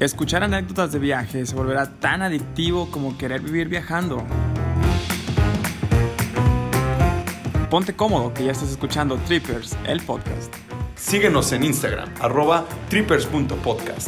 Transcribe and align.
Escuchar 0.00 0.44
anécdotas 0.44 0.92
de 0.92 1.00
viaje 1.00 1.44
se 1.44 1.56
volverá 1.56 1.90
tan 1.98 2.22
adictivo 2.22 2.88
como 2.92 3.18
querer 3.18 3.40
vivir 3.40 3.68
viajando. 3.68 4.24
Ponte 7.68 7.96
cómodo 7.96 8.32
que 8.32 8.44
ya 8.44 8.52
estás 8.52 8.70
escuchando 8.70 9.16
Trippers, 9.26 9.76
el 9.88 10.00
podcast. 10.02 10.54
Síguenos 10.94 11.50
en 11.50 11.64
Instagram, 11.64 12.14
arroba 12.20 12.64
trippers.podcast. 12.88 14.06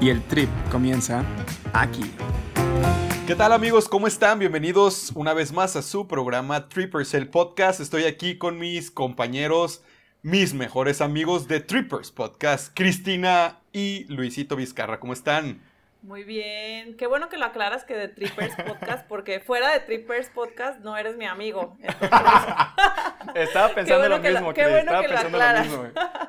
Y 0.00 0.10
el 0.10 0.22
trip 0.22 0.48
comienza 0.70 1.24
aquí. 1.72 2.08
¿Qué 3.26 3.34
tal 3.34 3.52
amigos? 3.54 3.88
¿Cómo 3.88 4.06
están? 4.06 4.38
Bienvenidos 4.38 5.10
una 5.16 5.34
vez 5.34 5.52
más 5.52 5.74
a 5.74 5.82
su 5.82 6.06
programa 6.06 6.68
Trippers, 6.68 7.12
el 7.14 7.28
podcast. 7.28 7.80
Estoy 7.80 8.04
aquí 8.04 8.38
con 8.38 8.56
mis 8.56 8.92
compañeros 8.92 9.82
mis 10.22 10.52
mejores 10.52 11.00
amigos 11.00 11.46
de 11.46 11.60
Trippers 11.60 12.10
Podcast, 12.10 12.72
Cristina 12.74 13.60
y 13.72 14.04
Luisito 14.12 14.56
Vizcarra. 14.56 14.98
¿Cómo 14.98 15.12
están? 15.12 15.62
Muy 16.02 16.24
bien. 16.24 16.96
Qué 16.96 17.06
bueno 17.06 17.28
que 17.28 17.36
lo 17.36 17.44
aclaras 17.44 17.84
que 17.84 17.94
de 17.94 18.08
Trippers 18.08 18.54
Podcast, 18.56 19.06
porque 19.08 19.40
fuera 19.40 19.72
de 19.72 19.80
Trippers 19.80 20.28
Podcast 20.30 20.80
no 20.80 20.96
eres 20.96 21.16
mi 21.16 21.26
amigo. 21.26 21.76
Estaba 23.34 23.74
pensando 23.74 24.08
lo 24.08 24.18
mismo, 24.18 24.52
Qué 24.54 24.68
bueno 24.68 25.00
que 25.00 25.08
lo 25.08 25.18
aclaras. 25.18 25.68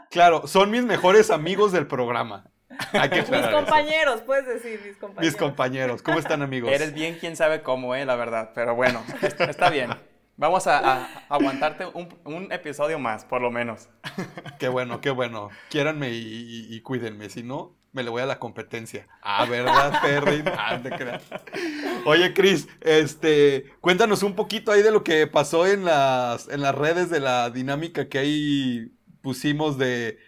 Claro, 0.09 0.47
son 0.47 0.71
mis 0.71 0.83
mejores 0.83 1.31
amigos 1.31 1.71
del 1.71 1.87
programa. 1.87 2.45
mis 2.93 3.47
compañeros, 3.47 4.21
puedes 4.21 4.47
decir, 4.47 4.81
mis 4.85 4.97
compañeros. 4.97 5.33
Mis 5.33 5.35
compañeros. 5.35 6.01
¿Cómo 6.03 6.19
están, 6.19 6.41
amigos? 6.41 6.71
Eres 6.71 6.93
bien 6.93 7.17
quién 7.19 7.35
sabe 7.35 7.61
cómo, 7.61 7.95
eh, 7.95 8.05
la 8.05 8.15
verdad. 8.15 8.51
Pero 8.53 8.75
bueno, 8.75 9.03
está 9.39 9.69
bien. 9.69 9.91
Vamos 10.39 10.67
a, 10.67 11.25
aguantarte 11.27 11.85
un, 12.23 12.49
episodio 12.53 12.97
más, 12.97 13.25
por 13.25 13.41
lo 13.41 13.51
menos. 13.51 13.89
Qué 14.57 14.69
bueno, 14.69 15.01
qué 15.01 15.09
bueno. 15.09 15.49
Quiéranme 15.69 16.11
y, 16.13 16.79
cuídenme, 16.79 17.29
si 17.29 17.43
no, 17.43 17.75
me 17.91 18.03
le 18.03 18.09
voy 18.09 18.21
a 18.21 18.25
la 18.25 18.39
competencia. 18.39 19.05
Ah, 19.21 19.45
¿verdad, 19.45 20.01
Perry? 20.01 20.41
Ah, 20.47 20.81
Oye, 22.05 22.33
Cris, 22.33 22.69
este, 22.79 23.65
cuéntanos 23.81 24.23
un 24.23 24.33
poquito 24.33 24.71
ahí 24.71 24.81
de 24.81 24.91
lo 24.91 25.03
que 25.03 25.27
pasó 25.27 25.67
en 25.67 25.83
las, 25.83 26.47
en 26.47 26.61
las 26.61 26.73
redes 26.73 27.09
de 27.09 27.19
la 27.19 27.49
dinámica 27.49 28.07
que 28.07 28.19
ahí 28.19 28.93
pusimos 29.21 29.77
de 29.77 30.19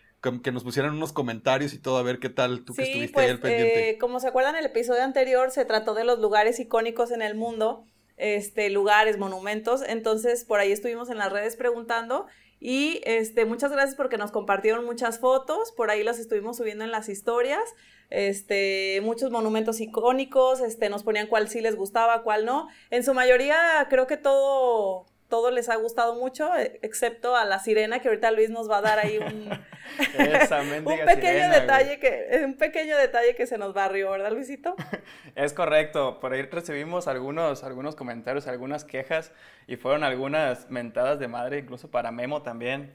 que 0.43 0.52
nos 0.52 0.66
pusieran 0.66 0.93
unos 0.93 1.14
comentarios 1.14 1.73
y 1.73 1.80
todo, 1.80 1.97
a 1.97 2.03
ver 2.03 2.19
qué 2.19 2.30
tal 2.30 2.66
tú 2.66 2.73
que 2.73 2.83
estuviste 2.83 3.17
ahí 3.17 3.30
al 3.30 3.39
pues, 3.39 3.53
pendiente. 3.53 3.89
Eh, 3.91 3.97
como 3.97 4.19
se 4.19 4.27
acuerdan, 4.27 4.58
el 4.58 4.66
episodio 4.66 5.03
anterior 5.03 5.52
se 5.52 5.64
trató 5.64 5.93
de 5.93 6.03
los 6.03 6.19
lugares 6.19 6.59
icónicos 6.59 7.11
en 7.11 7.21
el 7.21 7.36
mundo 7.36 7.86
este, 8.22 8.69
lugares, 8.69 9.17
monumentos. 9.17 9.81
Entonces, 9.86 10.45
por 10.45 10.59
ahí 10.59 10.72
estuvimos 10.72 11.09
en 11.09 11.17
las 11.17 11.31
redes 11.31 11.55
preguntando 11.55 12.27
y 12.59 13.02
este, 13.05 13.45
muchas 13.45 13.72
gracias 13.72 13.95
porque 13.95 14.17
nos 14.17 14.31
compartieron 14.31 14.86
muchas 14.86 15.19
fotos, 15.19 15.72
por 15.72 15.89
ahí 15.89 16.03
las 16.03 16.19
estuvimos 16.19 16.58
subiendo 16.58 16.83
en 16.83 16.92
las 16.92 17.09
historias, 17.09 17.64
este, 18.11 19.02
muchos 19.02 19.31
monumentos 19.31 19.81
icónicos, 19.81 20.61
este, 20.61 20.89
nos 20.89 21.02
ponían 21.02 21.25
cuál 21.25 21.49
sí 21.49 21.59
les 21.61 21.75
gustaba, 21.75 22.22
cuál 22.22 22.45
no. 22.45 22.67
En 22.92 23.03
su 23.03 23.16
mayoría 23.16 23.88
creo 23.89 24.05
que 24.05 24.17
todo 24.17 25.08
todo 25.31 25.49
les 25.49 25.69
ha 25.69 25.77
gustado 25.77 26.13
mucho, 26.13 26.55
e, 26.55 26.79
excepto 26.83 27.35
a 27.35 27.45
la 27.45 27.57
sirena, 27.57 27.99
que 27.99 28.09
ahorita 28.09 28.29
Luis 28.29 28.51
nos 28.51 28.69
va 28.69 28.77
a 28.77 28.81
dar 28.81 28.99
ahí 28.99 29.17
un, 29.17 29.49
un 30.85 31.05
pequeño 31.05 31.49
detalle 31.49 31.97
que, 31.99 32.41
un 32.45 32.55
pequeño 32.55 32.95
detalle 32.97 33.33
que 33.33 33.47
se 33.47 33.57
nos 33.57 33.73
barrió, 33.73 34.11
¿verdad, 34.11 34.31
Luisito? 34.31 34.75
Es 35.35 35.53
correcto, 35.53 36.19
por 36.19 36.33
ahí 36.33 36.41
recibimos 36.41 37.07
algunos, 37.07 37.63
algunos 37.63 37.95
comentarios, 37.95 38.47
algunas 38.47 38.83
quejas, 38.83 39.31
y 39.65 39.77
fueron 39.77 40.03
algunas 40.03 40.69
mentadas 40.69 41.17
de 41.19 41.29
madre, 41.29 41.59
incluso 41.59 41.89
para 41.89 42.11
Memo 42.11 42.41
también. 42.41 42.93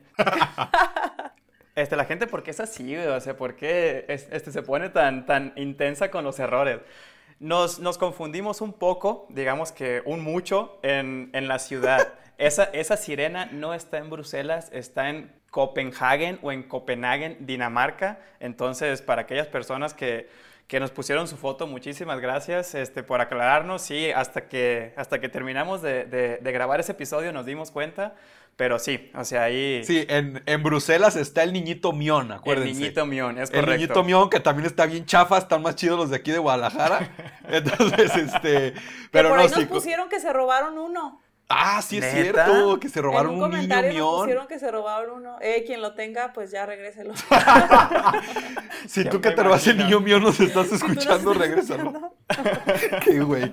Este, 1.74 1.96
la 1.96 2.04
gente, 2.04 2.26
¿por 2.26 2.42
qué 2.42 2.50
es 2.50 2.60
así? 2.60 2.94
O 2.96 3.20
sea, 3.20 3.36
¿por 3.36 3.56
qué 3.56 4.04
este, 4.08 4.52
se 4.52 4.62
pone 4.62 4.90
tan, 4.90 5.24
tan 5.24 5.54
intensa 5.56 6.10
con 6.10 6.25
los 6.25 6.38
errores? 6.38 6.80
Nos, 7.38 7.78
nos 7.78 7.98
confundimos 7.98 8.60
un 8.60 8.72
poco, 8.72 9.26
digamos 9.28 9.72
que 9.72 10.02
un 10.04 10.20
mucho, 10.20 10.78
en, 10.82 11.30
en 11.32 11.48
la 11.48 11.58
ciudad. 11.58 12.14
Esa, 12.38 12.64
esa 12.64 12.97
sirena 12.97 13.47
no 13.47 13.74
está 13.74 13.98
en 13.98 14.10
Bruselas, 14.10 14.70
está 14.72 15.10
en 15.10 15.32
Copenhagen 15.50 16.38
o 16.42 16.52
en 16.52 16.62
Copenhagen, 16.62 17.38
Dinamarca. 17.41 18.20
Entonces, 18.41 19.02
para 19.02 19.22
aquellas 19.22 19.46
personas 19.46 19.94
que, 19.94 20.28
que 20.66 20.81
nos 20.81 20.91
pusieron 20.91 21.28
su 21.28 21.37
foto, 21.37 21.66
muchísimas 21.66 22.21
gracias 22.21 22.75
este, 22.75 23.03
por 23.03 23.21
aclararnos. 23.21 23.82
Sí, 23.82 24.10
hasta 24.10 24.49
que, 24.49 24.93
hasta 24.97 25.21
que 25.21 25.28
terminamos 25.28 25.81
de, 25.81 26.04
de, 26.04 26.53
grabar 26.53 26.81
ese 26.81 26.93
episodio 26.93 27.32
nos 27.32 27.47
dimos 27.47 27.71
cuenta. 27.71 28.15
Pero 28.56 28.78
sí, 28.78 29.10
o 29.15 29.22
sea, 29.22 29.44
ahí... 29.44 29.84
Sí, 29.84 30.06
en, 30.09 30.43
en, 30.47 30.62
Bruselas 30.62 31.15
está 31.15 31.43
el 31.43 31.53
niñito 31.53 31.93
Mion, 31.93 32.32
acuérdense. 32.32 32.71
El 32.71 32.78
niñito 32.78 33.05
Mion, 33.05 33.38
es 33.38 33.50
correcto. 33.50 33.71
El 33.71 33.78
niñito 33.78 34.03
Mion, 34.03 34.31
que 34.31 34.41
también 34.41 34.65
está 34.66 34.87
bien 34.87 35.05
chafa, 35.05 35.37
están 35.37 35.60
más 35.60 35.76
chidos 35.76 35.99
los 35.99 36.09
de 36.09 36.16
aquí 36.16 36.31
de 36.31 36.38
Guadalajara. 36.38 37.10
Entonces, 37.49 38.16
este... 38.16 38.72
Pero 39.10 39.28
por 39.28 39.41
ahí 39.41 39.49
nos 39.49 39.65
pusieron 39.66 40.09
que 40.09 40.21
se 40.21 40.32
robaron 40.32 40.78
uno. 40.78 41.21
Ah, 41.48 41.80
sí 41.80 41.98
es 41.98 42.10
cierto, 42.10 42.80
que 42.80 42.88
se 42.88 43.00
robaron 43.00 43.34
en 43.34 43.34
un, 43.36 43.50
comentario 43.50 43.90
niño 43.90 44.02
nos 44.04 44.20
pusieron 44.20 44.46
que 44.48 44.58
se 44.58 44.70
robaron 44.70 45.20
uno. 45.20 45.36
Eh, 45.40 45.62
quien 45.64 45.80
lo 45.80 45.94
tenga, 45.94 46.32
pues 46.32 46.50
ya 46.50 46.66
regréselo. 46.66 47.14
si 48.88 49.04
tú 49.04 49.20
que 49.20 49.30
te 49.30 49.42
robaste 49.44 49.70
el 49.70 49.78
niño 49.78 50.00
mío 50.00 50.18
nos 50.18 50.40
estás 50.40 50.72
escuchando, 50.72 51.34
regrésalo. 51.34 52.16
qué 53.04 53.20
güey. 53.20 53.52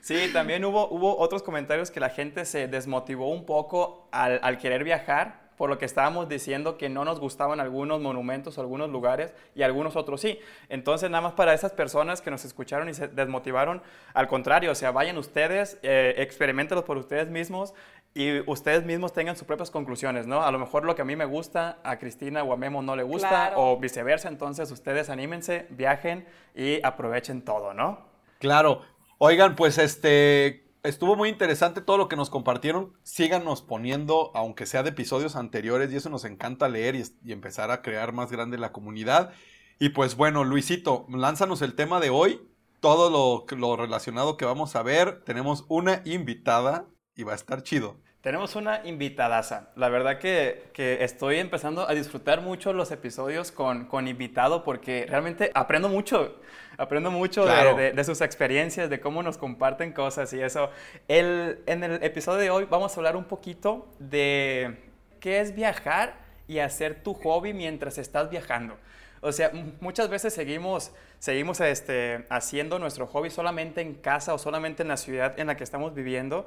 Sí, 0.00 0.30
también 0.32 0.64
hubo, 0.64 0.88
hubo 0.90 1.18
otros 1.18 1.42
comentarios 1.42 1.90
que 1.90 1.98
la 1.98 2.10
gente 2.10 2.44
se 2.44 2.68
desmotivó 2.68 3.28
un 3.30 3.44
poco 3.46 4.08
al, 4.12 4.38
al 4.42 4.58
querer 4.58 4.84
viajar 4.84 5.43
por 5.56 5.70
lo 5.70 5.78
que 5.78 5.84
estábamos 5.84 6.28
diciendo 6.28 6.76
que 6.76 6.88
no 6.88 7.04
nos 7.04 7.20
gustaban 7.20 7.60
algunos 7.60 8.00
monumentos, 8.00 8.58
algunos 8.58 8.90
lugares 8.90 9.34
y 9.54 9.62
algunos 9.62 9.96
otros 9.96 10.20
sí. 10.20 10.38
Entonces, 10.68 11.10
nada 11.10 11.22
más 11.22 11.34
para 11.34 11.54
esas 11.54 11.72
personas 11.72 12.20
que 12.20 12.30
nos 12.30 12.44
escucharon 12.44 12.88
y 12.88 12.94
se 12.94 13.08
desmotivaron, 13.08 13.82
al 14.12 14.28
contrario, 14.28 14.72
o 14.72 14.74
sea, 14.74 14.90
vayan 14.90 15.18
ustedes, 15.18 15.78
eh, 15.82 16.14
experimentenlos 16.18 16.84
por 16.84 16.96
ustedes 16.96 17.28
mismos 17.28 17.74
y 18.14 18.48
ustedes 18.48 18.84
mismos 18.84 19.12
tengan 19.12 19.36
sus 19.36 19.46
propias 19.46 19.70
conclusiones, 19.70 20.26
¿no? 20.26 20.44
A 20.44 20.52
lo 20.52 20.58
mejor 20.58 20.84
lo 20.84 20.94
que 20.94 21.02
a 21.02 21.04
mí 21.04 21.16
me 21.16 21.24
gusta, 21.24 21.78
a 21.82 21.98
Cristina 21.98 22.44
o 22.44 22.52
a 22.52 22.56
Memo 22.56 22.80
no 22.80 22.94
le 22.94 23.02
gusta, 23.02 23.54
o 23.56 23.76
viceversa, 23.78 24.28
entonces 24.28 24.70
ustedes 24.70 25.10
anímense, 25.10 25.66
viajen 25.70 26.24
y 26.54 26.84
aprovechen 26.84 27.42
todo, 27.42 27.74
¿no? 27.74 27.98
Claro. 28.38 28.82
Oigan, 29.18 29.56
pues 29.56 29.78
este, 29.78 30.63
estuvo 30.84 31.16
muy 31.16 31.30
interesante 31.30 31.80
todo 31.80 31.98
lo 31.98 32.08
que 32.08 32.16
nos 32.16 32.30
compartieron. 32.30 32.92
Síganos 33.02 33.62
poniendo, 33.62 34.30
aunque 34.34 34.66
sea 34.66 34.82
de 34.82 34.90
episodios 34.90 35.34
anteriores, 35.34 35.92
y 35.92 35.96
eso 35.96 36.10
nos 36.10 36.24
encanta 36.24 36.68
leer 36.68 36.94
y, 36.94 37.32
empezar 37.32 37.70
a 37.70 37.82
crear 37.82 38.12
más 38.12 38.30
grande 38.30 38.58
la 38.58 38.72
comunidad. 38.72 39.32
Y 39.80 39.88
pues 39.88 40.14
bueno, 40.14 40.44
Luisito, 40.44 41.06
lánzanos 41.08 41.62
el 41.62 41.74
tema 41.74 41.98
de 41.98 42.10
hoy, 42.10 42.40
todo 42.80 43.10
lo, 43.10 43.56
lo 43.56 43.76
relacionado 43.76 44.36
que 44.36 44.44
vamos 44.44 44.76
a 44.76 44.82
ver. 44.82 45.24
Tenemos 45.24 45.64
una 45.68 46.02
invitada 46.04 46.86
y 47.16 47.24
va 47.24 47.32
a 47.32 47.36
estar 47.36 47.62
chido. 47.62 47.96
Tenemos 48.20 48.56
una 48.56 48.86
invitadaza. 48.86 49.70
La 49.76 49.90
verdad 49.90 50.18
que, 50.18 50.70
que, 50.72 51.04
estoy 51.04 51.36
empezando 51.36 51.88
a 51.88 51.92
disfrutar 51.92 52.40
mucho 52.40 52.72
los 52.72 52.90
episodios 52.90 53.52
con, 53.52 53.86
con 53.86 54.08
invitado 54.08 54.64
porque 54.64 55.04
realmente 55.06 55.50
aprendo 55.54 55.90
mucho. 55.90 56.36
Aprendo 56.78 57.10
mucho 57.10 57.44
de, 57.44 57.92
de, 57.92 58.04
sus 58.04 58.20
experiencias, 58.20 58.90
de 58.90 59.00
cómo 59.00 59.22
nos 59.22 59.38
comparten 59.38 59.92
cosas 59.92 60.32
y 60.32 60.40
eso. 60.40 60.70
El, 61.08 61.62
en 61.66 61.84
el 61.84 62.02
episodio 62.02 62.40
de 62.40 62.50
hoy 62.50 62.66
vamos 62.68 62.96
a 62.96 63.00
hablar 63.00 63.16
un 63.16 63.24
poquito 63.24 63.88
de 63.98 64.90
qué 65.20 65.40
es 65.40 65.54
viajar 65.54 66.14
y 66.48 66.58
hacer 66.58 67.02
tu 67.02 67.14
hobby 67.14 67.52
mientras 67.52 67.98
estás 67.98 68.30
viajando. 68.30 68.76
O 69.20 69.32
sea, 69.32 69.50
muchas 69.80 70.10
veces 70.10 70.34
seguimos, 70.34 70.92
seguimos 71.18 71.60
este, 71.60 72.26
haciendo 72.28 72.78
nuestro 72.78 73.06
hobby 73.06 73.30
solamente 73.30 73.80
en 73.80 73.94
casa 73.94 74.34
o 74.34 74.38
solamente 74.38 74.82
en 74.82 74.88
la 74.88 74.96
ciudad 74.96 75.38
en 75.38 75.46
la 75.46 75.56
que 75.56 75.64
estamos 75.64 75.94
viviendo 75.94 76.46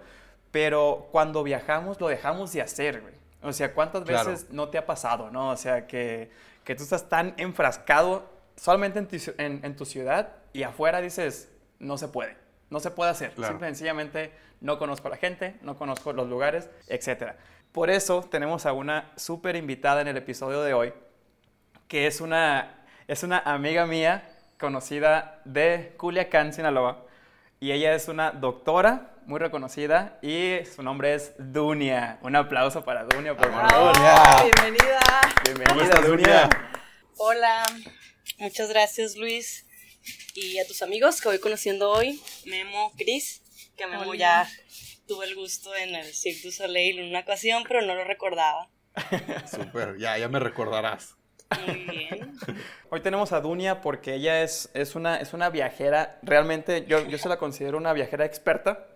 pero 0.52 1.08
cuando 1.12 1.44
viajamos 1.44 2.00
lo 2.00 2.08
dejamos 2.08 2.54
de 2.54 2.62
hacer, 2.62 3.02
güey. 3.02 3.14
O 3.44 3.54
sea, 3.54 3.74
¿cuántas 3.74 4.04
veces 4.04 4.48
no 4.50 4.70
te 4.70 4.78
ha 4.78 4.86
pasado, 4.86 5.30
no? 5.30 5.52
O 5.52 5.58
sea, 5.58 5.86
que, 5.88 6.32
que 6.64 6.76
tú 6.76 6.84
estás 6.84 7.08
tan 7.08 7.34
enfrascado 7.38 8.28
solamente 8.58 9.00
en 9.00 9.08
tu, 9.08 9.18
en, 9.38 9.76
tu, 9.76 9.86
ciudad 9.86 10.36
y 10.52 10.64
afuera 10.64 11.00
dices, 11.00 11.50
no 11.80 11.98
se 11.98 12.10
puede, 12.10 12.36
no 12.70 12.80
se 12.80 12.92
puede 12.92 13.12
hacer. 13.12 13.32
Simple 13.36 13.68
sencillamente 13.68 14.34
no 14.60 14.78
conozco 14.78 15.08
a 15.08 15.12
la 15.12 15.18
gente, 15.18 15.56
no 15.62 15.78
conozco 15.78 16.12
los 16.12 16.28
lugares, 16.28 16.70
etc. 16.88 17.34
Por 17.72 17.90
eso 17.90 18.28
tenemos 18.30 18.66
a 18.66 18.74
una 18.74 19.12
súper 19.16 19.56
invitada 19.56 20.02
en 20.02 20.08
el 20.08 20.18
episodio 20.18 20.62
de 20.64 20.74
hoy, 20.74 20.94
que 21.88 22.08
es 22.08 22.20
una, 22.20 22.84
es 23.08 23.24
una 23.24 23.40
amiga 23.40 23.86
mía 23.86 24.30
conocida 24.60 25.40
de 25.46 25.94
Culiacán, 25.98 26.52
Sinaloa, 26.52 27.06
y 27.60 27.72
ella 27.72 27.94
es 27.94 28.08
una 28.08 28.32
doctora 28.32 29.12
muy 29.26 29.40
reconocida 29.40 30.18
y 30.22 30.60
su 30.74 30.82
nombre 30.82 31.14
es 31.14 31.34
Dunia. 31.38 32.18
Un 32.22 32.36
aplauso 32.36 32.84
para 32.84 33.04
Dunia, 33.04 33.36
por 33.36 33.52
favor. 33.52 33.94
Bienvenida. 34.44 35.00
Bienvenida, 35.44 36.02
Dunia. 36.02 36.50
Hola, 37.18 37.64
muchas 38.38 38.70
gracias 38.70 39.16
Luis 39.16 39.66
y 40.36 40.60
a 40.60 40.68
tus 40.68 40.82
amigos 40.82 41.22
que 41.22 41.28
voy 41.28 41.40
conociendo 41.40 41.90
hoy, 41.90 42.22
Memo, 42.46 42.94
Cris, 42.98 43.42
que 43.76 43.88
Memo 43.88 44.14
ya 44.14 44.48
tuve 45.08 45.26
el 45.26 45.36
gusto 45.36 45.76
en 45.76 45.96
el 45.96 46.14
Cirque 46.14 46.42
du 46.44 46.52
Soleil 46.52 47.00
en 47.00 47.10
una 47.10 47.20
ocasión, 47.20 47.64
pero 47.68 47.82
no 47.82 47.96
lo 47.96 48.04
recordaba. 48.04 48.70
Súper, 49.52 49.98
ya, 49.98 50.18
ya 50.18 50.28
me 50.28 50.40
recordarás. 50.40 51.16
Muy 51.66 51.76
bien. 51.86 52.34
Hoy 52.90 53.02
tenemos 53.02 53.32
a 53.32 53.42
Dunia 53.42 53.82
porque 53.82 54.16
ella 54.16 54.44
es, 54.44 54.70
es, 54.74 54.96
una, 54.96 55.18
es 55.18 55.34
una 55.34 55.50
viajera, 55.50 56.20
realmente 56.22 56.86
yo, 56.88 57.06
yo 57.08 57.18
se 57.18 57.30
la 57.30 57.38
considero 57.38 57.78
una 57.78 57.94
viajera 57.94 58.26
experta. 58.26 58.88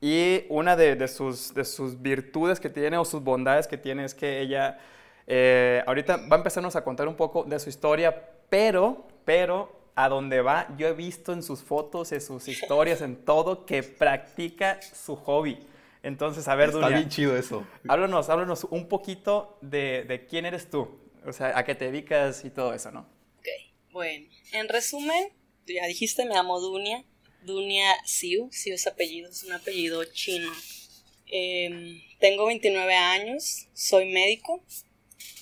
Y 0.00 0.44
una 0.48 0.76
de, 0.76 0.94
de, 0.94 1.08
sus, 1.08 1.52
de 1.54 1.64
sus 1.64 2.00
virtudes 2.00 2.60
que 2.60 2.70
tiene 2.70 2.96
o 2.98 3.04
sus 3.04 3.20
bondades 3.20 3.66
que 3.66 3.76
tiene 3.76 4.04
es 4.04 4.14
que 4.14 4.40
ella 4.40 4.78
eh, 5.26 5.82
ahorita 5.86 6.16
va 6.16 6.36
a 6.36 6.38
empezarnos 6.38 6.76
a 6.76 6.84
contar 6.84 7.08
un 7.08 7.16
poco 7.16 7.42
de 7.42 7.58
su 7.58 7.68
historia, 7.68 8.30
pero, 8.48 9.06
pero 9.24 9.76
a 9.94 10.08
donde 10.08 10.40
va, 10.42 10.68
yo 10.78 10.86
he 10.88 10.92
visto 10.92 11.32
en 11.32 11.42
sus 11.42 11.62
fotos, 11.62 12.12
en 12.12 12.20
sus 12.20 12.46
historias, 12.48 13.00
en 13.02 13.16
todo, 13.24 13.66
que 13.66 13.82
practica 13.82 14.80
su 14.82 15.16
hobby. 15.16 15.58
Entonces, 16.04 16.46
a 16.46 16.54
ver, 16.54 16.68
Está 16.68 16.80
Dunia, 16.82 16.96
bien 16.98 17.08
chido 17.08 17.36
eso. 17.36 17.66
háblanos, 17.88 18.28
háblanos 18.28 18.64
un 18.70 18.88
poquito 18.88 19.58
de, 19.60 20.04
de 20.04 20.26
quién 20.26 20.46
eres 20.46 20.70
tú, 20.70 20.88
o 21.26 21.32
sea, 21.32 21.58
a 21.58 21.64
qué 21.64 21.74
te 21.74 21.86
dedicas 21.86 22.44
y 22.44 22.50
todo 22.50 22.72
eso, 22.72 22.92
¿no? 22.92 23.00
Ok, 23.40 23.48
bueno, 23.90 24.26
en 24.52 24.68
resumen, 24.68 25.30
tú 25.66 25.72
ya 25.72 25.86
dijiste, 25.86 26.24
me 26.24 26.34
llamo 26.34 26.60
Dunia, 26.60 27.04
Dunia 27.42 27.92
Siu, 28.04 28.48
Siu 28.52 28.74
es 28.74 28.86
apellido, 28.86 29.28
es 29.30 29.42
un 29.42 29.52
apellido 29.52 30.04
chino. 30.04 30.50
Em, 31.26 32.00
tengo 32.20 32.46
29 32.46 32.94
años, 32.94 33.66
soy 33.74 34.06
médico 34.12 34.62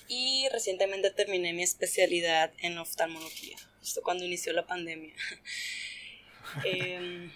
y 0.08 0.48
recientemente 0.50 1.10
terminé 1.10 1.52
mi 1.52 1.62
especialidad 1.62 2.52
en 2.58 2.78
oftalmología, 2.78 3.56
justo 3.80 4.02
cuando 4.02 4.24
inició 4.24 4.52
la 4.52 4.66
pandemia. 4.66 5.14
Em, 6.64 7.32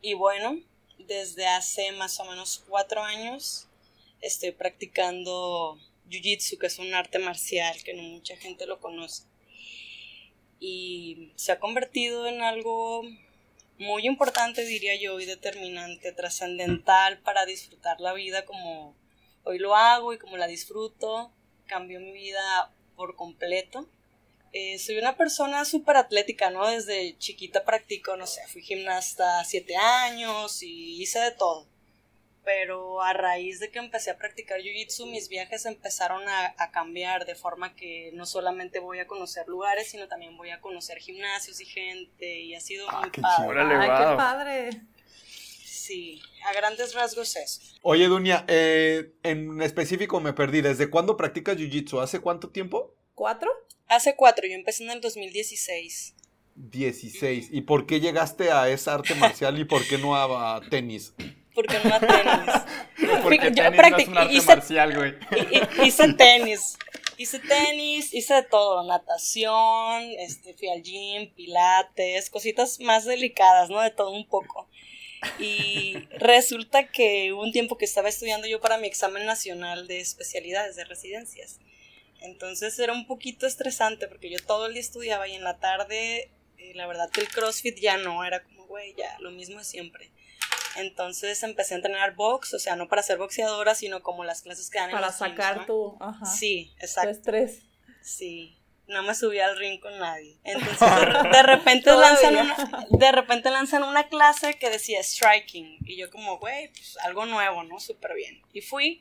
y 0.00 0.14
bueno, 0.14 0.58
desde 0.98 1.46
hace 1.46 1.92
más 1.92 2.18
o 2.20 2.24
menos 2.24 2.64
cuatro 2.66 3.02
años 3.02 3.68
estoy 4.22 4.52
practicando 4.52 5.78
Jiu-Jitsu, 6.08 6.58
que 6.58 6.66
es 6.66 6.78
un 6.78 6.94
arte 6.94 7.18
marcial 7.18 7.82
que 7.84 7.94
no 7.94 8.02
mucha 8.02 8.36
gente 8.36 8.66
lo 8.66 8.80
conoce. 8.80 9.24
Y 10.58 11.32
se 11.36 11.52
ha 11.52 11.60
convertido 11.60 12.26
en 12.26 12.42
algo 12.42 13.02
muy 13.78 14.06
importante, 14.06 14.64
diría 14.64 14.94
yo, 14.96 15.18
y 15.20 15.24
determinante, 15.24 16.12
trascendental 16.12 17.20
para 17.20 17.46
disfrutar 17.46 18.00
la 18.00 18.12
vida 18.12 18.44
como 18.44 18.94
hoy 19.44 19.58
lo 19.58 19.74
hago 19.74 20.12
y 20.12 20.18
como 20.18 20.36
la 20.36 20.46
disfruto. 20.46 21.32
Cambió 21.70 22.00
mi 22.00 22.10
vida 22.10 22.72
por 22.96 23.14
completo. 23.14 23.88
Eh, 24.52 24.80
soy 24.80 24.98
una 24.98 25.16
persona 25.16 25.64
súper 25.64 25.96
atlética, 25.96 26.50
¿no? 26.50 26.66
Desde 26.66 27.16
chiquita 27.18 27.64
practico, 27.64 28.16
no 28.16 28.26
sé, 28.26 28.40
fui 28.48 28.62
gimnasta 28.62 29.44
siete 29.44 29.76
años 29.76 30.64
y 30.64 31.00
hice 31.00 31.20
de 31.20 31.30
todo. 31.30 31.68
Pero 32.42 33.00
a 33.02 33.12
raíz 33.12 33.60
de 33.60 33.70
que 33.70 33.78
empecé 33.78 34.10
a 34.10 34.18
practicar 34.18 34.58
Jiu-Jitsu, 34.58 35.08
mis 35.08 35.28
viajes 35.28 35.66
empezaron 35.66 36.28
a, 36.28 36.54
a, 36.58 36.72
cambiar 36.72 37.24
de 37.24 37.36
forma 37.36 37.76
que 37.76 38.10
no 38.14 38.26
solamente 38.26 38.80
voy 38.80 38.98
a 38.98 39.06
conocer 39.06 39.46
lugares, 39.46 39.88
sino 39.90 40.08
también 40.08 40.36
voy 40.36 40.50
a 40.50 40.60
conocer 40.60 40.98
gimnasios 40.98 41.60
y 41.60 41.66
gente 41.66 42.40
y 42.40 42.56
ha 42.56 42.60
sido 42.60 42.90
Ah, 42.90 43.02
muy 43.02 43.10
qué 43.12 43.20
padre. 43.20 43.48
Órale, 43.48 43.74
Ay, 43.76 43.88
qué 43.88 44.16
padre. 44.16 44.70
Sí, 45.90 46.22
a 46.46 46.52
grandes 46.52 46.94
rasgos 46.94 47.34
eso. 47.34 47.60
Oye, 47.82 48.06
Dunia, 48.06 48.44
eh, 48.46 49.10
en 49.24 49.60
específico 49.60 50.20
me 50.20 50.32
perdí. 50.32 50.60
¿Desde 50.60 50.88
cuándo 50.88 51.16
practicas 51.16 51.56
Jiu-Jitsu? 51.56 52.00
¿Hace 52.00 52.20
cuánto 52.20 52.48
tiempo? 52.50 52.94
¿Cuatro? 53.16 53.50
Hace 53.88 54.14
cuatro, 54.14 54.46
yo 54.46 54.54
empecé 54.54 54.84
en 54.84 54.90
el 54.92 55.00
2016. 55.00 56.14
16. 56.54 57.48
¿Y 57.50 57.62
por 57.62 57.86
qué 57.86 57.98
llegaste 57.98 58.52
a 58.52 58.68
esa 58.68 58.94
arte 58.94 59.16
marcial 59.16 59.58
y 59.58 59.64
por 59.64 59.84
qué 59.84 59.98
no 59.98 60.14
a, 60.14 60.56
a 60.56 60.60
tenis? 60.60 61.12
Porque 61.56 61.76
no 61.82 61.92
a 61.92 61.98
tenis. 61.98 62.54
Porque 63.24 63.38
Yo 63.38 63.54
tenis 63.54 63.56
no 63.56 63.62
es 63.64 63.72
practic- 63.80 64.08
un 64.08 64.18
arte 64.18 64.34
hice- 64.34 64.46
marcial, 64.46 64.94
güey. 64.96 65.14
Hice 65.84 66.12
tenis. 66.12 66.76
Hice 67.16 67.40
tenis, 67.40 68.14
hice 68.14 68.34
de 68.34 68.42
todo, 68.44 68.86
natación, 68.86 70.02
este, 70.20 70.54
fui 70.54 70.68
al 70.68 70.82
gym, 70.82 71.34
pilates, 71.34 72.30
cositas 72.30 72.78
más 72.80 73.04
delicadas, 73.04 73.68
¿no? 73.70 73.80
De 73.82 73.90
todo 73.90 74.10
un 74.12 74.26
poco. 74.28 74.68
Y 75.38 75.96
resulta 76.18 76.88
que 76.88 77.32
hubo 77.32 77.42
un 77.42 77.52
tiempo 77.52 77.76
que 77.76 77.84
estaba 77.84 78.08
estudiando 78.08 78.46
yo 78.46 78.60
para 78.60 78.78
mi 78.78 78.86
examen 78.86 79.26
nacional 79.26 79.86
de 79.86 80.00
especialidades, 80.00 80.76
de 80.76 80.84
residencias. 80.84 81.58
Entonces 82.20 82.78
era 82.78 82.92
un 82.92 83.06
poquito 83.06 83.46
estresante 83.46 84.06
porque 84.08 84.30
yo 84.30 84.38
todo 84.44 84.66
el 84.66 84.74
día 84.74 84.82
estudiaba 84.82 85.28
y 85.28 85.34
en 85.34 85.44
la 85.44 85.58
tarde, 85.58 86.30
eh, 86.58 86.72
la 86.74 86.86
verdad 86.86 87.10
que 87.10 87.20
el 87.20 87.28
CrossFit 87.28 87.78
ya 87.78 87.96
no, 87.96 88.24
era 88.24 88.42
como, 88.42 88.66
güey, 88.66 88.94
ya, 88.96 89.18
lo 89.20 89.30
mismo 89.30 89.58
de 89.58 89.64
siempre. 89.64 90.10
Entonces 90.76 91.42
empecé 91.42 91.74
a 91.74 91.78
entrenar 91.78 92.14
box, 92.14 92.54
o 92.54 92.58
sea, 92.58 92.76
no 92.76 92.88
para 92.88 93.02
ser 93.02 93.18
boxeadora, 93.18 93.74
sino 93.74 94.02
como 94.02 94.24
las 94.24 94.42
clases 94.42 94.70
que 94.70 94.78
dan 94.78 94.90
en 94.90 94.96
Para 94.96 95.08
los 95.08 95.18
gyms, 95.18 95.30
sacar 95.30 95.66
tu, 95.66 95.96
ajá, 96.00 96.26
Sí, 96.26 96.72
tu 96.78 96.86
exacto. 96.86 97.10
estrés. 97.10 97.62
Sí. 98.02 98.59
No 98.90 99.04
me 99.04 99.14
subí 99.14 99.38
al 99.38 99.56
ring 99.56 99.80
con 99.80 99.96
nadie. 99.98 100.36
Entonces 100.42 100.80
de, 101.32 101.42
repente 101.42 101.92
lanzan 101.92 102.36
una, 102.36 102.86
de 102.90 103.12
repente 103.12 103.50
lanzan 103.50 103.82
una 103.84 104.08
clase 104.08 104.54
que 104.58 104.68
decía 104.68 105.02
striking. 105.02 105.78
Y 105.84 105.96
yo 105.96 106.10
como, 106.10 106.38
güey, 106.38 106.68
pues 106.72 106.98
algo 106.98 107.24
nuevo, 107.24 107.62
¿no? 107.62 107.78
Súper 107.78 108.14
bien. 108.14 108.42
Y 108.52 108.60
fui. 108.60 109.00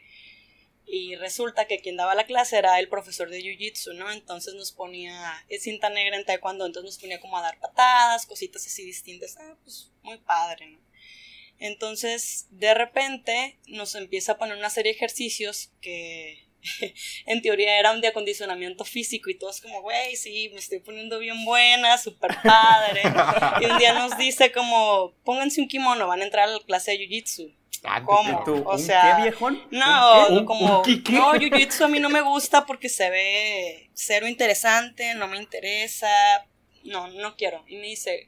Y 0.85 1.15
resulta 1.15 1.65
que 1.65 1.79
quien 1.79 1.97
daba 1.97 2.15
la 2.15 2.25
clase 2.25 2.57
era 2.57 2.79
el 2.79 2.87
profesor 2.87 3.29
de 3.29 3.41
Jiu-Jitsu, 3.41 3.95
¿no? 3.95 4.11
Entonces 4.11 4.55
nos 4.55 4.71
ponía, 4.71 5.45
es 5.47 5.63
cinta 5.63 5.89
negra 5.89 6.17
en 6.17 6.25
taekwondo, 6.25 6.65
entonces 6.65 6.93
nos 6.93 6.99
ponía 6.99 7.19
como 7.19 7.37
a 7.37 7.41
dar 7.41 7.59
patadas, 7.59 8.25
cositas 8.25 8.65
así 8.65 8.83
distintas. 8.83 9.37
Ah, 9.39 9.55
pues 9.63 9.91
muy 10.01 10.17
padre, 10.17 10.67
¿no? 10.67 10.79
Entonces, 11.59 12.47
de 12.51 12.73
repente, 12.73 13.59
nos 13.67 13.93
empieza 13.95 14.33
a 14.33 14.37
poner 14.37 14.57
una 14.57 14.69
serie 14.69 14.91
de 14.91 14.97
ejercicios 14.97 15.71
que 15.81 16.48
en 17.25 17.41
teoría 17.41 17.79
era 17.79 17.91
un 17.91 18.01
de 18.01 18.07
acondicionamiento 18.07 18.85
físico 18.85 19.29
y 19.29 19.37
todos 19.37 19.61
como, 19.61 19.81
güey, 19.81 20.15
sí, 20.15 20.49
me 20.53 20.59
estoy 20.59 20.79
poniendo 20.79 21.19
bien 21.19 21.45
buena, 21.45 21.97
súper 21.97 22.37
padre. 22.43 23.01
y 23.61 23.65
un 23.65 23.77
día 23.77 23.93
nos 23.93 24.17
dice 24.17 24.51
como, 24.51 25.13
pónganse 25.23 25.61
un 25.61 25.67
kimono, 25.67 26.07
van 26.07 26.21
a 26.21 26.25
entrar 26.25 26.49
a 26.49 26.51
la 26.53 26.59
clase 26.59 26.91
de 26.91 26.99
Jiu-Jitsu. 27.07 27.55
¿Cómo? 28.05 28.41
¿Y 28.41 28.43
tú, 28.45 28.63
O 28.67 28.73
un 28.73 28.79
sea, 28.79 29.15
qué, 29.15 29.21
viejón? 29.23 29.63
No, 29.71 30.27
¿Un 30.27 30.39
qué? 30.39 30.45
como, 30.45 30.81
¿Un 30.81 31.03
qué? 31.03 31.13
no, 31.13 31.33
Jiu-Jitsu 31.33 31.85
a 31.85 31.87
mí 31.87 31.99
no 31.99 32.09
me 32.09 32.21
gusta 32.21 32.65
porque 32.65 32.89
se 32.89 33.09
ve 33.09 33.89
cero 33.93 34.27
interesante, 34.27 35.13
no 35.15 35.27
me 35.27 35.37
interesa, 35.37 36.09
no, 36.83 37.07
no 37.07 37.35
quiero. 37.37 37.63
Y 37.67 37.77
me 37.77 37.87
dice, 37.87 38.27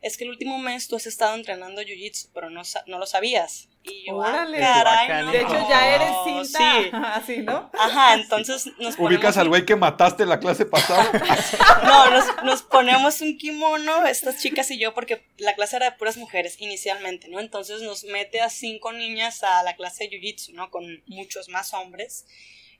es 0.00 0.16
que 0.16 0.24
el 0.24 0.30
último 0.30 0.58
mes 0.58 0.86
tú 0.88 0.96
has 0.96 1.06
estado 1.06 1.34
entrenando 1.34 1.82
Jiu-Jitsu, 1.82 2.30
pero 2.32 2.50
no, 2.50 2.62
no 2.86 2.98
lo 2.98 3.06
sabías. 3.06 3.68
Y 3.82 4.06
yo, 4.06 4.22
ah, 4.22 4.28
Órale. 4.28 4.58
caray, 4.58 5.24
no. 5.24 5.32
De 5.32 5.40
hecho, 5.40 5.68
ya 5.68 5.94
eres 5.94 6.10
cinta. 6.24 6.58
Sí. 6.58 6.90
Así, 6.92 7.36
¿no? 7.38 7.70
Ajá, 7.78 8.14
entonces 8.14 8.66
nos 8.78 8.96
ponemos 8.96 8.98
¿Ubicas 9.00 9.36
al 9.38 9.44
un- 9.46 9.48
güey 9.50 9.64
que 9.66 9.76
mataste 9.76 10.26
la 10.26 10.38
clase 10.40 10.66
pasada? 10.66 11.10
No, 11.84 12.10
nos, 12.10 12.44
nos 12.44 12.62
ponemos 12.62 13.20
un 13.22 13.38
kimono, 13.38 14.04
estas 14.06 14.38
chicas 14.42 14.70
y 14.70 14.78
yo, 14.78 14.92
porque 14.94 15.26
la 15.38 15.54
clase 15.54 15.76
era 15.76 15.90
de 15.90 15.96
puras 15.96 16.16
mujeres 16.16 16.60
inicialmente, 16.60 17.28
¿no? 17.28 17.40
Entonces 17.40 17.80
nos 17.82 18.04
mete 18.04 18.40
a 18.40 18.50
cinco 18.50 18.92
niñas 18.92 19.42
a 19.42 19.62
la 19.62 19.74
clase 19.74 20.04
de 20.04 20.10
Jiu-Jitsu, 20.10 20.52
¿no? 20.52 20.70
Con 20.70 21.02
muchos 21.06 21.48
más 21.48 21.72
hombres. 21.72 22.26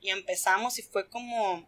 Y 0.00 0.10
empezamos 0.10 0.78
y 0.78 0.82
fue 0.82 1.08
como, 1.08 1.66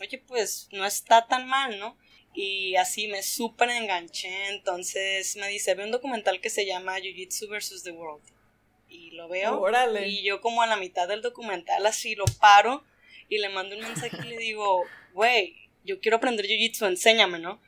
oye, 0.00 0.18
pues 0.18 0.68
no 0.72 0.84
está 0.84 1.26
tan 1.26 1.46
mal, 1.46 1.78
¿no? 1.78 1.96
Y 2.34 2.74
así 2.76 3.06
me 3.08 3.22
súper 3.22 3.70
enganché. 3.70 4.48
Entonces 4.48 5.36
me 5.36 5.48
dice, 5.48 5.74
ve 5.74 5.84
un 5.84 5.90
documental 5.92 6.40
que 6.40 6.50
se 6.50 6.66
llama 6.66 6.98
Jiu-Jitsu 6.98 7.48
vs. 7.48 7.82
The 7.84 7.92
World. 7.92 8.24
Y 8.88 9.12
lo 9.12 9.28
veo. 9.28 9.60
Órale. 9.60 10.08
Y 10.08 10.22
yo 10.24 10.40
como 10.40 10.62
a 10.62 10.66
la 10.66 10.76
mitad 10.76 11.06
del 11.08 11.22
documental 11.22 11.84
así 11.86 12.14
lo 12.14 12.24
paro 12.40 12.84
y 13.28 13.38
le 13.38 13.48
mando 13.48 13.76
un 13.76 13.82
mensaje 13.82 14.16
y 14.24 14.28
le 14.28 14.36
digo, 14.38 14.82
güey, 15.12 15.56
yo 15.84 16.00
quiero 16.00 16.16
aprender 16.18 16.46
Jiu-Jitsu, 16.46 16.86
enséñame, 16.86 17.38
¿no? 17.38 17.60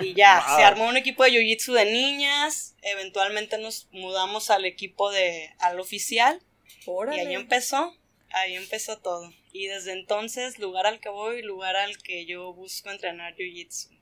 Y 0.00 0.14
ya, 0.14 0.42
Wow. 0.48 0.56
se 0.56 0.64
armó 0.64 0.88
un 0.88 0.96
equipo 0.96 1.22
de 1.24 1.30
Jiu-Jitsu 1.32 1.72
de 1.74 1.84
niñas, 1.86 2.76
eventualmente 2.82 3.58
nos 3.58 3.88
mudamos 3.92 4.50
al 4.50 4.64
equipo 4.64 5.10
de, 5.10 5.54
al 5.58 5.78
oficial 5.80 6.40
y 6.80 6.90
Órale. 6.90 7.20
ahí 7.20 7.34
empezó, 7.34 7.96
ahí 8.34 8.56
empezó 8.56 8.98
todo. 8.98 9.30
Y 9.52 9.66
desde 9.66 9.92
entonces, 9.92 10.58
lugar 10.58 10.86
al 10.86 11.00
que 11.00 11.08
voy, 11.08 11.42
lugar 11.42 11.76
al 11.76 11.96
que 11.98 12.26
yo 12.26 12.52
busco 12.52 12.90
entrenar 12.90 13.34
Jiu-Jitsu. 13.34 13.94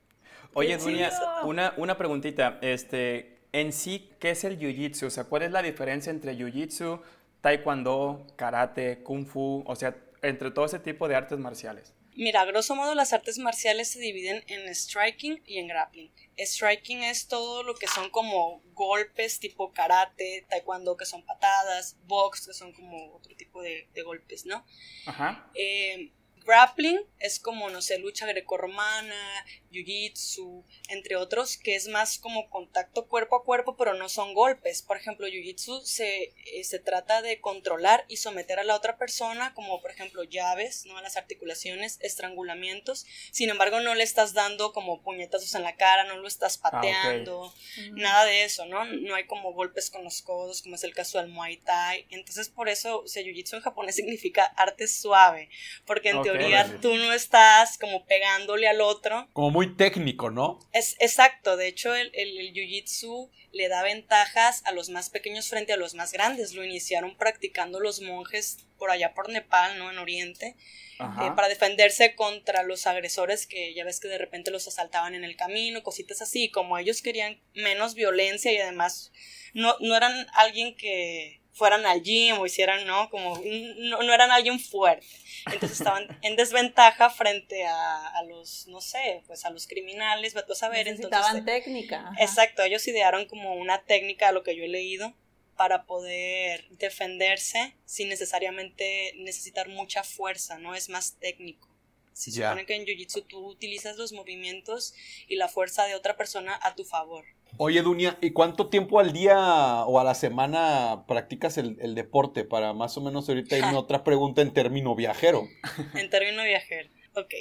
Oye, 0.54 0.76
Dunia, 0.76 1.10
una, 1.44 1.72
una 1.76 1.96
preguntita. 1.96 2.58
Este, 2.60 3.38
en 3.52 3.72
sí, 3.72 4.10
¿qué 4.18 4.30
es 4.30 4.44
el 4.44 4.58
jiu-jitsu? 4.58 5.06
O 5.06 5.10
sea, 5.10 5.24
¿cuál 5.24 5.42
es 5.42 5.50
la 5.50 5.62
diferencia 5.62 6.10
entre 6.10 6.36
jiu-jitsu, 6.36 7.00
taekwondo, 7.40 8.26
karate, 8.36 9.02
kung 9.02 9.26
fu? 9.26 9.62
O 9.66 9.76
sea, 9.76 9.96
entre 10.20 10.50
todo 10.50 10.66
ese 10.66 10.78
tipo 10.78 11.08
de 11.08 11.14
artes 11.14 11.38
marciales. 11.38 11.94
Mira, 12.14 12.44
grosso 12.44 12.74
modo 12.74 12.94
las 12.94 13.12
artes 13.12 13.38
marciales 13.38 13.88
se 13.88 13.98
dividen 13.98 14.44
en 14.46 14.68
striking 14.74 15.42
y 15.46 15.58
en 15.58 15.68
grappling. 15.68 16.10
Striking 16.38 17.02
es 17.02 17.26
todo 17.26 17.62
lo 17.62 17.74
que 17.74 17.86
son 17.86 18.10
como 18.10 18.62
golpes 18.74 19.38
tipo 19.38 19.72
karate, 19.72 20.44
taekwondo 20.48 20.96
que 20.96 21.06
son 21.06 21.24
patadas, 21.24 21.96
box 22.06 22.46
que 22.46 22.52
son 22.52 22.72
como 22.72 23.14
otro 23.14 23.34
tipo 23.36 23.62
de, 23.62 23.88
de 23.94 24.02
golpes, 24.02 24.44
¿no? 24.44 24.64
Ajá. 25.06 25.50
Eh, 25.54 26.12
grappling 26.44 27.00
es 27.18 27.38
como, 27.38 27.70
no 27.70 27.80
sé, 27.82 27.98
lucha 27.98 28.26
grecorromana, 28.26 29.44
jiu-jitsu, 29.70 30.64
entre 30.88 31.16
otros, 31.16 31.56
que 31.56 31.76
es 31.76 31.88
más 31.88 32.18
como 32.18 32.50
contacto 32.50 33.06
cuerpo 33.06 33.36
a 33.36 33.44
cuerpo, 33.44 33.76
pero 33.76 33.94
no 33.94 34.08
son 34.08 34.34
golpes. 34.34 34.82
Por 34.82 34.96
ejemplo, 34.96 35.26
jiu-jitsu 35.28 35.82
se, 35.82 36.34
eh, 36.44 36.64
se 36.64 36.78
trata 36.78 37.22
de 37.22 37.40
controlar 37.40 38.04
y 38.08 38.16
someter 38.16 38.58
a 38.58 38.64
la 38.64 38.74
otra 38.74 38.98
persona, 38.98 39.54
como 39.54 39.80
por 39.80 39.90
ejemplo 39.90 40.24
llaves, 40.24 40.84
¿no? 40.86 41.00
Las 41.00 41.16
articulaciones, 41.16 41.98
estrangulamientos. 42.00 43.06
Sin 43.30 43.50
embargo, 43.50 43.80
no 43.80 43.94
le 43.94 44.02
estás 44.02 44.34
dando 44.34 44.72
como 44.72 45.02
puñetazos 45.02 45.54
en 45.54 45.62
la 45.62 45.76
cara, 45.76 46.04
no 46.04 46.16
lo 46.16 46.28
estás 46.28 46.58
ah, 46.62 46.70
pateando, 46.70 47.54
nada 47.92 48.24
de 48.24 48.44
eso, 48.44 48.66
¿no? 48.66 48.84
No 48.84 49.14
hay 49.14 49.26
como 49.26 49.52
golpes 49.52 49.90
con 49.90 50.04
los 50.04 50.22
codos, 50.22 50.62
como 50.62 50.74
es 50.74 50.84
el 50.84 50.94
caso 50.94 51.18
del 51.18 51.28
Muay 51.28 51.58
Thai. 51.58 52.06
Entonces, 52.10 52.48
por 52.48 52.68
eso, 52.68 53.02
o 53.02 53.08
sea, 53.08 53.22
jiu-jitsu 53.22 53.54
en 53.54 53.60
japonés 53.60 53.94
significa 54.02 54.44
arte 54.44 54.88
suave, 54.88 55.48
porque 55.86 56.10
en 56.10 56.22
teoría 56.32 56.80
tú 56.80 56.96
no 56.96 57.12
estás 57.12 57.78
como 57.78 58.04
pegándole 58.06 58.68
al 58.68 58.80
otro. 58.80 59.28
Como 59.32 59.50
muy 59.50 59.76
técnico, 59.76 60.30
¿no? 60.30 60.58
Es 60.72 60.96
exacto, 61.00 61.56
de 61.56 61.68
hecho 61.68 61.94
el, 61.94 62.10
el, 62.14 62.52
jiu-jitsu 62.52 63.30
le 63.52 63.68
da 63.68 63.82
ventajas 63.82 64.62
a 64.64 64.72
los 64.72 64.88
más 64.88 65.10
pequeños 65.10 65.48
frente 65.48 65.72
a 65.72 65.76
los 65.76 65.94
más 65.94 66.12
grandes. 66.12 66.54
Lo 66.54 66.64
iniciaron 66.64 67.16
practicando 67.16 67.80
los 67.80 68.00
monjes 68.00 68.58
por 68.78 68.90
allá 68.90 69.14
por 69.14 69.28
Nepal, 69.28 69.78
¿no? 69.78 69.90
En 69.90 69.98
Oriente, 69.98 70.56
eh, 70.98 71.30
para 71.36 71.48
defenderse 71.48 72.14
contra 72.14 72.62
los 72.62 72.86
agresores 72.86 73.46
que 73.46 73.74
ya 73.74 73.84
ves 73.84 74.00
que 74.00 74.08
de 74.08 74.18
repente 74.18 74.50
los 74.50 74.66
asaltaban 74.66 75.14
en 75.14 75.24
el 75.24 75.36
camino, 75.36 75.82
cositas 75.82 76.22
así. 76.22 76.50
Como 76.50 76.78
ellos 76.78 77.02
querían 77.02 77.40
menos 77.54 77.94
violencia 77.94 78.52
y 78.52 78.58
además 78.58 79.12
no, 79.52 79.76
no 79.80 79.96
eran 79.96 80.26
alguien 80.34 80.74
que 80.76 81.41
fueran 81.52 81.84
al 81.86 82.02
gym 82.02 82.38
o 82.38 82.46
hicieran, 82.46 82.86
¿no? 82.86 83.10
Como 83.10 83.40
no, 83.76 84.02
no 84.02 84.12
eran 84.12 84.30
alguien 84.30 84.58
fuerte. 84.58 85.06
Entonces 85.46 85.78
estaban 85.80 86.06
en 86.22 86.36
desventaja 86.36 87.10
frente 87.10 87.64
a, 87.66 88.08
a, 88.08 88.22
los, 88.24 88.66
no 88.68 88.80
sé, 88.80 89.22
pues 89.26 89.44
a 89.44 89.50
los 89.50 89.66
criminales, 89.66 90.34
a 90.36 90.54
saber. 90.54 90.86
Necesitaban 90.86 91.36
entonces, 91.36 91.64
técnica. 91.64 92.12
Exacto, 92.18 92.62
ellos 92.62 92.86
idearon 92.88 93.26
como 93.26 93.54
una 93.54 93.82
técnica, 93.82 94.28
a 94.28 94.32
lo 94.32 94.42
que 94.42 94.56
yo 94.56 94.64
he 94.64 94.68
leído, 94.68 95.14
para 95.56 95.84
poder 95.84 96.66
defenderse 96.70 97.74
sin 97.84 98.08
necesariamente 98.08 99.12
necesitar 99.18 99.68
mucha 99.68 100.02
fuerza, 100.02 100.58
¿no? 100.58 100.74
Es 100.74 100.88
más 100.88 101.18
técnico. 101.18 101.71
Se 102.12 102.30
supone 102.30 102.66
que 102.66 102.74
en 102.74 102.84
Jiu-Jitsu 102.84 103.26
tú 103.26 103.46
utilizas 103.46 103.96
los 103.96 104.12
movimientos 104.12 104.94
y 105.28 105.36
la 105.36 105.48
fuerza 105.48 105.84
de 105.84 105.94
otra 105.94 106.16
persona 106.16 106.58
a 106.62 106.74
tu 106.74 106.84
favor. 106.84 107.24
Oye, 107.58 107.82
Dunia, 107.82 108.18
¿y 108.22 108.30
cuánto 108.30 108.68
tiempo 108.68 108.98
al 108.98 109.12
día 109.12 109.84
o 109.84 109.98
a 109.98 110.04
la 110.04 110.14
semana 110.14 111.04
practicas 111.06 111.58
el, 111.58 111.94
deporte? 111.94 112.44
Para 112.44 112.72
más 112.72 112.96
o 112.96 113.00
menos 113.00 113.28
ahorita 113.28 113.58
irme 113.58 113.76
otra 113.76 114.04
pregunta 114.04 114.42
en 114.42 114.52
término 114.52 114.94
viajero. 114.94 115.48
en 115.94 116.08
término 116.10 116.42
viajero, 116.42 116.88
ok. 117.14 117.34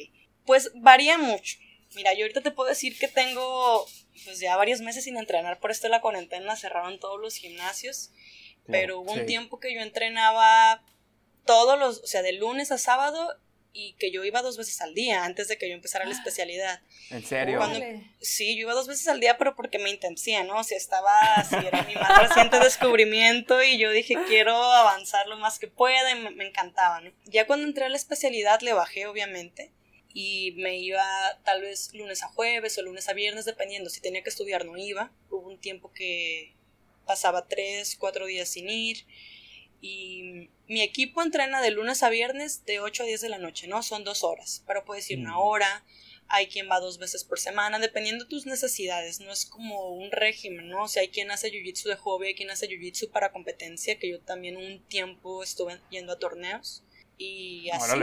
Pues 0.45 0.71
varía 0.75 1.17
mucho. 1.17 1.57
Mira, 1.95 2.13
yo 2.13 2.23
ahorita 2.23 2.41
te 2.41 2.51
puedo 2.51 2.69
decir 2.69 2.97
que 2.97 3.07
tengo 3.07 3.85
pues 4.25 4.39
ya 4.39 4.55
varios 4.55 4.81
meses 4.81 5.03
sin 5.03 5.17
entrenar 5.17 5.59
por 5.59 5.71
esto 5.71 5.87
de 5.87 5.91
la 5.91 6.01
cuarentena, 6.01 6.55
cerraron 6.55 6.99
todos 6.99 7.19
los 7.19 7.35
gimnasios, 7.35 8.11
pero 8.67 8.99
hubo 8.99 9.13
un 9.13 9.25
tiempo 9.25 9.59
que 9.59 9.73
yo 9.73 9.81
entrenaba 9.81 10.83
todos 11.45 11.79
los, 11.79 11.99
o 11.99 12.07
sea, 12.07 12.21
de 12.21 12.33
lunes 12.33 12.71
a 12.71 12.77
sábado 12.77 13.37
y 13.73 13.93
que 13.93 14.11
yo 14.11 14.23
iba 14.23 14.41
dos 14.41 14.57
veces 14.57 14.81
al 14.81 14.93
día 14.93 15.23
antes 15.23 15.47
de 15.47 15.57
que 15.57 15.69
yo 15.69 15.75
empezara 15.75 16.05
la 16.05 16.11
especialidad. 16.11 16.81
¿En 17.09 17.23
serio? 17.23 17.59
sí, 18.19 18.55
yo 18.55 18.61
iba 18.61 18.73
dos 18.73 18.87
veces 18.87 19.07
al 19.07 19.19
día, 19.19 19.37
pero 19.37 19.55
porque 19.55 19.79
me 19.79 19.89
intensía, 19.89 20.43
¿no? 20.43 20.59
O 20.59 20.63
sea, 20.63 20.77
estaba 20.77 21.35
así, 21.35 21.55
era 21.55 21.83
mi 21.83 21.95
más 21.95 22.29
reciente 22.29 22.59
descubrimiento 22.63 23.63
y 23.63 23.77
yo 23.77 23.91
dije, 23.91 24.15
quiero 24.27 24.55
avanzar 24.55 25.27
lo 25.27 25.37
más 25.37 25.59
que 25.59 25.67
pueda 25.67 26.11
y 26.11 26.35
me, 26.35 26.47
encantaba, 26.47 27.01
¿no? 27.01 27.11
Ya 27.25 27.47
cuando 27.47 27.65
entré 27.65 27.85
a 27.85 27.89
la 27.89 27.97
especialidad 27.97 28.61
le 28.61 28.73
bajé, 28.73 29.07
obviamente, 29.07 29.71
y 30.13 30.51
me 30.57 30.77
iba 30.77 31.03
tal 31.45 31.61
vez 31.61 31.93
lunes 31.93 32.23
a 32.23 32.27
jueves 32.27 32.77
o 32.77 32.81
lunes 32.81 33.07
a 33.07 33.13
viernes, 33.13 33.45
dependiendo. 33.45 33.89
Si 33.89 34.01
tenía 34.01 34.23
que 34.23 34.29
estudiar, 34.29 34.65
no 34.65 34.77
iba. 34.77 35.11
Hubo 35.29 35.47
un 35.47 35.59
tiempo 35.59 35.93
que 35.93 36.53
pasaba 37.05 37.47
tres, 37.47 37.95
cuatro 37.97 38.25
días 38.25 38.49
sin 38.49 38.69
ir 38.69 39.05
y 39.81 40.50
mi 40.67 40.81
equipo 40.81 41.21
entrena 41.21 41.61
de 41.61 41.71
lunes 41.71 42.03
a 42.03 42.09
viernes 42.09 42.63
de 42.65 42.79
8 42.79 43.03
a 43.03 43.05
10 43.07 43.21
de 43.21 43.29
la 43.29 43.39
noche, 43.39 43.67
¿no? 43.67 43.81
Son 43.83 44.03
dos 44.03 44.23
horas, 44.23 44.63
pero 44.67 44.85
puedes 44.85 45.09
ir 45.09 45.19
una 45.19 45.33
mm. 45.33 45.41
hora, 45.41 45.83
hay 46.27 46.47
quien 46.47 46.69
va 46.69 46.79
dos 46.79 46.97
veces 46.97 47.25
por 47.25 47.39
semana, 47.39 47.79
dependiendo 47.79 48.23
de 48.23 48.29
tus 48.29 48.45
necesidades, 48.45 49.19
no 49.19 49.31
es 49.31 49.45
como 49.45 49.89
un 49.89 50.11
régimen, 50.11 50.69
¿no? 50.69 50.83
O 50.83 50.88
sea, 50.88 51.01
hay 51.01 51.09
quien 51.09 51.29
hace 51.31 51.51
jiu-jitsu 51.51 51.89
de 51.89 51.95
hobby, 51.95 52.27
hay 52.27 52.35
quien 52.35 52.51
hace 52.51 52.69
jiu-jitsu 52.69 53.11
para 53.11 53.31
competencia, 53.31 54.00
que 54.00 54.09
yo 54.09 54.21
también 54.21 54.55
un 54.55 54.81
tiempo 54.88 55.43
estuve 55.43 55.81
yendo 55.89 56.13
a 56.13 56.19
torneos 56.19 56.83
y 57.17 57.69
así. 57.71 58.00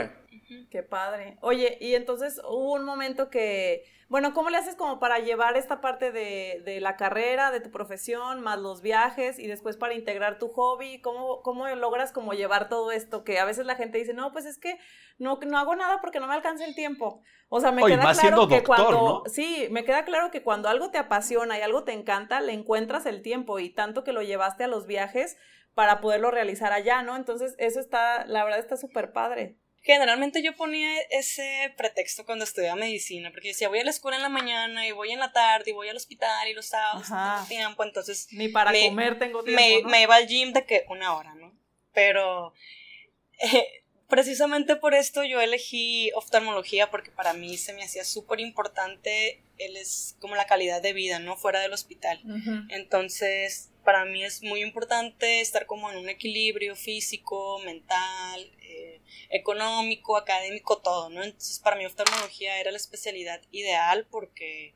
Qué 0.69 0.83
padre. 0.83 1.37
Oye, 1.41 1.77
y 1.81 1.95
entonces 1.95 2.39
hubo 2.43 2.73
un 2.73 2.85
momento 2.85 3.29
que 3.29 3.83
bueno, 4.09 4.33
¿cómo 4.33 4.49
le 4.49 4.57
haces 4.57 4.75
como 4.75 4.99
para 4.99 5.19
llevar 5.19 5.55
esta 5.55 5.81
parte 5.81 6.11
de, 6.11 6.63
de, 6.65 6.81
la 6.81 6.97
carrera, 6.97 7.51
de 7.51 7.61
tu 7.61 7.69
profesión, 7.69 8.41
más 8.41 8.57
los 8.57 8.81
viajes 8.81 9.37
y 9.37 9.45
después 9.45 9.77
para 9.77 9.93
integrar 9.93 10.39
tu 10.39 10.49
hobby? 10.49 10.99
¿Cómo, 10.99 11.43
cómo 11.43 11.67
logras 11.67 12.11
como 12.11 12.33
llevar 12.33 12.69
todo 12.69 12.91
esto? 12.91 13.23
Que 13.23 13.37
a 13.37 13.45
veces 13.45 13.67
la 13.67 13.75
gente 13.75 13.99
dice, 13.99 14.15
no, 14.15 14.31
pues 14.31 14.45
es 14.45 14.57
que 14.57 14.79
no, 15.19 15.39
no 15.45 15.59
hago 15.59 15.75
nada 15.75 16.01
porque 16.01 16.19
no 16.19 16.25
me 16.25 16.33
alcanza 16.33 16.65
el 16.65 16.73
tiempo. 16.73 17.21
O 17.49 17.59
sea, 17.59 17.71
me 17.71 17.83
queda 17.83 18.11
claro 18.13 18.47
que 18.47 18.63
cuando, 18.63 19.23
sí, 19.27 19.67
me 19.69 19.85
queda 19.85 20.03
claro 20.05 20.31
que 20.31 20.41
cuando 20.41 20.69
algo 20.69 20.89
te 20.89 20.97
apasiona 20.97 21.59
y 21.59 21.61
algo 21.61 21.83
te 21.83 21.93
encanta, 21.93 22.41
le 22.41 22.53
encuentras 22.53 23.05
el 23.05 23.21
tiempo 23.21 23.59
y 23.59 23.69
tanto 23.69 24.03
que 24.03 24.11
lo 24.11 24.23
llevaste 24.23 24.63
a 24.63 24.67
los 24.67 24.87
viajes 24.87 25.37
para 25.75 26.01
poderlo 26.01 26.31
realizar 26.31 26.73
allá, 26.73 27.03
¿no? 27.03 27.15
Entonces, 27.15 27.53
eso 27.59 27.79
está, 27.79 28.25
la 28.25 28.43
verdad 28.43 28.59
está 28.59 28.75
súper 28.75 29.13
padre. 29.13 29.57
Generalmente 29.81 30.43
yo 30.43 30.55
ponía 30.55 30.89
ese 31.09 31.73
pretexto 31.77 32.25
cuando 32.25 32.43
estudiaba 32.43 32.75
medicina, 32.75 33.31
porque 33.31 33.49
decía, 33.49 33.69
voy 33.69 33.79
a 33.79 33.83
la 33.83 33.91
escuela 33.91 34.17
en 34.17 34.23
la 34.23 34.29
mañana 34.29 34.85
y 34.85 34.91
voy 34.91 35.11
en 35.11 35.19
la 35.19 35.31
tarde 35.31 35.71
y 35.71 35.73
voy 35.73 35.87
al 35.87 35.95
hospital 35.95 36.47
y 36.47 36.53
los 36.53 36.67
sábados 36.67 37.09
no 37.09 37.15
tengo 37.15 37.47
tiempo, 37.47 37.83
entonces... 37.83 38.27
Ni 38.31 38.49
para 38.49 38.71
comer 38.71 39.17
tengo 39.17 39.43
tiempo, 39.43 39.61
me, 39.61 39.89
me, 39.89 40.01
iba 40.03 40.15
al 40.15 40.27
gym 40.27 40.51
de 40.51 40.65
que 40.65 40.85
una 40.89 41.15
hora, 41.15 41.33
¿no? 41.35 41.57
Pero 41.93 42.53
eh, 43.39 43.83
precisamente 44.09 44.75
por 44.75 44.93
esto 44.93 45.23
yo 45.23 45.39
elegí 45.39 46.11
oftalmología 46.13 46.89
porque 46.91 47.11
para 47.11 47.33
mí 47.33 47.57
se 47.57 47.73
me 47.73 47.83
hacía 47.83 48.03
súper 48.03 48.39
importante, 48.41 49.43
él 49.57 49.77
es 49.77 50.17
como 50.19 50.35
la 50.35 50.45
calidad 50.45 50.81
de 50.81 50.93
vida, 50.93 51.19
¿no? 51.19 51.37
Fuera 51.37 51.61
del 51.61 51.73
hospital. 51.73 52.21
Entonces, 52.69 53.71
para 53.89 54.05
mí 54.05 54.23
es 54.23 54.43
muy 54.43 54.61
importante 54.61 55.41
estar 55.41 55.65
como 55.65 55.89
en 55.89 55.97
un 55.97 56.09
equilibrio 56.09 56.75
físico, 56.75 57.57
mental, 57.65 58.39
eh, 58.61 59.01
económico, 59.31 60.15
académico, 60.15 60.77
todo, 60.77 61.09
¿no? 61.09 61.23
Entonces 61.23 61.57
para 61.57 61.75
mí 61.75 61.87
oftalmología 61.87 62.59
era 62.59 62.69
la 62.69 62.77
especialidad 62.77 63.41
ideal 63.49 64.05
porque 64.11 64.75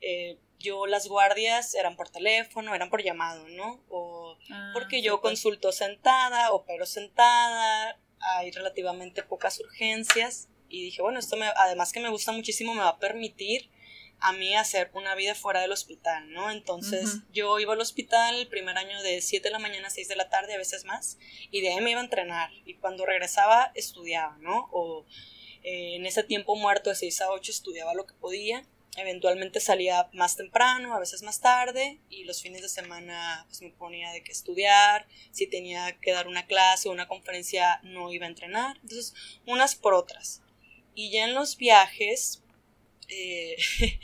eh, 0.00 0.38
yo 0.58 0.86
las 0.86 1.08
guardias 1.08 1.74
eran 1.74 1.94
por 1.94 2.08
teléfono, 2.08 2.74
eran 2.74 2.88
por 2.88 3.02
llamado, 3.02 3.46
¿no? 3.48 3.84
O 3.90 4.38
ah, 4.50 4.70
porque 4.72 5.02
yo 5.02 5.20
consulto 5.20 5.70
sentada, 5.70 6.50
opero 6.52 6.86
sentada, 6.86 8.00
hay 8.18 8.50
relativamente 8.50 9.22
pocas 9.22 9.60
urgencias 9.60 10.48
y 10.70 10.84
dije, 10.84 11.02
bueno, 11.02 11.18
esto 11.18 11.36
me, 11.36 11.48
además 11.48 11.92
que 11.92 12.00
me 12.00 12.08
gusta 12.08 12.32
muchísimo 12.32 12.72
me 12.72 12.80
va 12.80 12.88
a 12.88 12.98
permitir 12.98 13.68
a 14.20 14.32
mí 14.32 14.54
hacer 14.54 14.90
una 14.94 15.14
vida 15.14 15.34
fuera 15.34 15.60
del 15.60 15.72
hospital, 15.72 16.32
¿no? 16.32 16.50
Entonces 16.50 17.18
yo 17.32 17.58
iba 17.58 17.72
al 17.72 17.80
hospital 17.80 18.36
el 18.36 18.48
primer 18.48 18.76
año 18.76 19.00
de 19.02 19.20
7 19.20 19.48
de 19.48 19.52
la 19.52 19.58
mañana 19.58 19.88
a 19.88 19.90
6 19.90 20.08
de 20.08 20.16
la 20.16 20.28
tarde, 20.28 20.54
a 20.54 20.58
veces 20.58 20.84
más, 20.84 21.18
y 21.50 21.60
de 21.60 21.70
ahí 21.70 21.80
me 21.80 21.92
iba 21.92 22.00
a 22.00 22.04
entrenar. 22.04 22.50
Y 22.64 22.74
cuando 22.74 23.06
regresaba 23.06 23.70
estudiaba, 23.74 24.36
¿no? 24.40 24.68
O 24.72 25.06
eh, 25.62 25.96
en 25.96 26.06
ese 26.06 26.24
tiempo 26.24 26.56
muerto 26.56 26.90
de 26.90 26.96
6 26.96 27.20
a 27.22 27.30
8 27.30 27.50
estudiaba 27.52 27.94
lo 27.94 28.06
que 28.06 28.14
podía. 28.14 28.64
Eventualmente 28.96 29.60
salía 29.60 30.08
más 30.12 30.34
temprano, 30.34 30.94
a 30.94 30.98
veces 30.98 31.22
más 31.22 31.40
tarde, 31.40 32.00
y 32.10 32.24
los 32.24 32.42
fines 32.42 32.62
de 32.62 32.68
semana 32.68 33.44
pues 33.46 33.62
me 33.62 33.70
ponía 33.70 34.10
de 34.10 34.24
que 34.24 34.32
estudiar, 34.32 35.06
si 35.30 35.46
tenía 35.46 35.96
que 36.00 36.10
dar 36.10 36.26
una 36.26 36.46
clase 36.46 36.88
o 36.88 36.92
una 36.92 37.06
conferencia 37.06 37.80
no 37.84 38.12
iba 38.12 38.26
a 38.26 38.30
entrenar. 38.30 38.76
Entonces, 38.82 39.14
unas 39.46 39.76
por 39.76 39.94
otras. 39.94 40.42
Y 40.96 41.12
ya 41.12 41.26
en 41.26 41.34
los 41.34 41.56
viajes, 41.56 42.42
eh, 43.08 43.56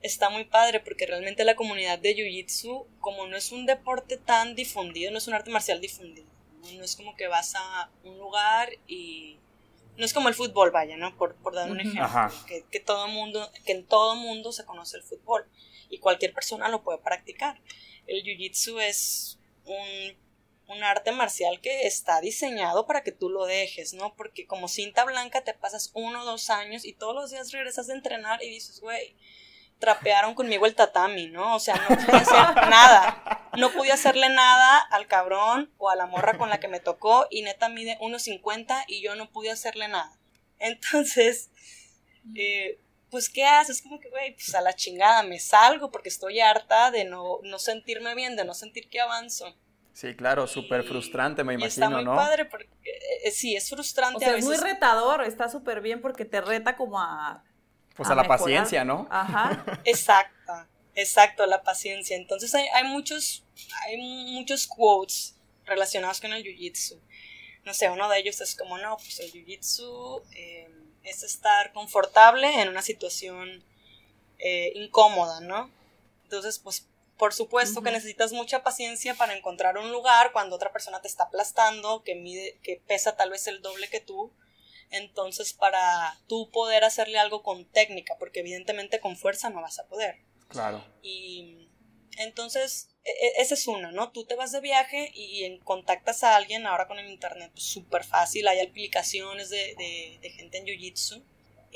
está 0.00 0.30
muy 0.30 0.44
padre 0.44 0.80
porque 0.80 1.06
realmente 1.06 1.44
la 1.44 1.56
comunidad 1.56 1.98
de 1.98 2.14
Jiu-Jitsu, 2.14 2.86
como 3.00 3.26
no 3.26 3.36
es 3.36 3.52
un 3.52 3.66
deporte 3.66 4.16
tan 4.16 4.54
difundido, 4.54 5.10
no 5.10 5.18
es 5.18 5.28
un 5.28 5.34
arte 5.34 5.50
marcial 5.50 5.80
difundido, 5.80 6.26
no, 6.62 6.82
es 6.82 6.96
como 6.96 7.16
que 7.16 7.26
vas 7.26 7.54
a 7.56 7.90
un 8.02 8.18
lugar 8.18 8.70
y 8.86 9.38
no 9.96 10.04
es 10.04 10.12
como 10.12 10.28
el 10.28 10.34
fútbol, 10.34 10.70
vaya, 10.70 10.96
¿no? 10.96 11.16
Por, 11.16 11.36
dar 11.52 11.70
un 11.70 11.80
ejemplo, 11.80 12.06
que, 12.46 12.64
que, 12.70 12.80
todo 12.80 13.06
mundo, 13.08 13.50
que 13.64 13.72
en 13.72 13.86
todo 13.86 14.16
mundo 14.16 14.52
se 14.52 14.64
conoce 14.64 14.96
el 14.96 15.02
fútbol 15.02 15.46
y 15.88 15.98
cualquier 15.98 16.32
persona 16.32 16.68
lo 16.68 16.82
puede 16.82 16.98
practicar. 16.98 17.60
El 18.06 18.22
Jiu-Jitsu 18.22 18.80
es 18.80 19.38
un 19.64 20.16
un 20.68 20.82
arte 20.82 21.12
marcial 21.12 21.60
que 21.60 21.86
está 21.86 22.20
diseñado 22.20 22.86
para 22.86 23.02
que 23.02 23.12
tú 23.12 23.28
lo 23.28 23.44
dejes, 23.44 23.92
¿no? 23.92 24.14
Porque 24.14 24.46
como 24.46 24.68
cinta 24.68 25.04
blanca 25.04 25.42
te 25.42 25.54
pasas 25.54 25.90
uno 25.94 26.22
o 26.22 26.24
dos 26.24 26.50
años 26.50 26.84
y 26.84 26.92
todos 26.92 27.14
los 27.14 27.30
días 27.30 27.52
regresas 27.52 27.88
a 27.88 27.94
entrenar 27.94 28.42
y 28.42 28.48
dices, 28.48 28.80
güey, 28.80 29.16
trapearon 29.78 30.34
conmigo 30.34 30.66
el 30.66 30.74
tatami, 30.74 31.26
¿no? 31.26 31.56
O 31.56 31.60
sea, 31.60 31.76
no 31.76 31.96
pude 31.96 32.16
hacer 32.16 32.34
nada. 32.68 33.50
No 33.56 33.70
pude 33.70 33.92
hacerle 33.92 34.28
nada 34.30 34.78
al 34.78 35.06
cabrón 35.06 35.72
o 35.78 35.90
a 35.90 35.96
la 35.96 36.06
morra 36.06 36.38
con 36.38 36.48
la 36.48 36.58
que 36.58 36.68
me 36.68 36.80
tocó 36.80 37.26
y 37.30 37.42
neta 37.42 37.68
mide 37.68 37.98
1.50 38.00 38.84
y 38.88 39.02
yo 39.02 39.14
no 39.14 39.30
pude 39.30 39.50
hacerle 39.50 39.88
nada. 39.88 40.18
Entonces, 40.58 41.50
eh, 42.34 42.80
pues, 43.10 43.28
¿qué 43.28 43.44
haces? 43.44 43.82
Como 43.82 44.00
que, 44.00 44.08
güey, 44.08 44.34
pues 44.34 44.54
a 44.54 44.60
la 44.60 44.74
chingada 44.74 45.22
me 45.22 45.38
salgo 45.38 45.90
porque 45.90 46.08
estoy 46.08 46.40
harta 46.40 46.90
de 46.90 47.04
no, 47.04 47.38
no 47.42 47.58
sentirme 47.58 48.14
bien, 48.14 48.36
de 48.36 48.44
no 48.44 48.54
sentir 48.54 48.88
que 48.88 49.00
avanzo. 49.00 49.54
Sí, 49.94 50.16
claro, 50.16 50.48
súper 50.48 50.82
frustrante, 50.82 51.44
me 51.44 51.54
imagino, 51.54 51.68
está 51.68 51.88
muy 51.88 52.04
¿no? 52.04 52.16
padre 52.16 52.46
porque 52.46 52.68
eh, 53.24 53.30
sí, 53.30 53.54
es 53.54 53.70
frustrante 53.70 54.16
O 54.16 54.18
sea, 54.18 54.32
a 54.32 54.36
es 54.36 54.44
muy 54.44 54.56
retador, 54.56 55.22
está 55.22 55.48
súper 55.48 55.80
bien 55.80 56.00
porque 56.02 56.24
te 56.24 56.40
reta 56.40 56.76
como 56.76 57.00
a... 57.00 57.44
Pues 57.94 58.08
a, 58.08 58.16
la 58.16 58.22
mejorar. 58.22 58.40
paciencia, 58.40 58.84
¿no? 58.84 59.06
Ajá. 59.08 59.64
Exacto, 59.84 60.66
exacto, 60.96 61.46
la 61.46 61.62
paciencia. 61.62 62.16
Entonces 62.16 62.52
hay, 62.56 62.66
hay 62.74 62.82
muchos, 62.82 63.44
hay 63.86 63.96
muchos 64.32 64.66
quotes 64.66 65.36
relacionados 65.64 66.20
con 66.20 66.32
el 66.32 66.42
jiu-jitsu. 66.42 67.00
No 67.64 67.72
sé, 67.72 67.88
uno 67.88 68.08
de 68.08 68.18
ellos 68.18 68.40
es 68.40 68.56
como, 68.56 68.78
no, 68.78 68.96
pues 68.96 69.20
el 69.20 69.30
jiu-jitsu 69.30 70.22
eh, 70.32 70.68
es 71.04 71.22
estar 71.22 71.72
confortable 71.72 72.60
en 72.60 72.68
una 72.68 72.82
situación 72.82 73.62
eh, 74.40 74.72
incómoda, 74.74 75.40
¿no? 75.40 75.70
Entonces, 76.24 76.58
pues, 76.58 76.88
por 77.18 77.32
supuesto 77.32 77.82
que 77.82 77.90
necesitas 77.90 78.32
mucha 78.32 78.62
paciencia 78.62 79.14
para 79.14 79.36
encontrar 79.36 79.78
un 79.78 79.92
lugar 79.92 80.32
cuando 80.32 80.56
otra 80.56 80.72
persona 80.72 81.00
te 81.00 81.08
está 81.08 81.24
aplastando, 81.24 82.02
que 82.02 82.14
mide, 82.14 82.58
que 82.62 82.82
pesa 82.86 83.16
tal 83.16 83.30
vez 83.30 83.46
el 83.46 83.62
doble 83.62 83.88
que 83.88 84.00
tú. 84.00 84.32
Entonces, 84.90 85.52
para 85.52 86.18
tú 86.28 86.50
poder 86.50 86.84
hacerle 86.84 87.18
algo 87.18 87.42
con 87.42 87.64
técnica, 87.64 88.16
porque 88.18 88.40
evidentemente 88.40 89.00
con 89.00 89.16
fuerza 89.16 89.50
no 89.50 89.60
vas 89.62 89.78
a 89.78 89.86
poder. 89.86 90.18
Claro. 90.48 90.84
Y 91.02 91.68
entonces, 92.18 92.90
e- 93.04 93.10
e- 93.10 93.42
esa 93.42 93.54
es 93.54 93.66
una, 93.66 93.90
¿no? 93.92 94.12
Tú 94.12 94.24
te 94.24 94.34
vas 94.36 94.52
de 94.52 94.60
viaje 94.60 95.10
y 95.14 95.58
contactas 95.60 96.22
a 96.22 96.36
alguien 96.36 96.66
ahora 96.66 96.86
con 96.86 96.98
el 96.98 97.10
internet, 97.10 97.50
pues 97.52 97.64
súper 97.64 98.04
fácil, 98.04 98.46
hay 98.46 98.60
aplicaciones 98.60 99.50
de, 99.50 99.74
de- 99.76 100.18
de 100.20 100.30
gente 100.30 100.58
en 100.58 100.66
Jiu-Jitsu. 100.66 101.24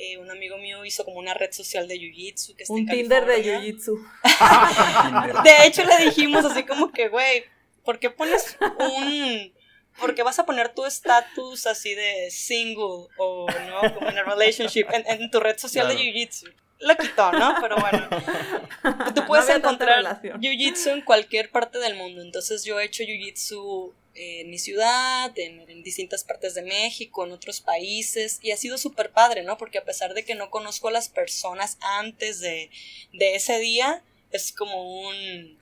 Eh, 0.00 0.16
un 0.16 0.30
amigo 0.30 0.56
mío 0.58 0.84
hizo 0.84 1.04
como 1.04 1.18
una 1.18 1.34
red 1.34 1.50
social 1.50 1.88
de 1.88 1.96
Jiu-Jitsu 1.96 2.54
que 2.54 2.62
está 2.62 2.72
Un 2.72 2.80
en 2.80 2.86
Tinder 2.86 3.26
de. 3.26 3.42
Jiu-Jitsu. 3.42 3.98
De 5.42 5.66
hecho, 5.66 5.84
le 5.84 6.04
dijimos 6.04 6.44
así 6.44 6.62
como 6.62 6.92
que, 6.92 7.08
güey, 7.08 7.44
¿por 7.84 7.98
qué 7.98 8.08
pones 8.08 8.56
un... 8.78 9.52
¿Por 9.98 10.14
qué 10.14 10.22
vas 10.22 10.38
a 10.38 10.46
poner 10.46 10.72
tu 10.72 10.84
estatus 10.84 11.66
así 11.66 11.92
de 11.94 12.30
single 12.30 13.08
o, 13.16 13.48
¿no? 13.66 13.92
Como 13.92 14.08
en 14.08 14.18
a 14.18 14.22
relationship 14.22 14.86
en, 14.92 15.04
en 15.08 15.30
tu 15.32 15.40
red 15.40 15.58
social 15.58 15.88
de. 15.88 15.96
Jiu-Jitsu? 15.96 16.54
Lo 16.80 16.96
quitó, 16.96 17.32
¿no? 17.32 17.56
Pero 17.60 17.76
bueno. 17.76 18.08
Tú 19.14 19.26
puedes 19.26 19.48
encontrar. 19.48 20.22
Jiu-Jitsu 20.22 20.92
en 20.92 21.02
cualquier 21.02 21.50
parte 21.50 21.78
del 21.78 21.96
mundo. 21.96 22.22
Entonces 22.22 22.64
yo 22.64 22.78
he 22.78 22.84
hecho 22.84 23.02
Jiu-Jitsu 23.02 23.92
en 24.14 24.50
mi 24.50 24.58
ciudad, 24.58 25.32
en, 25.38 25.68
en 25.68 25.82
distintas 25.82 26.24
partes 26.24 26.54
de 26.54 26.62
México, 26.62 27.24
en 27.24 27.32
otros 27.32 27.60
países, 27.60 28.38
y 28.42 28.50
ha 28.50 28.56
sido 28.56 28.78
súper 28.78 29.10
padre, 29.10 29.42
¿no? 29.42 29.56
Porque 29.58 29.78
a 29.78 29.84
pesar 29.84 30.14
de 30.14 30.24
que 30.24 30.34
no 30.34 30.50
conozco 30.50 30.88
a 30.88 30.92
las 30.92 31.08
personas 31.08 31.78
antes 31.80 32.40
de, 32.40 32.70
de 33.12 33.34
ese 33.34 33.58
día, 33.58 34.02
es 34.30 34.52
como 34.52 35.08
un... 35.08 35.58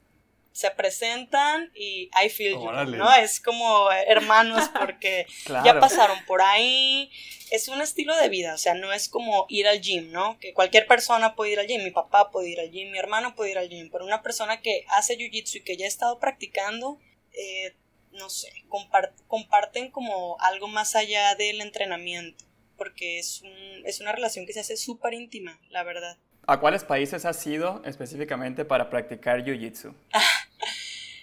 Se 0.56 0.70
presentan 0.70 1.70
y 1.74 2.08
I 2.24 2.30
feel 2.30 2.54
you. 2.54 2.70
¿no? 2.96 3.14
Es 3.14 3.40
como 3.40 3.90
hermanos 3.92 4.70
porque 4.80 5.26
Claro. 5.44 5.66
ya 5.66 5.78
pasaron 5.78 6.18
por 6.24 6.40
ahí. 6.40 7.10
Es 7.50 7.68
un 7.68 7.82
estilo 7.82 8.16
de 8.16 8.30
vida, 8.30 8.54
o 8.54 8.58
sea, 8.58 8.72
no 8.72 8.90
es 8.90 9.10
como 9.10 9.44
ir 9.50 9.68
al 9.68 9.82
gym, 9.82 10.10
¿no? 10.12 10.38
Que 10.38 10.54
cualquier 10.54 10.86
persona 10.86 11.34
puede 11.34 11.52
ir 11.52 11.60
al 11.60 11.66
gym, 11.66 11.84
mi 11.84 11.90
papá 11.90 12.30
puede 12.30 12.48
ir 12.48 12.58
al 12.58 12.70
gym, 12.70 12.90
mi 12.90 12.96
hermano 12.98 13.34
puede 13.34 13.50
ir 13.50 13.58
al 13.58 13.68
gym, 13.68 13.90
pero 13.90 14.06
una 14.06 14.22
persona 14.22 14.62
que 14.62 14.86
hace 14.88 15.18
jiu-jitsu 15.18 15.56
y 15.56 15.60
que 15.62 15.76
ya 15.76 15.84
ha 15.84 15.88
estado 15.88 16.18
practicando, 16.18 16.98
eh, 17.32 17.76
no 18.12 18.30
sé, 18.30 18.48
compar- 18.68 19.12
comparten 19.26 19.90
como 19.90 20.38
algo 20.40 20.68
más 20.68 20.96
allá 20.96 21.34
del 21.34 21.60
entrenamiento, 21.60 22.46
porque 22.78 23.18
es, 23.18 23.42
un- 23.42 23.82
es 23.84 24.00
una 24.00 24.12
relación 24.12 24.46
que 24.46 24.54
se 24.54 24.60
hace 24.60 24.78
súper 24.78 25.12
íntima, 25.12 25.60
la 25.68 25.82
verdad. 25.82 26.16
¿A 26.48 26.60
cuáles 26.60 26.84
países 26.84 27.24
has 27.24 27.44
ido 27.46 27.82
específicamente 27.84 28.64
para 28.64 28.88
practicar 28.88 29.44
Jiu-Jitsu? 29.44 29.92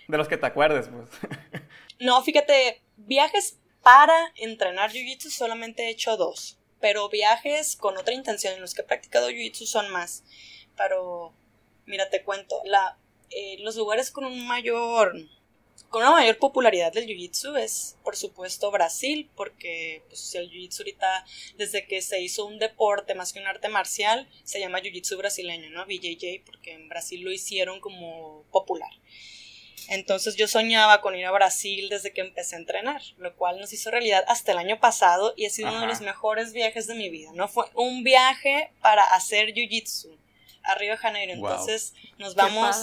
De 0.07 0.17
los 0.17 0.27
que 0.27 0.37
te 0.37 0.45
acuerdes, 0.45 0.89
pues. 0.89 1.09
No, 1.99 2.21
fíjate, 2.21 2.81
viajes 2.97 3.59
para 3.81 4.33
entrenar 4.35 4.91
jiu-jitsu 4.91 5.29
solamente 5.29 5.83
he 5.83 5.89
hecho 5.89 6.17
dos, 6.17 6.57
pero 6.81 7.07
viajes 7.07 7.75
con 7.75 7.97
otra 7.97 8.13
intención 8.13 8.53
en 8.53 8.61
los 8.61 8.73
que 8.73 8.81
he 8.81 8.85
practicado 8.85 9.29
jiu-jitsu 9.29 9.65
son 9.65 9.89
más. 9.89 10.23
Pero, 10.75 11.33
mira, 11.85 12.09
te 12.09 12.23
cuento, 12.23 12.61
la, 12.65 12.97
eh, 13.29 13.57
los 13.59 13.75
lugares 13.75 14.11
con 14.11 14.25
un 14.25 14.47
mayor, 14.47 15.13
con 15.89 16.01
una 16.01 16.11
mayor 16.11 16.37
popularidad 16.39 16.91
del 16.91 17.07
jiu-jitsu 17.07 17.57
es, 17.57 17.97
por 18.03 18.15
supuesto, 18.15 18.71
Brasil, 18.71 19.29
porque 19.35 20.03
pues, 20.07 20.33
el 20.35 20.49
jiu-jitsu 20.49 20.79
ahorita, 20.79 21.25
desde 21.57 21.87
que 21.87 22.01
se 22.01 22.21
hizo 22.21 22.45
un 22.45 22.59
deporte 22.59 23.15
más 23.15 23.31
que 23.31 23.39
un 23.39 23.47
arte 23.47 23.69
marcial, 23.69 24.29
se 24.43 24.59
llama 24.59 24.79
jiu-jitsu 24.79 25.17
brasileño, 25.17 25.69
¿no? 25.69 25.85
BJJ, 25.85 26.43
porque 26.45 26.73
en 26.73 26.89
Brasil 26.89 27.21
lo 27.21 27.31
hicieron 27.31 27.79
como 27.79 28.43
popular. 28.51 28.91
Entonces 29.89 30.35
yo 30.35 30.47
soñaba 30.47 31.01
con 31.01 31.15
ir 31.15 31.25
a 31.25 31.31
Brasil 31.31 31.89
desde 31.89 32.13
que 32.13 32.21
empecé 32.21 32.55
a 32.55 32.59
entrenar, 32.59 33.01
lo 33.17 33.35
cual 33.35 33.59
nos 33.59 33.73
hizo 33.73 33.91
realidad 33.91 34.23
hasta 34.27 34.51
el 34.51 34.57
año 34.57 34.79
pasado 34.79 35.33
y 35.35 35.45
ha 35.45 35.49
sido 35.49 35.69
uno 35.69 35.81
de 35.81 35.87
los 35.87 36.01
mejores 36.01 36.53
viajes 36.53 36.87
de 36.87 36.95
mi 36.95 37.09
vida, 37.09 37.29
¿no? 37.33 37.47
Fue 37.47 37.65
un 37.75 38.03
viaje 38.03 38.71
para 38.81 39.03
hacer 39.03 39.53
jiu-jitsu 39.53 40.17
a 40.63 40.75
Río 40.75 40.91
de 40.91 40.97
Janeiro. 40.97 41.35
Wow. 41.37 41.49
Entonces 41.49 41.93
nos 42.17 42.35
vamos, 42.35 42.75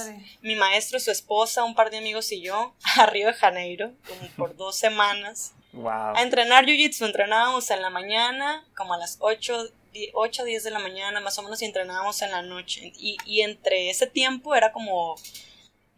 mi 0.42 0.54
maestro, 0.54 1.00
su 1.00 1.10
esposa, 1.10 1.64
un 1.64 1.74
par 1.74 1.90
de 1.90 1.98
amigos 1.98 2.30
y 2.32 2.42
yo, 2.42 2.74
a 2.98 3.06
Río 3.06 3.28
de 3.28 3.34
Janeiro, 3.34 3.92
como 4.06 4.28
por 4.36 4.56
dos 4.56 4.76
semanas, 4.76 5.54
Wow. 5.72 6.16
a 6.16 6.22
entrenar 6.22 6.66
jiu-jitsu. 6.66 7.06
Entrenábamos 7.06 7.70
en 7.70 7.80
la 7.80 7.90
mañana, 7.90 8.66
como 8.76 8.92
a 8.94 8.98
las 8.98 9.16
8, 9.20 9.68
8 10.14 10.44
10 10.44 10.64
de 10.64 10.70
la 10.72 10.80
mañana, 10.80 11.20
más 11.20 11.38
o 11.38 11.42
menos, 11.42 11.62
y 11.62 11.64
entrenábamos 11.64 12.20
en 12.22 12.32
la 12.32 12.42
noche. 12.42 12.92
Y, 12.98 13.16
y 13.24 13.42
entre 13.42 13.88
ese 13.88 14.08
tiempo 14.08 14.56
era 14.56 14.72
como 14.72 15.14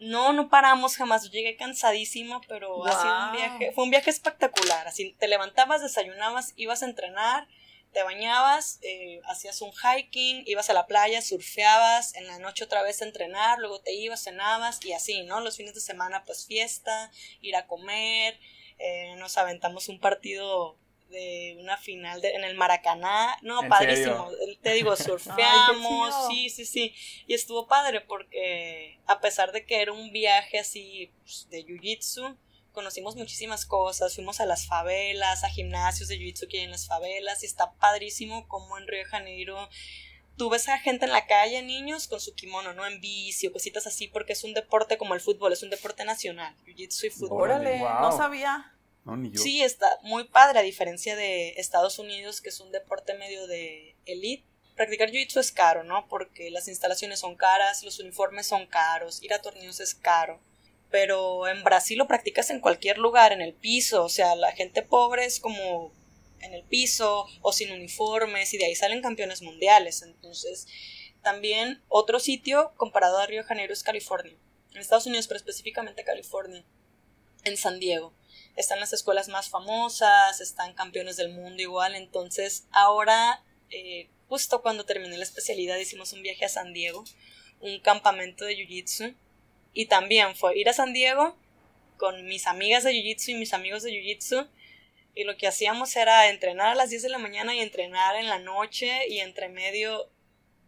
no, 0.02 0.32
no 0.32 0.48
paramos 0.48 0.96
jamás. 0.96 1.24
Yo 1.24 1.30
llegué 1.30 1.56
cansadísima, 1.56 2.40
pero 2.48 2.84
ha 2.86 2.92
sido 2.92 3.14
un 3.14 3.30
Wow. 3.30 3.32
viaje, 3.32 3.72
fue 3.72 3.84
un 3.84 3.90
viaje 3.90 4.10
espectacular. 4.10 4.86
Así 4.86 5.14
te 5.18 5.28
levantabas, 5.28 5.82
desayunabas, 5.82 6.52
ibas 6.56 6.82
a 6.82 6.86
entrenar, 6.86 7.48
te 7.92 8.02
bañabas, 8.02 8.78
eh, 8.82 9.20
hacías 9.26 9.60
un 9.60 9.72
hiking, 9.72 10.44
ibas 10.46 10.70
a 10.70 10.74
la 10.74 10.86
playa, 10.86 11.20
surfeabas, 11.20 12.14
en 12.14 12.26
la 12.26 12.38
noche 12.38 12.64
otra 12.64 12.82
vez 12.82 13.02
a 13.02 13.04
entrenar, 13.04 13.58
luego 13.58 13.80
te 13.80 13.92
ibas, 13.92 14.22
cenabas 14.22 14.84
y 14.84 14.92
así, 14.92 15.22
¿no? 15.24 15.40
Los 15.40 15.56
fines 15.56 15.74
de 15.74 15.80
semana, 15.80 16.24
pues 16.24 16.46
fiesta, 16.46 17.10
ir 17.40 17.54
a 17.54 17.66
comer, 17.66 18.38
eh, 18.78 19.14
nos 19.18 19.36
aventamos 19.36 19.88
un 19.88 20.00
partido 20.00 20.78
de 21.12 21.56
una 21.60 21.76
final 21.76 22.20
de- 22.20 22.30
en 22.34 22.42
el 22.42 22.56
Maracaná, 22.56 23.38
no, 23.42 23.62
¿En 23.62 23.68
padrísimo, 23.68 24.28
te 24.62 24.72
digo, 24.72 24.96
surfeamos, 24.96 26.08
chido. 26.08 26.28
sí, 26.28 26.48
sí, 26.50 26.64
sí, 26.66 26.94
y 27.28 27.34
estuvo 27.34 27.68
padre 27.68 28.00
porque 28.00 28.98
a 29.06 29.20
pesar 29.20 29.52
de 29.52 29.64
que 29.64 29.80
era 29.80 29.92
un 29.92 30.10
viaje 30.10 30.58
así 30.58 31.12
pues, 31.22 31.46
de 31.50 31.64
jiu-jitsu, 31.64 32.36
conocimos 32.72 33.14
muchísimas 33.16 33.66
cosas, 33.66 34.14
fuimos 34.14 34.40
a 34.40 34.46
las 34.46 34.66
favelas, 34.66 35.44
a 35.44 35.48
gimnasios 35.50 36.08
de 36.08 36.16
jiu-jitsu 36.18 36.48
que 36.48 36.58
hay 36.58 36.64
en 36.64 36.70
las 36.72 36.86
favelas, 36.88 37.42
y 37.42 37.46
está 37.46 37.72
padrísimo 37.74 38.48
como 38.48 38.78
en 38.78 38.88
Río 38.88 39.00
de 39.04 39.04
Janeiro 39.04 39.68
tú 40.38 40.48
ves 40.48 40.66
a 40.70 40.78
gente 40.78 41.04
en 41.04 41.12
la 41.12 41.26
calle, 41.26 41.60
niños, 41.62 42.08
con 42.08 42.18
su 42.18 42.34
kimono, 42.34 42.72
¿no? 42.72 42.86
En 42.86 43.02
bici 43.02 43.46
o 43.48 43.52
cositas 43.52 43.86
así, 43.86 44.08
porque 44.08 44.32
es 44.32 44.42
un 44.44 44.54
deporte 44.54 44.96
como 44.96 45.12
el 45.12 45.20
fútbol, 45.20 45.52
es 45.52 45.62
un 45.62 45.68
deporte 45.68 46.04
nacional, 46.06 46.56
jiu-jitsu 46.64 47.04
y 47.08 47.10
fútbol. 47.10 47.42
Órale, 47.42 47.78
Wow. 47.78 48.00
no 48.00 48.16
sabía. 48.16 48.71
Sí, 49.42 49.62
está 49.62 49.98
muy 50.02 50.24
padre, 50.24 50.60
a 50.60 50.62
diferencia 50.62 51.16
de 51.16 51.50
Estados 51.56 51.98
Unidos, 51.98 52.40
que 52.40 52.50
es 52.50 52.60
un 52.60 52.70
deporte 52.70 53.14
medio 53.14 53.46
de 53.46 53.96
elite. 54.06 54.44
Practicar 54.76 55.10
jiu-jitsu 55.10 55.40
es 55.40 55.52
caro, 55.52 55.82
¿no? 55.84 56.06
Porque 56.08 56.50
las 56.50 56.68
instalaciones 56.68 57.20
son 57.20 57.36
caras, 57.36 57.82
los 57.82 57.98
uniformes 57.98 58.46
son 58.46 58.66
caros, 58.66 59.22
ir 59.22 59.34
a 59.34 59.42
torneos 59.42 59.80
es 59.80 59.94
caro. 59.94 60.40
Pero 60.90 61.48
en 61.48 61.64
Brasil 61.64 61.98
lo 61.98 62.06
practicas 62.06 62.50
en 62.50 62.60
cualquier 62.60 62.98
lugar, 62.98 63.32
en 63.32 63.40
el 63.40 63.54
piso, 63.54 64.04
o 64.04 64.08
sea, 64.08 64.36
la 64.36 64.52
gente 64.52 64.82
pobre 64.82 65.24
es 65.24 65.40
como 65.40 65.92
en 66.40 66.54
el 66.54 66.64
piso 66.64 67.26
o 67.40 67.52
sin 67.52 67.72
uniformes 67.72 68.52
y 68.52 68.58
de 68.58 68.66
ahí 68.66 68.74
salen 68.74 69.02
campeones 69.02 69.42
mundiales. 69.42 70.02
Entonces, 70.02 70.66
también 71.22 71.82
otro 71.88 72.20
sitio 72.20 72.72
comparado 72.76 73.18
a 73.18 73.26
Río 73.26 73.42
de 73.42 73.48
Janeiro 73.48 73.72
es 73.72 73.82
California. 73.82 74.36
En 74.72 74.78
Estados 74.80 75.06
Unidos, 75.06 75.26
pero 75.26 75.38
específicamente 75.38 76.04
California. 76.04 76.64
En 77.44 77.56
San 77.56 77.78
Diego 77.80 78.12
están 78.56 78.80
las 78.80 78.92
escuelas 78.92 79.28
más 79.28 79.48
famosas, 79.48 80.40
están 80.40 80.74
campeones 80.74 81.16
del 81.16 81.30
mundo 81.30 81.62
igual, 81.62 81.94
entonces 81.94 82.66
ahora, 82.70 83.42
eh, 83.70 84.08
justo 84.28 84.62
cuando 84.62 84.84
terminé 84.84 85.16
la 85.16 85.24
especialidad, 85.24 85.78
hicimos 85.78 86.12
un 86.12 86.22
viaje 86.22 86.44
a 86.44 86.48
San 86.48 86.72
Diego, 86.72 87.04
un 87.60 87.80
campamento 87.80 88.44
de 88.44 88.56
Jiu-Jitsu, 88.56 89.14
y 89.72 89.86
también 89.86 90.36
fue 90.36 90.58
ir 90.58 90.68
a 90.68 90.74
San 90.74 90.92
Diego 90.92 91.36
con 91.96 92.26
mis 92.26 92.46
amigas 92.46 92.84
de 92.84 92.92
Jiu-Jitsu 92.92 93.30
y 93.30 93.34
mis 93.34 93.54
amigos 93.54 93.82
de 93.82 93.92
Jiu-Jitsu, 93.92 94.48
y 95.14 95.24
lo 95.24 95.36
que 95.36 95.46
hacíamos 95.46 95.94
era 95.96 96.28
entrenar 96.28 96.68
a 96.68 96.74
las 96.74 96.90
10 96.90 97.02
de 97.02 97.08
la 97.10 97.18
mañana 97.18 97.54
y 97.54 97.60
entrenar 97.60 98.16
en 98.16 98.28
la 98.28 98.38
noche, 98.38 99.08
y 99.08 99.20
entre 99.20 99.48
medio 99.48 100.08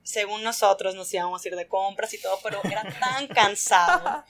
según 0.05 0.43
nosotros 0.43 0.95
nos 0.95 1.13
íbamos 1.13 1.45
a 1.45 1.49
ir 1.49 1.57
de 1.57 1.67
compras 1.67 2.13
y 2.15 2.21
todo, 2.21 2.39
pero 2.43 2.61
era 2.63 2.83
tan 3.01 3.27
cansado. 3.27 4.23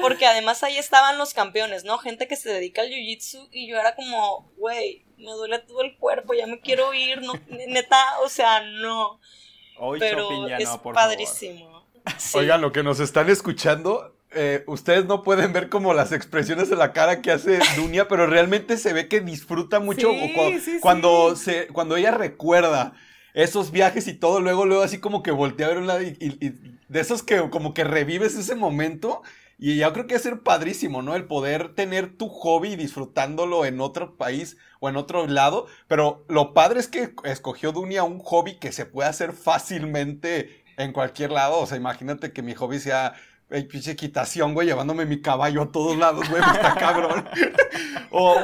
Porque 0.00 0.26
además 0.26 0.62
ahí 0.64 0.78
estaban 0.78 1.18
los 1.18 1.34
campeones, 1.34 1.84
¿no? 1.84 1.98
Gente 1.98 2.26
que 2.26 2.34
se 2.34 2.50
dedica 2.50 2.82
al 2.82 2.88
jiu-jitsu 2.88 3.48
y 3.52 3.68
yo 3.68 3.78
era 3.78 3.94
como, 3.94 4.50
güey, 4.56 5.04
me 5.18 5.30
duele 5.32 5.58
todo 5.60 5.82
el 5.82 5.96
cuerpo, 5.96 6.32
ya 6.34 6.46
me 6.46 6.60
quiero 6.60 6.94
ir, 6.94 7.22
no, 7.22 7.34
neta, 7.68 7.98
o 8.24 8.28
sea, 8.28 8.62
no. 8.62 9.20
pero 9.98 10.48
es 10.48 10.68
padrísimo. 10.94 11.86
Oigan, 12.34 12.62
lo 12.62 12.72
que 12.72 12.82
nos 12.82 12.98
están 13.00 13.28
escuchando, 13.28 14.16
eh, 14.30 14.64
ustedes 14.66 15.04
no 15.04 15.22
pueden 15.22 15.52
ver 15.52 15.68
como 15.68 15.92
las 15.92 16.12
expresiones 16.12 16.70
de 16.70 16.76
la 16.76 16.94
cara 16.94 17.20
que 17.20 17.32
hace 17.32 17.58
Dunia, 17.76 18.08
pero 18.08 18.26
realmente 18.26 18.78
se 18.78 18.94
ve 18.94 19.08
que 19.08 19.20
disfruta 19.20 19.78
mucho 19.78 20.10
cuando, 20.80 21.36
Se, 21.36 21.66
cuando 21.66 21.96
ella 21.96 22.12
recuerda 22.12 22.94
esos 23.34 23.70
viajes 23.70 24.08
y 24.08 24.14
todo, 24.14 24.40
luego, 24.40 24.66
luego 24.66 24.82
así 24.82 24.98
como 24.98 25.22
que 25.22 25.30
voltea 25.30 25.66
a 25.66 25.70
ver 25.70 25.78
un 25.78 25.86
lado 25.86 26.02
y, 26.02 26.12
de 26.88 27.00
esos 27.00 27.22
que 27.22 27.50
como 27.50 27.74
que 27.74 27.84
revives 27.84 28.34
ese 28.34 28.54
momento. 28.54 29.22
Y 29.60 29.78
yo 29.78 29.92
creo 29.92 30.06
que 30.06 30.14
es 30.14 30.22
ser 30.22 30.42
padrísimo, 30.42 31.02
¿no? 31.02 31.16
El 31.16 31.24
poder 31.24 31.74
tener 31.74 32.16
tu 32.16 32.28
hobby 32.28 32.76
disfrutándolo 32.76 33.64
en 33.64 33.80
otro 33.80 34.16
país 34.16 34.56
o 34.78 34.88
en 34.88 34.96
otro 34.96 35.26
lado. 35.26 35.66
Pero 35.88 36.24
lo 36.28 36.54
padre 36.54 36.78
es 36.78 36.86
que 36.86 37.12
escogió 37.24 37.72
Dunia 37.72 38.04
un 38.04 38.20
hobby 38.20 38.54
que 38.54 38.70
se 38.70 38.86
puede 38.86 39.08
hacer 39.08 39.32
fácilmente 39.32 40.64
en 40.76 40.92
cualquier 40.92 41.32
lado. 41.32 41.58
O 41.58 41.66
sea, 41.66 41.76
imagínate 41.76 42.32
que 42.32 42.42
mi 42.42 42.54
hobby 42.54 42.78
sea 42.78 43.14
Ey, 43.50 43.64
pinche 43.64 43.96
quitación, 43.96 44.52
güey, 44.52 44.66
llevándome 44.66 45.06
mi 45.06 45.22
caballo 45.22 45.62
a 45.62 45.72
todos 45.72 45.96
lados, 45.96 46.28
güey, 46.28 46.42
está 46.54 46.74
cabrón. 46.74 47.26
o, 48.10 48.36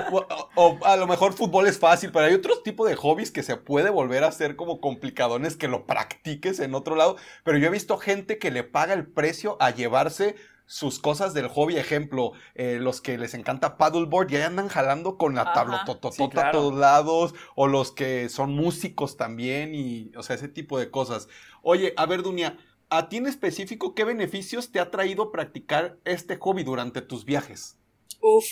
o, 0.55 0.79
a 0.83 0.97
lo 0.97 1.07
mejor 1.07 1.35
fútbol 1.35 1.67
es 1.67 1.79
fácil, 1.79 2.11
pero 2.11 2.25
hay 2.25 2.33
otros 2.33 2.63
tipos 2.63 2.89
de 2.89 2.97
hobbies 2.97 3.31
que 3.31 3.43
se 3.43 3.57
puede 3.57 3.91
volver 3.91 4.25
a 4.25 4.29
hacer 4.29 4.57
como 4.57 4.81
complicadones 4.81 5.57
que 5.57 5.69
lo 5.69 5.85
practiques 5.85 6.59
en 6.59 6.75
otro 6.75 6.97
lado. 6.97 7.17
Pero 7.45 7.59
yo 7.59 7.67
he 7.67 7.71
visto 7.71 7.99
gente 7.99 8.39
que 8.39 8.51
le 8.51 8.65
paga 8.65 8.95
el 8.95 9.07
precio 9.07 9.59
a 9.61 9.71
llevarse 9.71 10.37
sus 10.67 10.99
cosas 10.99 11.35
del 11.35 11.49
hobby, 11.49 11.77
ejemplo, 11.77 12.33
eh, 12.55 12.79
los 12.81 13.03
que 13.03 13.19
les 13.19 13.35
encanta 13.35 13.77
paddleboard 13.77 14.29
ya 14.29 14.47
andan 14.47 14.69
jalando 14.69 15.19
con 15.19 15.35
la 15.35 15.53
tablotototota 15.53 16.49
a 16.49 16.51
todos 16.53 16.75
lados, 16.75 17.35
o 17.55 17.67
los 17.67 17.93
que 17.93 18.31
son 18.31 18.55
músicos 18.55 19.19
también, 19.19 19.75
y, 19.75 20.11
o 20.17 20.23
sea, 20.23 20.37
ese 20.37 20.49
tipo 20.49 20.79
de 20.79 20.91
cosas. 20.91 21.29
Oye, 21.63 21.93
a 21.99 22.07
ver, 22.07 22.23
Dunia, 22.23 22.57
¿a 22.91 23.09
ti 23.09 23.19
en 23.19 23.27
específico 23.27 23.95
qué 23.95 24.05
beneficios 24.05 24.71
te 24.71 24.81
ha 24.81 24.91
traído 24.91 25.33
practicar 25.33 25.99
este 26.05 26.37
hobby 26.37 26.63
durante 26.63 27.03
tus 27.03 27.25
viajes? 27.25 27.77
Uf. 28.21 28.47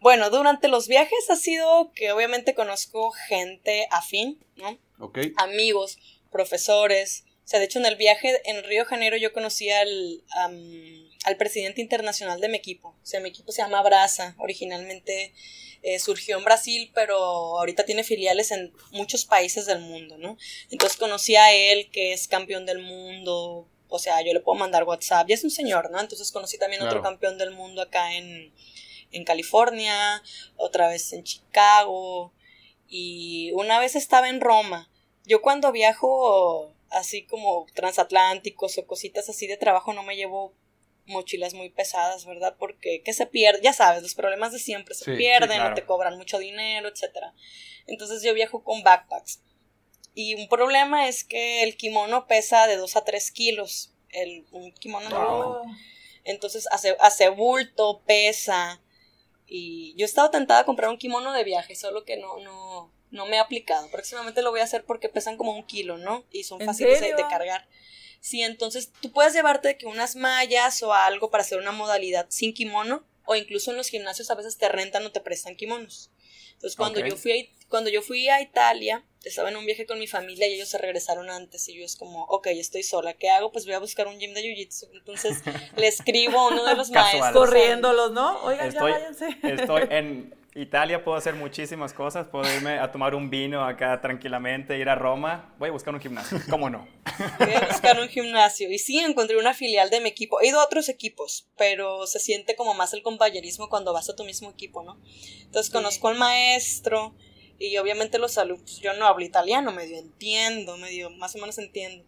Bueno, 0.00 0.30
durante 0.30 0.68
los 0.68 0.88
viajes 0.88 1.30
ha 1.30 1.36
sido 1.36 1.92
que 1.92 2.12
obviamente 2.12 2.54
conozco 2.54 3.10
gente 3.10 3.86
afín, 3.90 4.38
¿no? 4.56 4.78
Ok. 4.98 5.18
Amigos, 5.36 5.98
profesores. 6.30 7.24
O 7.44 7.48
sea, 7.48 7.58
de 7.60 7.66
hecho 7.66 7.78
en 7.78 7.86
el 7.86 7.96
viaje 7.96 8.40
en 8.44 8.62
Río 8.64 8.82
de 8.82 8.88
Janeiro 8.88 9.16
yo 9.16 9.32
conocí 9.32 9.70
al, 9.70 10.24
al 11.24 11.36
presidente 11.36 11.80
internacional 11.80 12.40
de 12.40 12.48
mi 12.48 12.56
equipo. 12.56 12.88
O 12.90 13.06
sea, 13.06 13.20
mi 13.20 13.28
equipo 13.28 13.52
se 13.52 13.62
llama 13.62 13.82
Brasa. 13.82 14.34
Originalmente 14.38 15.32
eh, 15.82 16.00
surgió 16.00 16.36
en 16.36 16.44
Brasil, 16.44 16.90
pero 16.94 17.16
ahorita 17.16 17.84
tiene 17.84 18.02
filiales 18.02 18.50
en 18.50 18.72
muchos 18.90 19.24
países 19.24 19.66
del 19.66 19.80
mundo, 19.80 20.18
¿no? 20.18 20.36
Entonces 20.70 20.98
conocí 20.98 21.36
a 21.36 21.52
él, 21.52 21.90
que 21.92 22.12
es 22.12 22.26
campeón 22.26 22.66
del 22.66 22.80
mundo, 22.80 23.68
o 23.88 23.98
sea, 23.98 24.22
yo 24.22 24.32
le 24.32 24.40
puedo 24.40 24.58
mandar 24.58 24.84
WhatsApp, 24.84 25.28
y 25.28 25.32
es 25.32 25.44
un 25.44 25.50
señor, 25.50 25.90
¿no? 25.90 26.00
Entonces 26.00 26.32
conocí 26.32 26.58
también 26.58 26.82
otro 26.82 27.02
campeón 27.02 27.38
del 27.38 27.52
mundo 27.52 27.82
acá 27.82 28.14
en, 28.14 28.52
en 29.12 29.24
California, 29.24 30.22
otra 30.56 30.88
vez 30.88 31.12
en 31.12 31.24
Chicago, 31.24 32.32
y 32.88 33.52
una 33.52 33.78
vez 33.78 33.96
estaba 33.96 34.28
en 34.28 34.40
Roma. 34.40 34.90
Yo 35.24 35.42
cuando 35.42 35.72
viajo 35.72 36.72
así 36.90 37.26
como 37.26 37.66
transatlánticos 37.74 38.78
o 38.78 38.86
cositas 38.86 39.28
así 39.28 39.46
de 39.46 39.56
trabajo 39.56 39.92
no 39.92 40.02
me 40.04 40.16
llevo 40.16 40.54
mochilas 41.06 41.54
muy 41.54 41.70
pesadas, 41.70 42.26
¿verdad? 42.26 42.56
Porque 42.58 43.02
que 43.02 43.12
se 43.12 43.26
pierde, 43.26 43.60
ya 43.62 43.72
sabes, 43.72 44.02
los 44.02 44.14
problemas 44.14 44.52
de 44.52 44.58
siempre 44.58 44.94
se 44.94 45.14
pierden, 45.14 45.62
no 45.62 45.74
te 45.74 45.84
cobran 45.84 46.16
mucho 46.16 46.38
dinero, 46.38 46.88
etcétera. 46.88 47.32
Entonces 47.86 48.22
yo 48.22 48.34
viajo 48.34 48.64
con 48.64 48.82
backpacks. 48.82 49.40
Y 50.18 50.34
un 50.34 50.48
problema 50.48 51.08
es 51.08 51.24
que 51.24 51.62
el 51.62 51.76
kimono 51.76 52.26
pesa 52.26 52.66
de 52.66 52.78
2 52.78 52.96
a 52.96 53.04
3 53.04 53.30
kilos. 53.32 53.92
El, 54.08 54.46
un 54.50 54.72
kimono 54.72 55.62
Entonces 56.24 56.66
hace, 56.72 56.96
hace 57.00 57.28
bulto, 57.28 58.00
pesa. 58.06 58.80
Y 59.46 59.94
yo 59.98 60.06
he 60.06 60.08
estado 60.08 60.30
tentada 60.30 60.60
a 60.60 60.64
comprar 60.64 60.88
un 60.88 60.96
kimono 60.96 61.34
de 61.34 61.44
viaje, 61.44 61.76
solo 61.76 62.06
que 62.06 62.16
no, 62.16 62.38
no, 62.38 62.90
no 63.10 63.26
me 63.26 63.36
he 63.36 63.38
aplicado. 63.38 63.90
Próximamente 63.90 64.40
lo 64.40 64.52
voy 64.52 64.60
a 64.60 64.64
hacer 64.64 64.86
porque 64.86 65.10
pesan 65.10 65.36
como 65.36 65.52
un 65.52 65.66
kilo, 65.66 65.98
¿no? 65.98 66.24
Y 66.32 66.44
son 66.44 66.62
fáciles 66.62 66.98
de, 66.98 67.14
cargar. 67.28 67.68
Sí, 68.20 68.40
entonces 68.40 68.90
tú 69.02 69.12
puedes 69.12 69.34
llevarte 69.34 69.76
que 69.76 69.84
unas 69.84 70.16
mallas 70.16 70.82
o 70.82 70.94
algo 70.94 71.30
para 71.30 71.42
hacer 71.42 71.58
una 71.58 71.72
modalidad 71.72 72.24
sin 72.30 72.54
kimono, 72.54 73.04
o 73.26 73.36
incluso 73.36 73.70
en 73.70 73.76
los 73.76 73.90
gimnasios 73.90 74.30
a 74.30 74.34
veces 74.34 74.56
te 74.56 74.70
rentan 74.70 75.04
o 75.04 75.12
te 75.12 75.20
prestan 75.20 75.56
kimonos. 75.56 76.10
Entonces 76.56 76.76
cuando 76.76 77.00
yo 77.00 77.16
fui 77.16 77.32
a, 77.32 77.68
cuando 77.68 77.90
yo 77.90 78.02
fui 78.02 78.28
a 78.28 78.40
Italia, 78.40 79.04
estaba 79.24 79.50
en 79.50 79.56
un 79.56 79.66
viaje 79.66 79.86
con 79.86 79.98
mi 79.98 80.06
familia 80.06 80.46
y 80.46 80.54
ellos 80.54 80.68
se 80.68 80.78
regresaron 80.78 81.30
antes 81.30 81.68
y 81.68 81.74
yo 81.74 81.84
es 81.84 81.96
como, 81.96 82.24
ok, 82.24 82.48
estoy 82.48 82.82
sola, 82.82 83.14
¿qué 83.14 83.28
hago? 83.28 83.50
Pues 83.50 83.64
voy 83.64 83.74
a 83.74 83.78
buscar 83.78 84.06
un 84.06 84.18
gym 84.18 84.34
de 84.34 84.42
jiu-jitsu. 84.42 84.88
Entonces 84.92 85.38
le 85.76 85.88
escribo 85.88 86.38
a 86.38 86.48
uno 86.48 86.64
de 86.64 86.74
los 86.74 86.90
maestros. 86.92 87.32
Corriéndolos, 87.32 88.12
¿no? 88.12 88.42
Oigan, 88.44 88.68
estoy, 88.68 88.92
ya 88.92 88.98
váyanse. 88.98 89.28
Estoy 89.42 89.82
en 89.90 90.34
Italia, 90.56 91.04
puedo 91.04 91.18
hacer 91.18 91.34
muchísimas 91.34 91.92
cosas, 91.92 92.28
puedo 92.28 92.50
irme 92.50 92.78
a 92.78 92.90
tomar 92.90 93.14
un 93.14 93.28
vino 93.28 93.62
acá 93.62 94.00
tranquilamente, 94.00 94.78
ir 94.78 94.88
a 94.88 94.94
Roma, 94.94 95.54
voy 95.58 95.68
a 95.68 95.72
buscar 95.72 95.92
un 95.94 96.00
gimnasio, 96.00 96.40
¿cómo 96.48 96.70
no? 96.70 96.88
Voy 97.38 97.52
a 97.52 97.66
buscar 97.66 98.00
un 98.00 98.08
gimnasio 98.08 98.70
y 98.70 98.78
sí, 98.78 98.98
encontré 98.98 99.36
una 99.36 99.52
filial 99.52 99.90
de 99.90 100.00
mi 100.00 100.08
equipo. 100.08 100.40
He 100.40 100.48
ido 100.48 100.60
a 100.60 100.64
otros 100.64 100.88
equipos, 100.88 101.48
pero 101.56 102.06
se 102.06 102.20
siente 102.20 102.56
como 102.56 102.74
más 102.74 102.94
el 102.94 103.02
compañerismo 103.02 103.68
cuando 103.68 103.92
vas 103.92 104.08
a 104.08 104.16
tu 104.16 104.24
mismo 104.24 104.50
equipo, 104.50 104.82
¿no? 104.82 104.98
Entonces 105.42 105.70
conozco 105.70 106.08
al 106.08 106.16
maestro 106.16 107.14
y 107.58 107.76
obviamente 107.76 108.18
los 108.18 108.38
alumnos, 108.38 108.80
yo 108.80 108.94
no 108.94 109.06
hablo 109.06 109.24
italiano, 109.24 109.72
medio 109.72 109.98
entiendo, 109.98 110.78
medio, 110.78 111.10
más 111.10 111.34
o 111.36 111.38
menos 111.38 111.58
entiendo. 111.58 112.04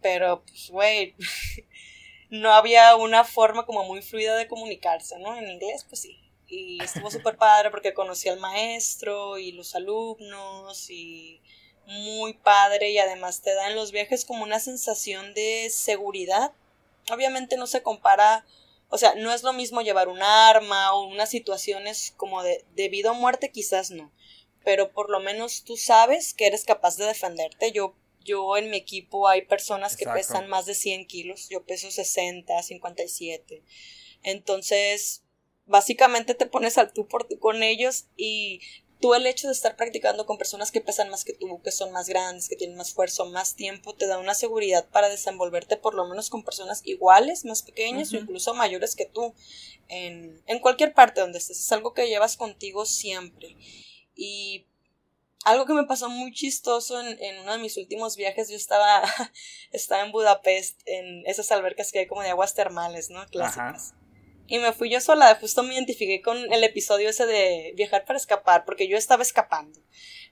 Pero, 0.00 0.42
pues, 0.46 0.70
güey, 0.70 1.14
no 2.30 2.52
había 2.52 2.96
una 2.96 3.24
forma 3.24 3.66
como 3.66 3.84
muy 3.84 4.02
fluida 4.02 4.36
de 4.36 4.48
comunicarse, 4.48 5.18
¿no? 5.18 5.36
En 5.36 5.50
inglés, 5.50 5.84
pues 5.88 6.02
sí. 6.02 6.23
Y 6.56 6.82
estuvo 6.82 7.10
súper 7.10 7.36
padre 7.36 7.70
porque 7.70 7.94
conocí 7.94 8.28
al 8.28 8.38
maestro 8.38 9.38
y 9.38 9.52
los 9.52 9.74
alumnos 9.74 10.88
y 10.88 11.40
muy 11.86 12.34
padre 12.34 12.90
y 12.90 12.98
además 12.98 13.42
te 13.42 13.54
da 13.54 13.68
en 13.68 13.76
los 13.76 13.92
viajes 13.92 14.24
como 14.24 14.44
una 14.44 14.60
sensación 14.60 15.34
de 15.34 15.68
seguridad. 15.70 16.52
Obviamente 17.10 17.56
no 17.56 17.66
se 17.66 17.82
compara, 17.82 18.46
o 18.88 18.98
sea, 18.98 19.14
no 19.16 19.32
es 19.32 19.42
lo 19.42 19.52
mismo 19.52 19.82
llevar 19.82 20.08
un 20.08 20.22
arma 20.22 20.94
o 20.94 21.06
unas 21.06 21.28
situaciones 21.30 22.14
como 22.16 22.42
de, 22.42 22.64
de 22.74 22.88
vida 22.88 23.10
o 23.10 23.14
muerte, 23.14 23.50
quizás 23.50 23.90
no, 23.90 24.12
pero 24.64 24.92
por 24.92 25.10
lo 25.10 25.20
menos 25.20 25.64
tú 25.64 25.76
sabes 25.76 26.34
que 26.34 26.46
eres 26.46 26.64
capaz 26.64 26.96
de 26.96 27.04
defenderte. 27.06 27.72
Yo, 27.72 27.94
yo 28.24 28.56
en 28.56 28.70
mi 28.70 28.76
equipo 28.76 29.28
hay 29.28 29.42
personas 29.42 29.96
que 29.96 30.06
pesan 30.06 30.48
más 30.48 30.66
de 30.66 30.74
100 30.74 31.06
kilos, 31.06 31.48
yo 31.50 31.64
peso 31.64 31.90
60, 31.90 32.62
57. 32.62 33.62
Entonces, 34.22 35.23
básicamente 35.66 36.34
te 36.34 36.46
pones 36.46 36.78
al 36.78 36.92
tú 36.92 37.06
por 37.06 37.24
tú 37.26 37.38
con 37.38 37.62
ellos 37.62 38.06
y 38.16 38.60
tú 39.00 39.14
el 39.14 39.26
hecho 39.26 39.48
de 39.48 39.52
estar 39.52 39.76
practicando 39.76 40.24
con 40.24 40.38
personas 40.38 40.70
que 40.70 40.80
pesan 40.80 41.10
más 41.10 41.24
que 41.24 41.34
tú, 41.34 41.60
que 41.62 41.72
son 41.72 41.92
más 41.92 42.08
grandes, 42.08 42.48
que 42.48 42.56
tienen 42.56 42.76
más 42.76 42.92
fuerza, 42.92 43.24
más 43.24 43.54
tiempo, 43.54 43.94
te 43.94 44.06
da 44.06 44.18
una 44.18 44.34
seguridad 44.34 44.88
para 44.88 45.08
desenvolverte 45.08 45.76
por 45.76 45.94
lo 45.94 46.06
menos 46.06 46.30
con 46.30 46.42
personas 46.42 46.80
iguales, 46.84 47.44
más 47.44 47.62
pequeñas 47.62 48.12
o 48.12 48.16
incluso 48.16 48.54
mayores 48.54 48.96
que 48.96 49.06
tú 49.06 49.34
en, 49.88 50.42
en 50.46 50.58
cualquier 50.58 50.94
parte 50.94 51.20
donde 51.20 51.38
estés. 51.38 51.60
Es 51.60 51.72
algo 51.72 51.92
que 51.92 52.08
llevas 52.08 52.36
contigo 52.36 52.86
siempre. 52.86 53.56
Y 54.14 54.64
algo 55.44 55.66
que 55.66 55.74
me 55.74 55.84
pasó 55.84 56.08
muy 56.08 56.32
chistoso 56.32 57.00
en, 57.00 57.22
en, 57.22 57.40
uno 57.40 57.52
de 57.52 57.58
mis 57.58 57.76
últimos 57.76 58.16
viajes, 58.16 58.48
yo 58.48 58.56
estaba, 58.56 59.02
estaba 59.72 60.02
en 60.04 60.12
Budapest, 60.12 60.80
en 60.86 61.26
esas 61.26 61.50
albercas 61.52 61.92
que 61.92 61.98
hay 62.00 62.06
como 62.06 62.22
de 62.22 62.30
aguas 62.30 62.54
termales, 62.54 63.10
¿no? 63.10 63.26
Clásicas. 63.26 63.92
Y 64.46 64.58
me 64.58 64.72
fui 64.72 64.90
yo 64.90 65.00
sola, 65.00 65.34
justo 65.40 65.62
me 65.62 65.74
identifiqué 65.74 66.20
con 66.20 66.52
el 66.52 66.64
episodio 66.64 67.08
ese 67.08 67.26
de 67.26 67.72
viajar 67.76 68.04
para 68.04 68.18
escapar, 68.18 68.64
porque 68.64 68.88
yo 68.88 68.96
estaba 68.96 69.22
escapando. 69.22 69.80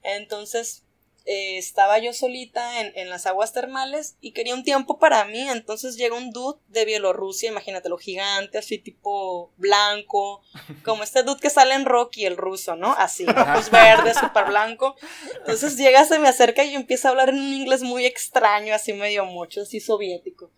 Entonces, 0.03 0.85
eh, 1.25 1.57
estaba 1.57 1.99
yo 1.99 2.13
solita 2.13 2.81
en, 2.81 2.93
en, 2.97 3.09
las 3.09 3.27
aguas 3.27 3.53
termales 3.53 4.17
y 4.21 4.33
quería 4.33 4.55
un 4.55 4.65
tiempo 4.65 4.99
para 4.99 5.25
mí, 5.25 5.49
entonces 5.49 5.97
llega 5.97 6.17
un 6.17 6.33
dude 6.33 6.59
de 6.67 6.85
Bielorrusia, 6.85 7.49
imagínatelo, 7.49 7.97
gigante, 7.97 8.59
así 8.59 8.79
tipo 8.79 9.53
blanco, 9.57 10.43
como 10.85 11.05
este 11.05 11.23
dude 11.23 11.41
que 11.41 11.49
sale 11.49 11.75
en 11.75 11.85
Rocky, 11.85 12.27
el 12.27 12.37
ruso, 12.37 12.75
¿no? 12.75 12.93
Así, 12.99 13.25
ojos 13.25 13.71
verdes, 13.71 14.19
súper 14.19 14.47
blanco. 14.47 14.97
Entonces 15.37 15.77
llega, 15.77 16.05
se 16.05 16.19
me 16.19 16.27
acerca 16.27 16.65
y 16.65 16.75
empieza 16.75 17.07
a 17.07 17.11
hablar 17.13 17.29
en 17.29 17.39
un 17.39 17.53
inglés 17.55 17.83
muy 17.83 18.05
extraño, 18.05 18.75
así 18.75 18.93
medio 18.93 19.25
mucho, 19.25 19.63
así 19.63 19.79
soviético. 19.79 20.51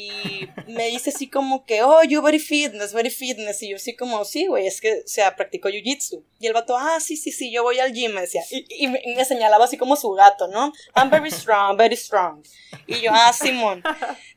Y 0.00 0.48
me 0.68 0.86
dice 0.86 1.10
así 1.10 1.28
como 1.28 1.66
que, 1.66 1.82
oh, 1.82 2.04
you 2.04 2.22
very 2.22 2.38
fitness, 2.38 2.92
very 2.92 3.10
fitness. 3.10 3.60
Y 3.64 3.70
yo 3.70 3.76
así 3.76 3.96
como, 3.96 4.24
sí, 4.24 4.46
güey, 4.46 4.64
es 4.64 4.80
que, 4.80 4.92
o 4.92 5.08
sea, 5.08 5.34
practico 5.34 5.68
jiu-jitsu. 5.68 6.22
Y 6.38 6.46
el 6.46 6.52
vato, 6.52 6.78
ah, 6.78 7.00
sí, 7.00 7.16
sí, 7.16 7.32
sí, 7.32 7.50
yo 7.50 7.64
voy 7.64 7.80
al 7.80 7.92
gym, 7.92 8.12
me 8.12 8.20
decía. 8.20 8.42
Y, 8.50 8.86
me, 8.86 9.02
me, 9.16 9.24
señalaba 9.24 9.64
así 9.64 9.76
como 9.76 9.96
su 9.96 10.12
gato, 10.12 10.46
¿no? 10.46 10.72
I'm 10.94 11.10
very 11.10 11.32
strong, 11.32 11.76
very 11.76 11.96
strong. 11.96 12.44
Y 12.86 13.00
yo, 13.00 13.10
ah, 13.12 13.32
Simón. 13.32 13.82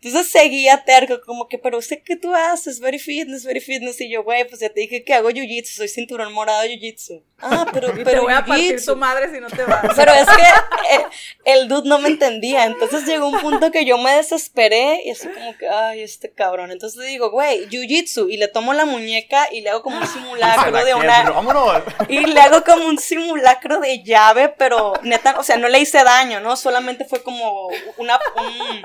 Entonces 0.01 0.31
seguía 0.31 0.83
terco, 0.83 1.21
como 1.23 1.47
que, 1.47 1.59
pero 1.59 1.79
sé 1.83 2.01
que 2.01 2.15
tú 2.15 2.33
haces, 2.33 2.79
very 2.79 2.97
fitness, 2.97 3.45
very 3.45 3.61
fitness. 3.61 4.01
Y 4.01 4.09
yo, 4.09 4.23
güey, 4.23 4.47
pues 4.47 4.61
ya 4.61 4.69
te 4.69 4.81
dije 4.81 5.03
que 5.03 5.13
hago 5.13 5.29
jiu-jitsu, 5.29 5.75
soy 5.75 5.89
cinturón 5.89 6.33
morado 6.33 6.63
jiu-jitsu. 6.63 7.21
Ah, 7.39 7.67
pero, 7.71 7.89
pero 7.93 8.03
te 8.03 8.19
voy 8.19 8.33
a 8.33 8.45
partir 8.45 8.83
tu 8.83 8.95
madre 8.95 9.31
si 9.31 9.39
no 9.39 9.47
te 9.47 9.63
vas. 9.63 9.93
Pero 9.95 10.11
es 10.13 10.27
que 10.27 10.95
el, 10.95 11.01
eh, 11.01 11.05
el 11.45 11.67
dude 11.67 11.87
no 11.87 11.99
me 11.99 12.09
entendía. 12.09 12.65
Entonces 12.65 13.05
llegó 13.05 13.27
un 13.27 13.39
punto 13.41 13.71
que 13.71 13.85
yo 13.85 13.97
me 13.97 14.11
desesperé 14.15 15.01
y 15.05 15.11
así 15.11 15.27
como 15.27 15.50
que, 15.57 15.67
ay, 15.67 16.01
este 16.01 16.31
cabrón. 16.31 16.71
Entonces 16.71 16.97
le 16.99 17.07
digo, 17.07 17.31
güey, 17.31 17.67
jiu-jitsu. 17.69 18.27
Y 18.29 18.37
le 18.37 18.47
tomo 18.47 18.73
la 18.73 18.85
muñeca 18.85 19.47
y 19.51 19.61
le 19.61 19.69
hago 19.69 19.81
como 19.81 19.97
un 19.97 20.07
simulacro 20.13 20.85
de 20.85 20.93
una. 20.93 21.29
Vámonos. 21.29 21.83
Y 22.09 22.25
le 22.25 22.39
hago 22.41 22.63
como 22.63 22.85
un 22.87 22.97
simulacro 22.97 23.79
de 23.79 24.03
llave, 24.03 24.49
pero 24.49 24.93
neta, 25.03 25.39
o 25.39 25.43
sea, 25.43 25.57
no 25.57 25.67
le 25.67 25.79
hice 25.79 26.03
daño, 26.03 26.39
¿no? 26.39 26.55
Solamente 26.55 27.05
fue 27.05 27.23
como 27.23 27.69
una. 27.97 28.19
Un, 28.35 28.81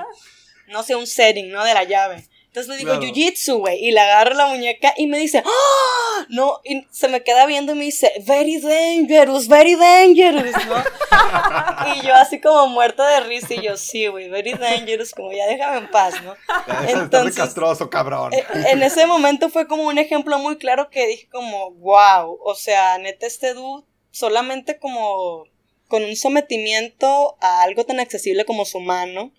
no 0.67 0.83
sé, 0.83 0.95
un 0.95 1.07
setting, 1.07 1.49
¿no? 1.49 1.63
De 1.63 1.73
la 1.73 1.83
llave. 1.83 2.27
Entonces 2.47 2.69
le 2.69 2.77
digo, 2.77 2.93
jiu-jitsu, 2.95 3.59
güey. 3.59 3.83
Y 3.85 3.91
le 3.91 3.99
agarro 3.99 4.33
la 4.33 4.47
muñeca 4.47 4.93
y 4.97 5.07
me 5.07 5.19
dice, 5.19 5.43
¡Ah! 5.45 5.96
No, 6.29 6.59
y 6.63 6.85
se 6.91 7.07
me 7.07 7.23
queda 7.23 7.45
viendo 7.45 7.73
y 7.73 7.75
me 7.75 7.83
dice, 7.85 8.11
very 8.25 8.59
dangerous, 8.59 9.47
very 9.47 9.75
dangerous, 9.75 10.55
¿no? 10.67 10.75
y 11.95 12.05
yo 12.05 12.13
así 12.15 12.39
como 12.41 12.67
muerto 12.67 13.03
de 13.03 13.21
risa 13.21 13.53
y 13.53 13.61
yo, 13.61 13.77
sí, 13.77 14.07
güey, 14.07 14.29
very 14.29 14.53
dangerous, 14.53 15.13
como 15.13 15.31
ya 15.31 15.47
déjame 15.47 15.77
en 15.77 15.91
paz, 15.91 16.15
¿no? 16.23 16.35
Entonces, 16.87 17.35
castroso, 17.35 17.89
cabrón. 17.89 18.33
Eh, 18.33 18.45
en 18.71 18.83
ese 18.83 19.05
momento 19.05 19.49
fue 19.49 19.67
como 19.67 19.83
un 19.83 19.97
ejemplo 19.97 20.37
muy 20.39 20.57
claro 20.57 20.89
que 20.89 21.07
dije 21.07 21.27
como, 21.29 21.71
wow, 21.71 22.39
o 22.43 22.55
sea, 22.55 22.97
neta 22.97 23.25
este 23.25 23.53
dude 23.53 23.85
solamente 24.11 24.79
como 24.79 25.45
con 25.87 26.03
un 26.03 26.15
sometimiento 26.15 27.37
a 27.39 27.61
algo 27.61 27.85
tan 27.85 27.99
accesible 27.99 28.45
como 28.45 28.65
su 28.65 28.79
mano, 28.79 29.31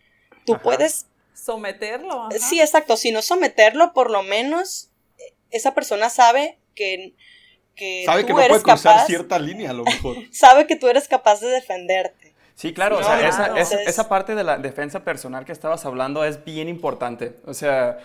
tú 0.46 0.58
puedes 0.62 1.06
someterlo. 1.34 2.28
Sí, 2.38 2.60
exacto. 2.60 2.96
Si 2.96 3.12
no 3.12 3.22
someterlo, 3.22 3.92
por 3.92 4.10
lo 4.10 4.22
menos 4.22 4.90
eh, 5.18 5.34
esa 5.50 5.74
persona 5.74 6.10
sabe 6.10 6.58
que, 6.78 7.14
que 7.74 8.04
sabe 8.06 8.24
que 8.24 8.32
no 8.32 8.36
puede 8.36 8.62
cruzar 8.62 9.06
cierta 9.06 9.38
línea, 9.38 9.70
a 9.70 9.74
lo 9.74 9.84
mejor. 9.84 10.16
sabe 10.32 10.66
que 10.66 10.76
tú 10.76 10.88
eres 10.88 11.08
capaz 11.08 11.40
de 11.40 11.48
defenderte. 11.48 12.34
Sí, 12.54 12.72
claro, 12.72 12.98
o 12.98 13.02
sea, 13.02 13.28
esa, 13.28 13.82
esa, 13.82 14.08
parte 14.08 14.34
de 14.34 14.42
la 14.42 14.58
defensa 14.58 15.04
personal 15.04 15.44
que 15.44 15.52
estabas 15.52 15.84
hablando 15.84 16.24
es 16.24 16.44
bien 16.44 16.68
importante. 16.68 17.36
O 17.46 17.54
sea, 17.54 17.98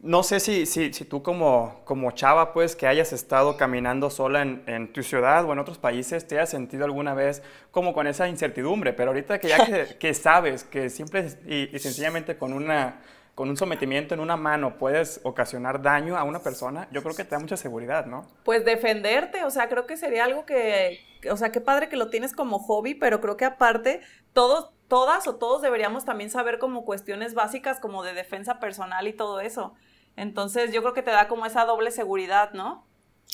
no 0.00 0.22
sé 0.24 0.40
si, 0.40 0.66
si, 0.66 0.92
si, 0.92 1.04
tú 1.04 1.22
como, 1.22 1.80
como 1.84 2.10
chava, 2.10 2.52
pues, 2.52 2.74
que 2.74 2.88
hayas 2.88 3.12
estado 3.12 3.56
caminando 3.56 4.10
sola 4.10 4.42
en, 4.42 4.64
en, 4.66 4.92
tu 4.92 5.02
ciudad 5.02 5.44
o 5.44 5.52
en 5.52 5.60
otros 5.60 5.78
países, 5.78 6.26
te 6.26 6.36
hayas 6.36 6.50
sentido 6.50 6.84
alguna 6.84 7.14
vez 7.14 7.42
como 7.70 7.94
con 7.94 8.08
esa 8.08 8.28
incertidumbre, 8.28 8.92
pero 8.92 9.10
ahorita 9.10 9.38
que 9.38 9.48
ya 9.48 9.64
que, 9.64 9.96
que 9.98 10.12
sabes 10.12 10.64
que 10.64 10.90
simple 10.90 11.28
y, 11.46 11.78
sencillamente 11.78 12.36
con, 12.36 12.52
una, 12.52 13.00
con 13.34 13.48
un 13.48 13.56
sometimiento 13.56 14.14
en 14.14 14.20
una 14.20 14.36
mano 14.36 14.78
puedes 14.78 15.20
ocasionar 15.24 15.82
daño 15.82 16.16
a 16.16 16.24
una 16.24 16.42
persona, 16.42 16.88
yo 16.92 17.02
creo 17.02 17.14
que 17.16 17.24
te 17.24 17.30
da 17.30 17.38
mucha 17.38 17.56
seguridad, 17.56 18.06
¿no? 18.06 18.26
Pues 18.44 18.64
defenderte, 18.64 19.44
o 19.44 19.50
sea, 19.50 19.68
creo 19.68 19.86
que 19.86 19.96
sería 19.96 20.24
algo 20.24 20.46
que, 20.46 21.00
o 21.30 21.36
sea, 21.36 21.50
qué 21.50 21.60
padre 21.60 21.88
que 21.88 21.96
lo 21.96 22.10
tienes 22.10 22.32
como 22.32 22.58
hobby, 22.58 22.94
pero 22.94 23.20
creo 23.20 23.36
que 23.36 23.44
aparte 23.44 24.00
todos, 24.32 24.70
todas 24.88 25.26
o 25.26 25.36
todos 25.36 25.62
deberíamos 25.62 26.04
también 26.04 26.30
saber 26.30 26.58
como 26.58 26.84
cuestiones 26.84 27.34
básicas 27.34 27.80
como 27.80 28.04
de 28.04 28.14
defensa 28.14 28.60
personal 28.60 29.08
y 29.08 29.12
todo 29.12 29.40
eso. 29.40 29.74
Entonces 30.16 30.72
yo 30.72 30.82
creo 30.82 30.94
que 30.94 31.02
te 31.02 31.10
da 31.10 31.26
como 31.26 31.46
esa 31.46 31.64
doble 31.64 31.90
seguridad, 31.90 32.52
¿no? 32.52 32.86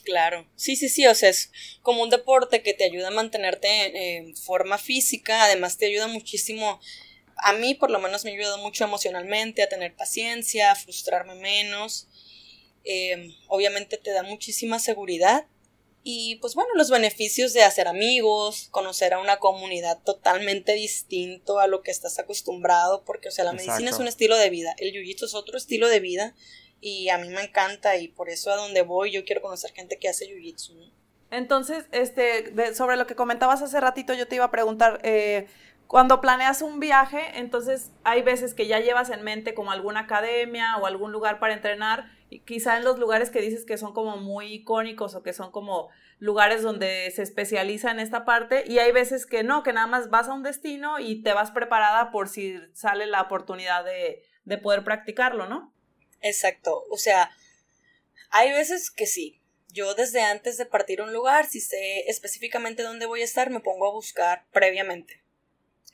Claro, 0.05 0.47
sí, 0.55 0.77
sí, 0.77 0.89
sí, 0.89 1.07
o 1.07 1.15
sea, 1.15 1.29
es 1.29 1.53
como 1.83 2.03
un 2.03 2.11
deporte 2.11 2.63
que 2.63 2.73
te 2.73 2.85
ayuda 2.85 3.09
a 3.09 3.13
mantenerte 3.13 4.17
en 4.17 4.35
forma 4.35 4.79
física, 4.79 5.45
además 5.45 5.77
te 5.77 5.87
ayuda 5.87 6.07
muchísimo, 6.07 6.81
a 7.43 7.53
mí 7.53 7.75
por 7.75 7.91
lo 7.91 7.99
menos 7.99 8.25
me 8.25 8.31
ha 8.31 8.35
ayudado 8.35 8.59
mucho 8.59 8.85
emocionalmente, 8.85 9.63
a 9.63 9.69
tener 9.69 9.95
paciencia, 9.95 10.73
a 10.73 10.75
frustrarme 10.77 11.35
menos, 11.35 12.09
em, 12.85 13.35
obviamente 13.49 13.97
te 13.99 14.13
da 14.13 14.23
muchísima 14.23 14.79
seguridad 14.79 15.47
y 16.03 16.37
pues 16.37 16.55
bueno, 16.55 16.71
los 16.75 16.91
beneficios 16.91 17.53
de 17.53 17.63
hacer 17.63 17.87
amigos, 17.87 18.69
conocer 18.71 19.13
a 19.13 19.21
una 19.21 19.39
comunidad 19.39 19.99
totalmente 20.03 20.73
distinto 20.73 21.59
a 21.59 21.67
lo 21.67 21.83
que 21.83 21.91
estás 21.91 22.19
acostumbrado, 22.19 23.05
porque 23.05 23.29
o 23.29 23.31
sea, 23.31 23.45
la 23.45 23.53
medicina 23.53 23.91
es 23.91 23.99
un 23.99 24.09
estilo 24.09 24.37
de 24.37 24.49
vida, 24.49 24.75
el 24.79 24.93
jiu 24.93 25.03
es 25.03 25.35
otro 25.35 25.59
estilo 25.59 25.89
de 25.89 26.01
vida 26.01 26.35
y 26.81 27.11
a 27.11 27.19
mí 27.19 27.29
me 27.29 27.43
encanta 27.43 27.97
y 27.99 28.09
por 28.09 28.31
eso 28.31 28.51
a 28.51 28.57
donde 28.57 28.81
voy 28.81 29.11
yo 29.11 29.25
quiero 29.27 29.43
conocer 29.43 29.73
gente 29.73 29.99
que 29.99 30.09
hace 30.09 30.27
jiu-jitsu. 30.27 30.91
Entonces, 31.31 31.85
este, 31.93 32.75
sobre 32.75 32.97
lo 32.97 33.07
que 33.07 33.15
comentabas 33.15 33.63
hace 33.63 33.79
ratito, 33.79 34.15
yo 34.15 34.27
te 34.27 34.35
iba 34.35 34.47
a 34.47 34.51
preguntar, 34.51 35.01
eh, 35.05 35.47
cuando 35.91 36.21
planeas 36.21 36.63
un 36.63 36.79
viaje, 36.79 37.33
entonces 37.35 37.91
hay 38.05 38.23
veces 38.23 38.55
que 38.55 38.69
ya 38.69 38.79
llevas 38.79 39.11
en 39.11 39.25
mente 39.25 39.55
como 39.55 39.73
alguna 39.73 40.03
academia 40.03 40.77
o 40.77 40.87
algún 40.87 41.11
lugar 41.11 41.41
para 41.41 41.53
entrenar, 41.53 42.09
y 42.29 42.43
quizá 42.43 42.77
en 42.77 42.85
los 42.85 43.01
lugares 43.01 43.29
que 43.29 43.41
dices 43.41 43.65
que 43.65 43.77
son 43.77 43.93
como 43.93 44.17
muy 44.17 44.55
icónicos 44.55 45.17
o 45.17 45.25
que 45.25 45.33
son 45.33 45.51
como 45.51 45.89
lugares 46.21 46.63
donde 46.63 47.11
se 47.11 47.23
especializa 47.23 47.91
en 47.91 47.99
esta 47.99 48.25
parte, 48.25 48.63
y 48.69 48.79
hay 48.79 48.93
veces 48.93 49.27
que 49.27 49.43
no, 49.43 49.65
que 49.65 49.73
nada 49.73 49.89
más 49.89 50.11
vas 50.11 50.29
a 50.29 50.33
un 50.33 50.45
destino 50.45 51.01
y 51.01 51.25
te 51.25 51.33
vas 51.33 51.51
preparada 51.51 52.13
por 52.13 52.29
si 52.29 52.57
sale 52.73 53.07
la 53.07 53.23
oportunidad 53.23 53.85
de, 53.85 54.23
de 54.45 54.59
poder 54.59 54.85
practicarlo, 54.85 55.49
¿no? 55.49 55.75
Exacto, 56.21 56.85
o 56.89 56.99
sea, 56.99 57.33
hay 58.31 58.53
veces 58.53 58.93
que 58.93 59.07
sí. 59.07 59.43
Yo 59.73 59.95
desde 59.95 60.23
antes 60.23 60.57
de 60.57 60.67
partir 60.67 61.01
a 61.01 61.05
un 61.05 61.13
lugar, 61.13 61.47
si 61.47 61.61
sé 61.61 62.09
específicamente 62.09 62.85
dónde 62.85 63.07
voy 63.07 63.23
a 63.23 63.25
estar, 63.25 63.51
me 63.51 63.59
pongo 63.59 63.89
a 63.89 63.93
buscar 63.93 64.47
previamente. 64.53 65.20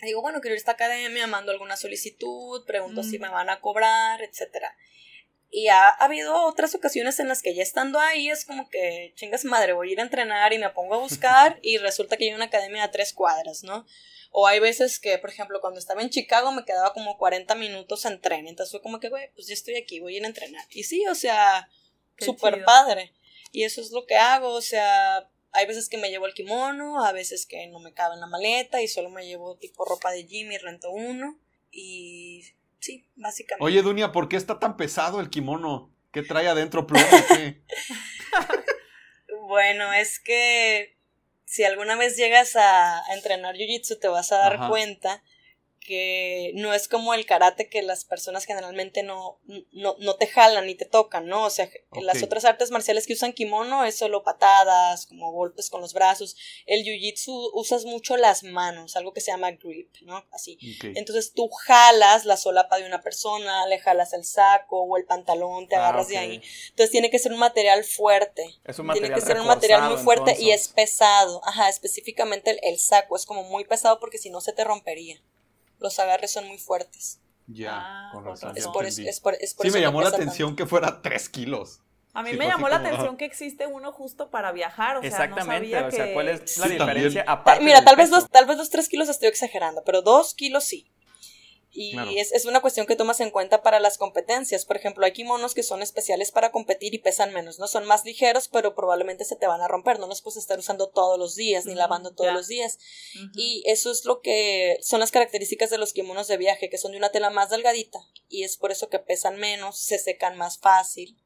Digo, 0.00 0.20
bueno, 0.20 0.40
quiero 0.40 0.54
ir 0.54 0.58
a 0.58 0.60
esta 0.60 0.72
academia, 0.72 1.26
mando 1.26 1.52
alguna 1.52 1.76
solicitud, 1.76 2.64
pregunto 2.66 3.02
si 3.02 3.18
mm. 3.18 3.22
me 3.22 3.28
van 3.30 3.48
a 3.48 3.60
cobrar, 3.60 4.20
etc. 4.22 4.66
Y 5.50 5.68
ha, 5.68 5.88
habido 5.88 6.42
otras 6.44 6.74
ocasiones 6.74 7.18
en 7.18 7.28
las 7.28 7.40
que 7.40 7.54
ya 7.54 7.62
estando 7.62 7.98
ahí 7.98 8.28
es 8.28 8.44
como 8.44 8.68
que, 8.68 9.12
chingas 9.16 9.44
madre, 9.44 9.72
voy 9.72 9.88
a 9.88 9.92
ir 9.92 10.00
a 10.00 10.02
entrenar 10.02 10.52
y 10.52 10.58
me 10.58 10.70
pongo 10.70 10.96
a 10.96 10.98
buscar 10.98 11.58
y 11.62 11.78
resulta 11.78 12.16
que 12.16 12.24
hay 12.24 12.34
una 12.34 12.46
academia 12.46 12.84
a 12.84 12.90
tres 12.90 13.12
cuadras, 13.12 13.62
¿no? 13.62 13.86
O 14.32 14.46
hay 14.46 14.60
veces 14.60 14.98
que, 14.98 15.16
por 15.16 15.30
ejemplo, 15.30 15.60
cuando 15.62 15.78
estaba 15.78 16.02
en 16.02 16.10
Chicago 16.10 16.52
me 16.52 16.64
quedaba 16.66 16.92
como 16.92 17.16
40 17.16 17.54
minutos 17.54 18.04
en 18.04 18.20
tren. 18.20 18.46
Entonces 18.46 18.70
fue 18.70 18.82
como 18.82 19.00
que, 19.00 19.08
güey, 19.08 19.30
pues 19.34 19.46
ya 19.46 19.54
estoy 19.54 19.76
aquí, 19.76 19.98
voy 20.00 20.14
a 20.14 20.18
ir 20.18 20.24
a 20.24 20.28
entrenar. 20.28 20.66
Y 20.70 20.82
sí, 20.82 21.06
o 21.06 21.14
sea, 21.14 21.70
súper 22.18 22.62
padre. 22.64 23.14
Y 23.52 23.62
eso 23.62 23.80
es 23.80 23.92
lo 23.92 24.04
que 24.04 24.16
hago, 24.16 24.50
o 24.50 24.60
sea, 24.60 25.30
hay 25.56 25.66
veces 25.66 25.88
que 25.88 25.98
me 25.98 26.10
llevo 26.10 26.26
el 26.26 26.34
kimono, 26.34 27.04
a 27.04 27.12
veces 27.12 27.46
que 27.46 27.66
no 27.68 27.80
me 27.80 27.92
cabe 27.92 28.14
en 28.14 28.20
la 28.20 28.26
maleta 28.26 28.82
y 28.82 28.88
solo 28.88 29.10
me 29.10 29.26
llevo 29.26 29.56
tipo 29.56 29.84
ropa 29.84 30.10
de 30.12 30.24
gym 30.24 30.52
y 30.52 30.58
rento 30.58 30.90
uno. 30.90 31.38
Y 31.70 32.44
sí, 32.80 33.06
básicamente. 33.16 33.64
Oye, 33.64 33.82
Dunia, 33.82 34.12
¿por 34.12 34.28
qué 34.28 34.36
está 34.36 34.58
tan 34.58 34.76
pesado 34.76 35.20
el 35.20 35.30
kimono? 35.30 35.92
¿Qué 36.12 36.22
trae 36.22 36.48
adentro 36.48 36.86
pluma? 36.86 37.04
bueno, 39.48 39.92
es 39.92 40.20
que 40.20 40.96
si 41.46 41.64
alguna 41.64 41.96
vez 41.96 42.16
llegas 42.16 42.56
a, 42.56 43.02
entrenar 43.14 43.54
jiu-jitsu 43.54 43.98
te 43.98 44.08
vas 44.08 44.32
a 44.32 44.38
dar 44.38 44.68
cuenta 44.68 45.22
que 45.86 46.50
no 46.54 46.74
es 46.74 46.88
como 46.88 47.14
el 47.14 47.26
karate 47.26 47.68
que 47.68 47.80
las 47.82 48.04
personas 48.04 48.44
generalmente 48.44 49.02
no, 49.02 49.38
no, 49.72 50.16
te 50.16 50.26
jalan 50.26 50.66
ni 50.66 50.74
te 50.74 50.84
tocan, 50.84 51.26
¿no? 51.26 51.44
O 51.44 51.50
sea, 51.50 51.70
las 52.02 52.22
otras 52.22 52.44
artes 52.44 52.70
marciales 52.70 53.06
que 53.06 53.12
usan 53.12 53.32
kimono 53.32 53.84
es 53.84 53.96
solo 53.96 54.24
patadas, 54.24 55.06
como 55.06 55.30
golpes 55.30 55.70
con 55.70 55.80
los 55.80 55.94
brazos. 55.94 56.36
El 56.66 56.84
jiu-jitsu 56.84 57.50
usas 57.54 57.84
mucho 57.84 58.16
las 58.16 58.42
manos, 58.42 58.96
algo 58.96 59.12
que 59.12 59.20
se 59.20 59.30
llama 59.30 59.52
grip, 59.52 59.94
¿no? 60.02 60.26
Así. 60.32 60.58
Entonces 60.82 61.32
tú 61.32 61.48
jalas 61.48 62.24
la 62.24 62.36
solapa 62.36 62.78
de 62.78 62.86
una 62.86 63.00
persona, 63.00 63.66
le 63.66 63.78
jalas 63.78 64.12
el 64.12 64.24
saco 64.24 64.82
o 64.82 64.96
el 64.96 65.04
pantalón, 65.04 65.68
te 65.68 65.76
ah, 65.76 65.78
agarras 65.78 66.08
de 66.08 66.18
ahí. 66.18 66.42
Entonces 66.70 66.90
tiene 66.90 67.10
que 67.10 67.18
ser 67.18 67.32
un 67.32 67.38
material 67.38 67.84
fuerte. 67.84 68.56
Es 68.64 68.78
un 68.78 68.86
material 68.86 69.10
Tiene 69.10 69.14
que 69.14 69.26
ser 69.26 69.40
un 69.40 69.46
material 69.46 69.88
muy 69.88 70.02
fuerte 70.02 70.36
y 70.38 70.50
es 70.50 70.68
pesado. 70.68 71.40
Ajá, 71.44 71.68
específicamente 71.68 72.50
el, 72.50 72.58
el 72.62 72.78
saco 72.78 73.14
es 73.14 73.24
como 73.24 73.44
muy 73.44 73.64
pesado 73.64 74.00
porque 74.00 74.18
si 74.18 74.30
no 74.30 74.40
se 74.40 74.52
te 74.52 74.64
rompería 74.64 75.22
los 75.78 75.98
agarres 75.98 76.32
son 76.32 76.46
muy 76.46 76.58
fuertes. 76.58 77.20
Ya, 77.46 77.78
ah, 77.78 78.10
con 78.12 78.24
razón. 78.24 78.52
Es 78.56 78.66
por, 78.66 78.84
es 78.84 79.20
por, 79.20 79.36
sí, 79.38 79.70
me 79.70 79.80
llamó 79.80 80.02
la 80.02 80.08
atención 80.08 80.56
que 80.56 80.66
fuera 80.66 81.00
3 81.02 81.28
kilos. 81.28 81.80
A 82.12 82.22
mí 82.22 82.32
me 82.32 82.46
llamó 82.46 82.68
la 82.68 82.76
atención 82.76 83.18
que 83.18 83.26
existe 83.26 83.66
uno 83.66 83.92
justo 83.92 84.30
para 84.30 84.50
viajar, 84.50 84.96
o 84.96 85.00
sea, 85.00 85.08
Exactamente, 85.08 85.76
o 85.76 85.90
sea, 85.90 86.14
¿cuál 86.14 86.28
es 86.28 86.56
la 86.56 86.68
diferencia 86.68 87.24
aparte 87.26 87.62
Mira, 87.62 87.84
tal 87.84 87.96
vez, 87.96 88.08
los, 88.08 88.30
tal 88.30 88.46
vez 88.46 88.56
los 88.56 88.70
3 88.70 88.88
kilos 88.88 89.08
estoy 89.10 89.28
exagerando, 89.28 89.82
pero 89.84 90.00
2 90.00 90.34
kilos 90.34 90.64
sí. 90.64 90.90
Y 91.78 92.18
es, 92.18 92.32
es, 92.32 92.46
una 92.46 92.62
cuestión 92.62 92.86
que 92.86 92.96
tomas 92.96 93.20
en 93.20 93.30
cuenta 93.30 93.62
para 93.62 93.80
las 93.80 93.98
competencias. 93.98 94.64
Por 94.64 94.78
ejemplo, 94.78 95.04
hay 95.04 95.12
kimonos 95.12 95.52
que 95.52 95.62
son 95.62 95.82
especiales 95.82 96.32
para 96.32 96.50
competir 96.50 96.94
y 96.94 96.98
pesan 96.98 97.34
menos, 97.34 97.58
¿no? 97.58 97.68
Son 97.68 97.84
más 97.84 98.06
ligeros, 98.06 98.48
pero 98.48 98.74
probablemente 98.74 99.26
se 99.26 99.36
te 99.36 99.46
van 99.46 99.60
a 99.60 99.68
romper. 99.68 99.98
No 99.98 100.06
los 100.06 100.22
puedes 100.22 100.38
estar 100.38 100.58
usando 100.58 100.88
todos 100.88 101.18
los 101.18 101.34
días, 101.36 101.66
ni 101.66 101.74
lavando 101.74 102.14
todos 102.14 102.32
los 102.32 102.48
días. 102.48 102.78
Y 103.34 103.62
eso 103.66 103.90
es 103.90 104.06
lo 104.06 104.22
que 104.22 104.78
son 104.80 105.00
las 105.00 105.10
características 105.10 105.68
de 105.68 105.76
los 105.76 105.92
kimonos 105.92 106.28
de 106.28 106.38
viaje, 106.38 106.70
que 106.70 106.78
son 106.78 106.92
de 106.92 106.98
una 106.98 107.12
tela 107.12 107.28
más 107.28 107.50
delgadita. 107.50 108.00
Y 108.30 108.44
es 108.44 108.56
por 108.56 108.72
eso 108.72 108.88
que 108.88 108.98
pesan 108.98 109.36
menos, 109.36 109.78
se 109.78 109.98
secan 109.98 110.38
más 110.38 110.58
fácil. 110.58 111.20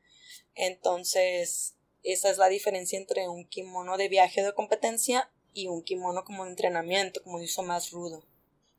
Entonces, 0.57 1.77
esa 2.03 2.29
es 2.29 2.39
la 2.39 2.49
diferencia 2.49 2.99
entre 2.99 3.29
un 3.29 3.47
kimono 3.47 3.97
de 3.97 4.09
viaje 4.09 4.43
de 4.43 4.53
competencia 4.53 5.31
y 5.53 5.69
un 5.69 5.85
kimono 5.85 6.25
como 6.25 6.45
de 6.45 6.51
entrenamiento, 6.51 7.23
como 7.23 7.39
de 7.39 7.45
uso 7.45 7.63
más 7.63 7.93
rudo. 7.93 8.25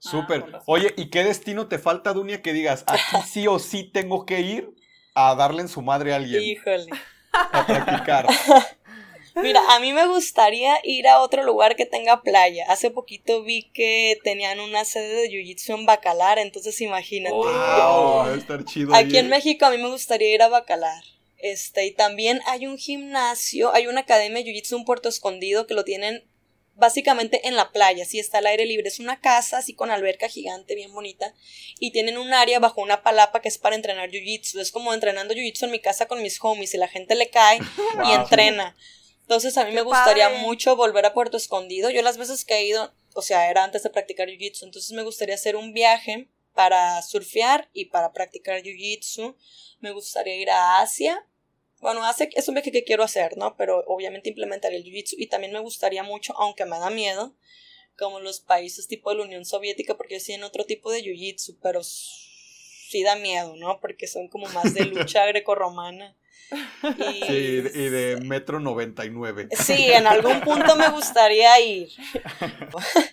Súper. 0.01 0.45
Ah, 0.51 0.61
Oye, 0.65 0.93
¿y 0.97 1.09
qué 1.09 1.23
destino 1.23 1.67
te 1.67 1.77
falta, 1.77 2.11
Dunia, 2.13 2.41
que 2.41 2.53
digas, 2.53 2.83
aquí 2.87 3.17
sí 3.27 3.47
o 3.47 3.59
sí 3.59 3.83
tengo 3.83 4.25
que 4.25 4.41
ir 4.41 4.75
a 5.13 5.35
darle 5.35 5.61
en 5.61 5.67
su 5.67 5.83
madre 5.83 6.13
a 6.13 6.15
alguien? 6.15 6.41
Híjole. 6.41 6.87
A 7.31 7.65
practicar. 7.65 8.27
Mira, 9.35 9.61
a 9.69 9.79
mí 9.79 9.93
me 9.93 10.07
gustaría 10.07 10.77
ir 10.83 11.07
a 11.07 11.19
otro 11.19 11.43
lugar 11.43 11.75
que 11.75 11.85
tenga 11.85 12.21
playa. 12.21 12.65
Hace 12.67 12.89
poquito 12.89 13.43
vi 13.43 13.69
que 13.73 14.19
tenían 14.23 14.59
una 14.59 14.83
sede 14.83 15.21
de 15.21 15.29
Jiu-Jitsu 15.29 15.75
en 15.77 15.85
Bacalar, 15.85 16.39
entonces 16.39 16.81
imagínate. 16.81 17.35
Wow, 17.35 18.33
estar 18.33 18.65
chido 18.65 18.93
Aquí 18.93 19.17
en 19.17 19.29
México 19.29 19.65
a 19.65 19.69
mí 19.69 19.77
me 19.77 19.89
gustaría 19.89 20.33
ir 20.33 20.41
a 20.41 20.49
Bacalar. 20.49 21.03
Este, 21.37 21.85
y 21.85 21.91
también 21.91 22.41
hay 22.47 22.67
un 22.67 22.77
gimnasio, 22.77 23.73
hay 23.73 23.87
una 23.87 24.01
academia 24.01 24.43
de 24.43 24.51
Jiu-Jitsu 24.51 24.77
en 24.77 24.85
Puerto 24.85 25.09
Escondido 25.09 25.67
que 25.67 25.75
lo 25.75 25.83
tienen 25.83 26.23
básicamente 26.75 27.47
en 27.47 27.55
la 27.55 27.71
playa, 27.71 28.05
si 28.05 28.19
está 28.19 28.39
al 28.39 28.47
aire 28.47 28.65
libre. 28.65 28.88
Es 28.88 28.99
una 28.99 29.19
casa 29.19 29.60
así 29.60 29.73
con 29.73 29.91
alberca 29.91 30.27
gigante, 30.27 30.75
bien 30.75 30.93
bonita. 30.93 31.34
Y 31.79 31.91
tienen 31.91 32.17
un 32.17 32.34
área 32.34 32.60
bajo 32.60 32.81
una 32.81 33.03
palapa 33.03 33.41
que 33.41 33.49
es 33.49 33.57
para 33.57 33.75
entrenar 33.75 34.10
jiu-jitsu. 34.10 34.60
Es 34.60 34.71
como 34.71 34.93
entrenando 34.93 35.34
jiu-jitsu 35.34 35.65
en 35.65 35.71
mi 35.71 35.79
casa 35.79 36.07
con 36.07 36.21
mis 36.21 36.39
homies 36.41 36.73
y 36.73 36.77
la 36.77 36.88
gente 36.88 37.15
le 37.15 37.29
cae 37.29 37.60
y 38.05 38.12
entrena. 38.12 38.75
Entonces 39.21 39.57
a 39.57 39.65
mí 39.65 39.71
me 39.71 39.81
gustaría 39.81 40.29
mucho 40.29 40.75
volver 40.75 41.05
a 41.05 41.13
Puerto 41.13 41.38
Escondido. 41.38 41.89
Yo 41.89 42.01
las 42.01 42.17
veces 42.17 42.43
que 42.43 42.55
he 42.55 42.65
ido, 42.65 42.93
o 43.13 43.21
sea, 43.21 43.49
era 43.49 43.63
antes 43.63 43.84
de 43.84 43.89
practicar 43.89 44.27
jiu-jitsu. 44.27 44.63
Entonces 44.63 44.91
me 44.91 45.03
gustaría 45.03 45.36
hacer 45.36 45.55
un 45.55 45.73
viaje 45.73 46.27
para 46.53 47.01
surfear 47.01 47.69
y 47.73 47.86
para 47.86 48.12
practicar 48.12 48.62
jiu-jitsu. 48.62 49.36
Me 49.79 49.91
gustaría 49.91 50.36
ir 50.36 50.49
a 50.49 50.79
Asia 50.79 51.25
bueno, 51.82 52.06
hace, 52.06 52.30
es 52.36 52.48
un 52.48 52.56
viaje 52.56 52.72
que 52.72 52.84
quiero 52.84 53.04
hacer, 53.04 53.38
¿no? 53.38 53.58
Pero 53.58 53.84
obviamente 53.88 54.30
implementar 54.30 54.74
el 54.74 54.84
jiu-jitsu 54.84 55.15
y 55.17 55.28
también 55.28 55.52
me 55.52 55.60
gustaría 55.60 56.04
mucho, 56.04 56.34
aunque 56.38 56.65
me 56.65 56.80
da 56.80 56.89
miedo, 56.89 57.36
como 57.98 58.20
los 58.20 58.39
países 58.39 58.88
tipo 58.88 59.10
de 59.10 59.17
la 59.17 59.24
Unión 59.24 59.46
Soviética, 59.46 59.98
porque 59.98 60.22
en 60.28 60.44
otro 60.44 60.65
tipo 60.65 60.91
de 60.91 61.04
jiu-jitsu, 61.04 61.58
pero 61.62 61.82
sí 61.84 63.04
da 63.04 63.15
miedo, 63.15 63.56
¿no? 63.56 63.80
Porque 63.80 64.08
son 64.08 64.28
como 64.28 64.48
más 64.50 64.74
de 64.74 64.86
lucha 64.86 65.26
grecorromana. 65.26 66.15
Y, 66.98 67.26
sí, 67.26 67.63
y 67.74 67.89
de 67.89 68.20
metro 68.26 68.60
99. 68.60 69.50
Sí, 69.52 69.91
en 69.91 70.06
algún 70.06 70.41
punto 70.41 70.76
me 70.76 70.89
gustaría 70.89 71.60
ir. 71.62 71.89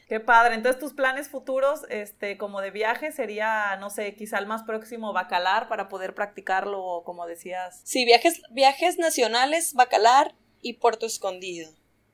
Qué 0.09 0.19
padre. 0.19 0.55
Entonces, 0.55 0.81
tus 0.81 0.93
planes 0.93 1.29
futuros, 1.29 1.83
este, 1.89 2.37
como 2.37 2.61
de 2.61 2.71
viaje, 2.71 3.13
sería, 3.13 3.77
no 3.77 3.91
sé, 3.91 4.15
quizá 4.17 4.39
el 4.39 4.47
más 4.47 4.65
próximo 4.65 5.13
Bacalar 5.13 5.69
para 5.69 5.89
poder 5.89 6.15
practicarlo, 6.15 7.03
como 7.05 7.27
decías. 7.27 7.81
Sí, 7.85 8.05
viajes, 8.05 8.43
viajes 8.51 8.99
nacionales, 8.99 9.75
Bacalar 9.75 10.35
y 10.61 10.75
Puerto 10.75 11.07
Escondido. 11.07 11.71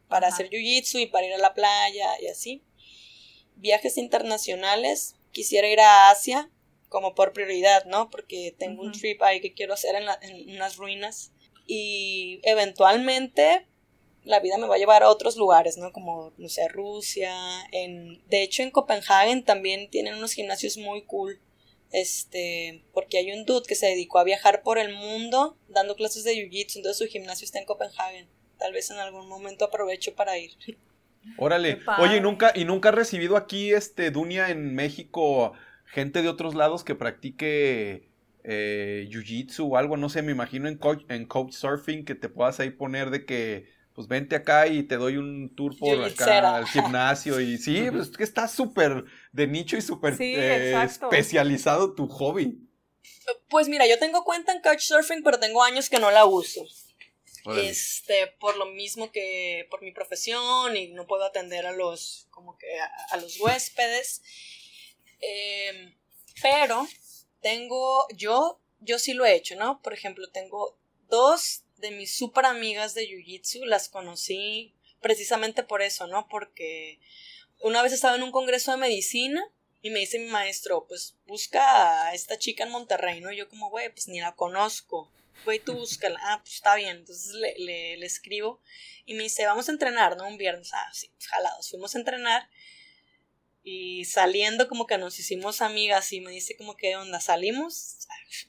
Para 0.09 0.29
hacer 0.29 0.51
jiu-jitsu 0.51 1.01
y 1.01 1.07
para 1.07 1.27
ir 1.27 1.35
a 1.35 1.39
la 1.39 1.55
playa 1.55 2.09
y 2.21 2.27
así. 2.27 2.63
Viajes 3.57 3.97
internacionales, 3.97 5.17
quisiera 5.33 5.69
ir 5.69 5.81
a 5.81 6.11
Asia, 6.11 6.51
como 6.95 7.17
por 7.17 7.33
prioridad, 7.33 7.87
¿no? 7.87 8.09
Porque 8.09 8.55
tengo 8.57 8.81
un 8.81 8.93
trip 8.93 9.21
ahí 9.25 9.41
que 9.41 9.53
quiero 9.53 9.75
hacer 9.75 9.97
en, 9.97 10.05
en 10.23 10.55
unas 10.55 10.77
ruinas 10.77 11.33
y 11.67 12.39
eventualmente 12.45 13.67
la 14.23 14.39
vida 14.39 14.59
me 14.59 14.69
va 14.69 14.77
a 14.77 14.79
llevar 14.79 15.03
a 15.03 15.09
otros 15.11 15.37
lugares, 15.37 15.77
¿no? 15.77 15.93
Como, 15.93 16.33
no 16.39 16.49
sé, 16.49 16.69
Rusia, 16.69 17.35
en, 17.73 18.23
de 18.29 18.45
hecho 18.45 18.63
en 18.63 18.71
Copenhagen 18.71 19.45
también 19.45 19.91
tienen 19.91 20.15
unos 20.15 20.35
gimnasios 20.35 20.77
muy 20.77 21.03
cool, 21.03 21.41
este, 21.91 22.85
porque 22.93 23.19
hay 23.19 23.33
un 23.33 23.45
dude 23.45 23.67
que 23.67 23.75
se 23.75 23.87
dedicó 23.87 24.21
a 24.21 24.25
viajar 24.25 24.63
por 24.63 24.79
el 24.79 24.95
mundo 24.95 25.59
dando 25.67 25.97
clases 25.97 26.23
de 26.23 26.37
jiu-jitsu, 26.37 26.77
entonces 26.77 26.99
su 26.99 27.13
gimnasio 27.13 27.45
está 27.45 27.59
en 27.59 27.67
Copenhagen, 27.67 28.29
tal 28.57 28.73
vez 28.73 28.89
en 28.93 28.99
algún 28.99 29.29
momento 29.29 29.65
aprovecho 29.65 30.15
para 30.15 30.39
ir. 30.39 30.53
Órale, 31.39 31.81
oye, 31.99 32.19
¿y 32.19 32.21
nunca, 32.21 32.53
¿y 32.55 32.65
nunca 32.65 32.91
has 32.91 32.95
recibido 32.95 33.37
aquí, 33.37 33.73
este, 33.73 34.13
Dunia, 34.13 34.51
en 34.51 34.77
México 34.77 35.55
gente 35.95 36.23
de 36.23 36.29
otros 36.29 36.57
lados 36.57 36.83
que 36.83 36.97
practique 36.97 38.09
eh, 38.43 39.09
jiu-jitsu 39.09 39.71
o 39.71 39.77
algo, 39.77 39.97
no 39.97 40.09
sé, 40.09 40.23
me 40.23 40.33
imagino 40.33 40.69
en 40.69 40.77
coach, 40.77 41.05
en 41.09 41.25
coach 41.25 41.53
surfing 41.53 42.05
que 42.05 42.17
te 42.17 42.29
puedas 42.29 42.59
ahí 42.59 42.71
poner 42.71 43.11
de 43.11 43.25
que, 43.25 43.73
pues 43.95 44.09
vente 44.09 44.35
acá 44.35 44.67
y 44.67 44.83
te 44.83 44.97
doy 44.97 45.17
un 45.19 45.55
tour 45.55 45.79
por 45.79 46.05
acá 46.05 46.57
al 46.57 46.67
gimnasio 46.67 47.41
y 47.41 47.59
sí, 47.59 47.87
pues 47.93 48.11
que 48.11 48.25
está 48.25 48.49
súper 48.49 49.05
de 49.33 49.47
nicho 49.47 49.77
y 49.77 49.83
súper 49.83 50.17
eh, 50.19 50.75
especializado 50.83 51.95
tu 51.95 52.09
hobby. 52.09 52.59
Pues 53.49 53.69
mira, 53.69 53.87
yo 53.87 53.97
tengo 54.01 54.25
cuenta 54.25 54.53
en 54.53 54.61
Couchsurfing, 54.63 55.23
pero 55.23 55.39
tengo 55.39 55.63
años 55.63 55.89
que 55.89 56.01
no 56.01 56.11
la 56.11 56.25
uso. 56.25 56.67
Este, 57.57 58.35
por 58.41 58.57
lo 58.57 58.67
mismo 58.67 59.13
que 59.13 59.69
por 59.71 59.83
mi 59.83 59.93
profesión 59.93 60.77
y 60.77 60.89
no 60.89 61.07
puedo 61.07 61.25
atender 61.25 61.67
a 61.67 61.73
los, 61.73 62.27
como 62.31 62.59
que 62.59 62.67
a 63.11 63.17
los 63.19 63.39
huéspedes. 63.39 64.23
Em, 65.21 65.95
pero 66.43 66.87
tengo, 67.41 68.07
yo, 68.15 68.61
yo 68.81 68.99
sí 68.99 69.13
lo 69.13 69.25
he 69.25 69.35
hecho, 69.35 69.57
¿no? 69.57 69.81
Por 69.83 69.93
ejemplo, 69.93 70.29
tengo 70.31 70.79
dos 71.09 71.65
de 71.77 71.91
mis 71.91 72.17
super 72.17 72.47
amigas 72.47 72.95
de 72.95 73.07
Jiu-Jitsu, 73.09 73.65
las 73.65 73.89
conocí 73.89 74.75
precisamente 75.01 75.63
por 75.63 75.83
eso, 75.83 76.07
¿no? 76.07 76.29
Porque 76.29 76.99
una 77.61 77.83
vez 77.83 77.93
estaba 77.93 78.17
en 78.17 78.23
un 78.23 78.33
congreso 78.33 78.71
de 78.73 78.79
medicina 78.79 79.45
y 79.83 79.91
me 79.91 80.01
dice 80.01 80.19
mi 80.19 80.31
maestro, 80.31 80.87
pues 80.89 81.15
busca 81.27 82.07
a 82.07 82.15
esta 82.15 82.39
chica 82.39 82.65
en 82.65 82.71
Monterrey, 82.71 83.21
¿no? 83.21 83.31
Y 83.31 83.37
yo 83.37 83.49
como, 83.51 83.69
güey, 83.69 83.91
pues 83.91 84.09
ni 84.09 84.21
la 84.21 84.35
conozco. 84.35 85.13
Güey, 85.45 85.59
tú 85.59 85.75
búscala. 85.75 86.19
Ah, 86.23 86.41
pues 86.43 86.55
está 86.55 86.75
bien. 86.75 86.97
Entonces 86.99 87.35
le, 87.35 87.55
le, 87.59 87.97
le 87.99 88.07
escribo 88.07 88.63
y 89.05 89.13
me 89.13 89.25
dice, 89.25 89.45
vamos 89.45 89.69
a 89.69 89.73
entrenar, 89.73 90.17
¿no? 90.17 90.27
Un 90.27 90.39
viernes. 90.39 90.71
Ah, 90.73 90.89
sí, 90.95 91.11
pues 91.15 91.27
jalados. 91.29 91.69
Fuimos 91.69 91.95
a 91.95 91.99
entrenar 91.99 92.49
y 93.67 94.05
saliendo 94.05 94.69
como 94.69 94.87
que 94.87 94.99
nos 94.99 95.19
hicimos 95.19 95.63
amigas 95.63 96.13
y 96.13 96.21
me 96.21 96.31
dice 96.31 96.55
como 96.55 96.77
que 96.77 96.97
onda, 96.97 97.19
salimos, 97.19 97.97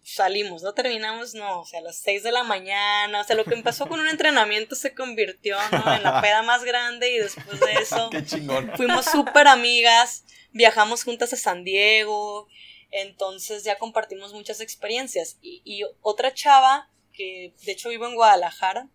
salimos, 0.03 0.61
no 0.61 0.73
terminamos, 0.73 1.33
no, 1.33 1.61
o 1.61 1.65
sea, 1.65 1.79
a 1.79 1.83
las 1.83 1.99
6 1.99 2.21
de 2.23 2.33
la 2.33 2.43
mañana, 2.43 3.21
o 3.21 3.23
sea, 3.23 3.37
lo 3.37 3.45
que 3.45 3.53
empezó 3.53 3.87
con 3.87 4.01
un 4.01 4.09
entrenamiento 4.09 4.75
se 4.75 4.93
convirtió 4.93 5.57
en 5.71 6.03
la 6.03 6.21
peda 6.21 6.43
más 6.43 6.65
grande 6.65 7.11
y 7.11 7.17
después 7.19 7.61
de 7.61 7.73
eso 7.81 8.09
fuimos 8.75 9.05
súper 9.05 9.47
amigas, 9.47 10.25
viajamos 10.51 11.05
juntas 11.05 11.31
a 11.31 11.37
San 11.37 11.63
Diego, 11.63 12.49
entonces 12.91 13.63
ya 13.63 13.77
compartimos 13.77 14.33
muchas 14.33 14.59
experiencias 14.59 15.37
y, 15.41 15.61
y 15.63 15.83
otra 16.01 16.33
chava 16.33 16.89
que 17.13 17.53
de 17.63 17.71
hecho 17.71 17.87
vivo 17.87 18.05
en 18.05 18.15
Guadalajara, 18.15 18.89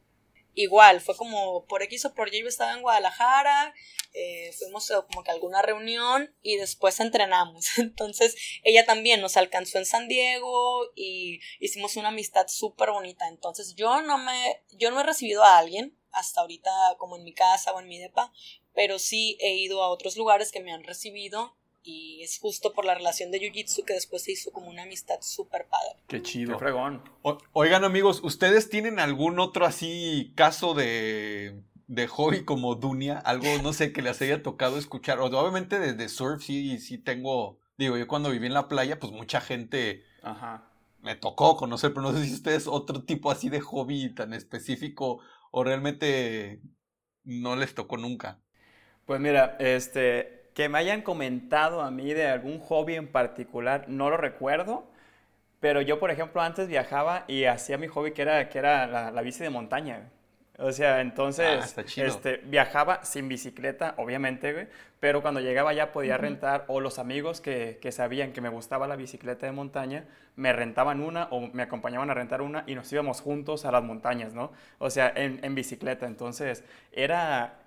igual, 0.54 1.00
fue 1.00 1.16
como 1.16 1.64
por 1.66 1.82
X 1.82 2.04
o 2.04 2.14
por 2.14 2.34
Y 2.34 2.40
yo 2.40 2.48
estaba 2.48 2.72
en 2.72 2.82
Guadalajara, 2.82 3.74
eh, 4.12 4.52
fuimos 4.58 4.92
como 5.08 5.22
que 5.22 5.30
a 5.30 5.34
alguna 5.34 5.62
reunión 5.62 6.34
y 6.42 6.56
después 6.56 6.98
entrenamos. 7.00 7.66
Entonces 7.78 8.36
ella 8.64 8.84
también 8.84 9.20
nos 9.20 9.36
alcanzó 9.36 9.78
en 9.78 9.86
San 9.86 10.08
Diego 10.08 10.90
y 10.94 11.40
hicimos 11.60 11.96
una 11.96 12.08
amistad 12.08 12.46
súper 12.48 12.90
bonita. 12.90 13.28
Entonces 13.28 13.74
yo 13.76 14.02
no 14.02 14.18
me, 14.18 14.62
yo 14.72 14.90
no 14.90 15.00
he 15.00 15.04
recibido 15.04 15.44
a 15.44 15.58
alguien 15.58 15.96
hasta 16.12 16.40
ahorita 16.40 16.70
como 16.98 17.16
en 17.16 17.24
mi 17.24 17.32
casa 17.32 17.72
o 17.72 17.80
en 17.80 17.88
mi 17.88 17.98
depa, 17.98 18.32
pero 18.74 18.98
sí 18.98 19.36
he 19.40 19.54
ido 19.54 19.82
a 19.82 19.88
otros 19.88 20.16
lugares 20.16 20.50
que 20.50 20.60
me 20.60 20.72
han 20.72 20.82
recibido 20.82 21.56
y 21.82 22.22
es 22.22 22.38
justo 22.38 22.72
por 22.72 22.84
la 22.84 22.94
relación 22.94 23.30
de 23.30 23.40
Jiu-Jitsu 23.40 23.84
que 23.84 23.94
después 23.94 24.22
se 24.22 24.32
hizo 24.32 24.52
como 24.52 24.68
una 24.68 24.82
amistad 24.82 25.16
súper 25.20 25.66
padre. 25.66 25.96
Qué 26.06 26.22
chido. 26.22 26.54
Qué 26.54 26.58
fregón. 26.58 27.02
oigan 27.52 27.84
amigos, 27.84 28.20
¿ustedes 28.22 28.68
tienen 28.68 28.98
algún 28.98 29.40
otro 29.40 29.64
así 29.64 30.32
caso 30.36 30.74
de, 30.74 31.62
de 31.86 32.06
hobby 32.06 32.44
como 32.44 32.74
Dunia? 32.74 33.18
Algo, 33.18 33.46
no 33.62 33.72
sé, 33.72 33.92
que 33.92 34.02
les 34.02 34.20
haya 34.20 34.42
tocado 34.42 34.78
escuchar. 34.78 35.20
obviamente 35.20 35.78
desde 35.78 36.08
surf 36.08 36.42
sí, 36.42 36.78
sí 36.78 36.98
tengo, 36.98 37.58
digo, 37.78 37.96
yo 37.96 38.06
cuando 38.06 38.30
viví 38.30 38.46
en 38.46 38.54
la 38.54 38.68
playa, 38.68 38.98
pues 38.98 39.12
mucha 39.12 39.40
gente 39.40 40.04
me 41.02 41.16
tocó 41.16 41.56
conocer, 41.56 41.94
pero 41.94 42.02
no 42.02 42.12
sé 42.12 42.26
si 42.26 42.34
ustedes 42.34 42.66
otro 42.66 43.04
tipo 43.04 43.30
así 43.30 43.48
de 43.48 43.60
hobby 43.60 44.14
tan 44.14 44.34
específico 44.34 45.20
o 45.50 45.64
realmente 45.64 46.60
no 47.24 47.56
les 47.56 47.74
tocó 47.74 47.96
nunca. 47.96 48.38
Pues 49.06 49.20
mira, 49.20 49.56
este, 49.58 50.39
que 50.54 50.68
me 50.68 50.78
hayan 50.78 51.02
comentado 51.02 51.82
a 51.82 51.90
mí 51.90 52.12
de 52.12 52.26
algún 52.26 52.58
hobby 52.60 52.96
en 52.96 53.08
particular, 53.08 53.84
no 53.88 54.10
lo 54.10 54.16
recuerdo, 54.16 54.84
pero 55.60 55.82
yo, 55.82 56.00
por 56.00 56.10
ejemplo, 56.10 56.40
antes 56.40 56.68
viajaba 56.68 57.24
y 57.28 57.44
hacía 57.44 57.76
mi 57.78 57.86
hobby 57.86 58.12
que 58.12 58.22
era, 58.22 58.48
que 58.48 58.58
era 58.58 59.10
la, 59.10 59.22
bici 59.22 59.42
de 59.42 59.50
montaña. 59.50 60.08
O 60.58 60.72
sea, 60.72 61.00
entonces 61.00 61.74
ah, 61.78 61.82
este, 61.96 62.38
viajaba 62.44 63.02
sin 63.04 63.28
bicicleta, 63.28 63.94
obviamente, 63.96 64.52
güey, 64.52 64.68
pero 64.98 65.22
cuando 65.22 65.40
llegaba 65.40 65.72
ya 65.72 65.92
podía 65.92 66.18
rentar, 66.18 66.64
o 66.68 66.80
los 66.80 66.98
amigos 66.98 67.40
que, 67.40 67.78
que, 67.80 67.92
sabían 67.92 68.32
que 68.32 68.42
me 68.42 68.50
gustaba 68.50 68.86
la 68.86 68.96
bicicleta 68.96 69.46
de 69.46 69.52
montaña, 69.52 70.04
me 70.36 70.52
rentaban 70.52 71.00
una 71.00 71.28
o 71.30 71.40
me 71.40 71.62
acompañaban 71.62 72.10
a 72.10 72.14
rentar 72.14 72.42
una 72.42 72.64
y 72.66 72.74
nos 72.74 72.92
íbamos 72.92 73.22
juntos 73.22 73.64
a 73.64 73.72
las 73.72 73.82
montañas, 73.82 74.34
¿no? 74.34 74.52
O 74.78 74.90
sea, 74.90 75.10
en, 75.14 75.40
en 75.42 75.54
bicicleta. 75.54 76.06
Entonces, 76.06 76.62
era, 76.92 77.59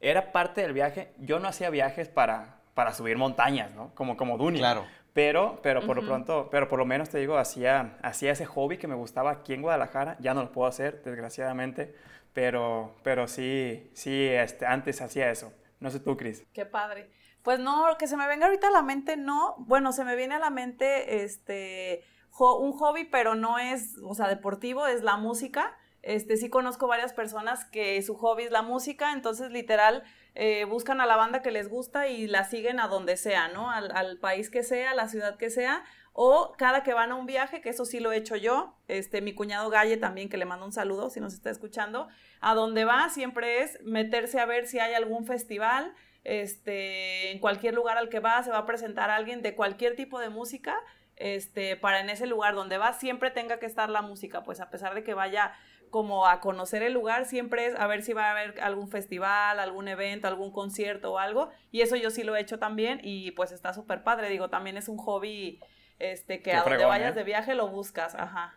era 0.00 0.32
parte 0.32 0.62
del 0.62 0.72
viaje. 0.72 1.12
Yo 1.18 1.38
no 1.38 1.48
hacía 1.48 1.70
viajes 1.70 2.08
para, 2.08 2.60
para 2.74 2.92
subir 2.92 3.16
montañas, 3.16 3.72
¿no? 3.74 3.94
Como, 3.94 4.16
como 4.16 4.38
Dunia. 4.38 4.60
Claro. 4.60 4.86
Pero, 5.12 5.58
pero 5.62 5.84
por 5.84 5.96
lo 5.96 6.06
pronto, 6.06 6.48
pero 6.52 6.68
por 6.68 6.78
lo 6.78 6.86
menos 6.86 7.08
te 7.08 7.18
digo, 7.18 7.36
hacía, 7.36 7.98
hacía 8.00 8.30
ese 8.30 8.46
hobby 8.46 8.78
que 8.78 8.86
me 8.86 8.94
gustaba 8.94 9.32
aquí 9.32 9.54
en 9.54 9.62
Guadalajara. 9.62 10.16
Ya 10.20 10.34
no 10.34 10.42
lo 10.42 10.52
puedo 10.52 10.68
hacer, 10.68 11.02
desgraciadamente 11.02 11.94
pero, 12.32 12.96
pero 13.02 13.28
sí, 13.28 13.90
sí, 13.94 14.28
este, 14.28 14.66
antes 14.66 15.00
hacía 15.00 15.30
eso. 15.30 15.52
No 15.80 15.90
sé 15.90 16.00
tú, 16.00 16.16
Cris. 16.16 16.46
Qué 16.52 16.66
padre. 16.66 17.10
Pues 17.42 17.58
no, 17.58 17.86
que 17.98 18.06
se 18.06 18.16
me 18.16 18.26
venga 18.26 18.46
ahorita 18.46 18.68
a 18.68 18.70
la 18.70 18.82
mente, 18.82 19.16
no. 19.16 19.56
Bueno, 19.58 19.92
se 19.92 20.04
me 20.04 20.14
viene 20.14 20.34
a 20.34 20.38
la 20.38 20.50
mente 20.50 21.24
este 21.24 22.04
un 22.38 22.72
hobby, 22.72 23.04
pero 23.04 23.34
no 23.34 23.58
es, 23.58 23.98
o 24.02 24.14
sea, 24.14 24.28
deportivo, 24.28 24.86
es 24.86 25.02
la 25.02 25.16
música. 25.16 25.76
Este, 26.02 26.36
sí 26.36 26.48
conozco 26.48 26.86
varias 26.86 27.12
personas 27.12 27.64
que 27.66 28.00
su 28.02 28.14
hobby 28.14 28.44
es 28.44 28.50
la 28.50 28.62
música, 28.62 29.12
entonces 29.12 29.50
literal 29.50 30.02
eh, 30.34 30.64
buscan 30.64 31.00
a 31.00 31.06
la 31.06 31.16
banda 31.16 31.42
que 31.42 31.50
les 31.50 31.68
gusta 31.68 32.08
y 32.08 32.26
la 32.26 32.44
siguen 32.44 32.80
a 32.80 32.88
donde 32.88 33.16
sea, 33.16 33.48
¿no? 33.48 33.70
Al, 33.70 34.18
país 34.18 34.48
que 34.48 34.62
sea, 34.62 34.92
a 34.92 34.94
la 34.94 35.08
ciudad 35.08 35.36
que 35.36 35.50
sea, 35.50 35.84
o 36.12 36.54
cada 36.56 36.82
que 36.82 36.94
van 36.94 37.12
a 37.12 37.16
un 37.16 37.26
viaje, 37.26 37.60
que 37.60 37.68
eso 37.68 37.84
sí 37.84 38.00
lo 38.00 38.12
he 38.12 38.16
hecho 38.16 38.36
yo, 38.36 38.74
este, 38.88 39.20
mi 39.20 39.34
cuñado 39.34 39.68
Galle 39.68 39.98
también, 39.98 40.30
que 40.30 40.38
le 40.38 40.46
mando 40.46 40.64
un 40.64 40.72
saludo 40.72 41.10
si 41.10 41.20
nos 41.20 41.34
está 41.34 41.50
escuchando, 41.50 42.08
a 42.40 42.54
donde 42.54 42.84
va 42.84 43.10
siempre 43.10 43.62
es 43.62 43.78
meterse 43.82 44.40
a 44.40 44.46
ver 44.46 44.66
si 44.66 44.78
hay 44.78 44.94
algún 44.94 45.26
festival, 45.26 45.92
este, 46.24 47.32
en 47.32 47.40
cualquier 47.40 47.74
lugar 47.74 47.98
al 47.98 48.08
que 48.08 48.20
va 48.20 48.42
se 48.42 48.50
va 48.50 48.58
a 48.58 48.66
presentar 48.66 49.10
alguien 49.10 49.42
de 49.42 49.54
cualquier 49.54 49.96
tipo 49.96 50.18
de 50.18 50.30
música, 50.30 50.78
este, 51.16 51.76
para 51.76 52.00
en 52.00 52.08
ese 52.08 52.26
lugar 52.26 52.54
donde 52.54 52.78
va 52.78 52.94
siempre 52.94 53.30
tenga 53.30 53.58
que 53.58 53.66
estar 53.66 53.90
la 53.90 54.00
música, 54.00 54.42
pues 54.42 54.60
a 54.60 54.70
pesar 54.70 54.94
de 54.94 55.04
que 55.04 55.12
vaya 55.12 55.52
como 55.90 56.26
a 56.26 56.40
conocer 56.40 56.82
el 56.82 56.92
lugar, 56.92 57.26
siempre 57.26 57.66
es 57.66 57.74
a 57.74 57.86
ver 57.86 58.02
si 58.02 58.12
va 58.12 58.28
a 58.28 58.30
haber 58.30 58.60
algún 58.60 58.88
festival, 58.88 59.58
algún 59.58 59.88
evento, 59.88 60.28
algún 60.28 60.52
concierto 60.52 61.12
o 61.12 61.18
algo, 61.18 61.50
y 61.70 61.82
eso 61.82 61.96
yo 61.96 62.10
sí 62.10 62.22
lo 62.22 62.36
he 62.36 62.40
hecho 62.40 62.58
también 62.58 63.00
y 63.02 63.32
pues 63.32 63.52
está 63.52 63.74
súper 63.74 64.02
padre, 64.02 64.28
digo, 64.28 64.48
también 64.48 64.76
es 64.76 64.88
un 64.88 64.98
hobby 64.98 65.60
este, 65.98 66.40
que 66.40 66.54
a 66.54 66.62
donde 66.62 66.84
vayas 66.84 67.12
¿eh? 67.12 67.18
de 67.18 67.24
viaje 67.24 67.54
lo 67.54 67.68
buscas, 67.68 68.14
ajá. 68.14 68.54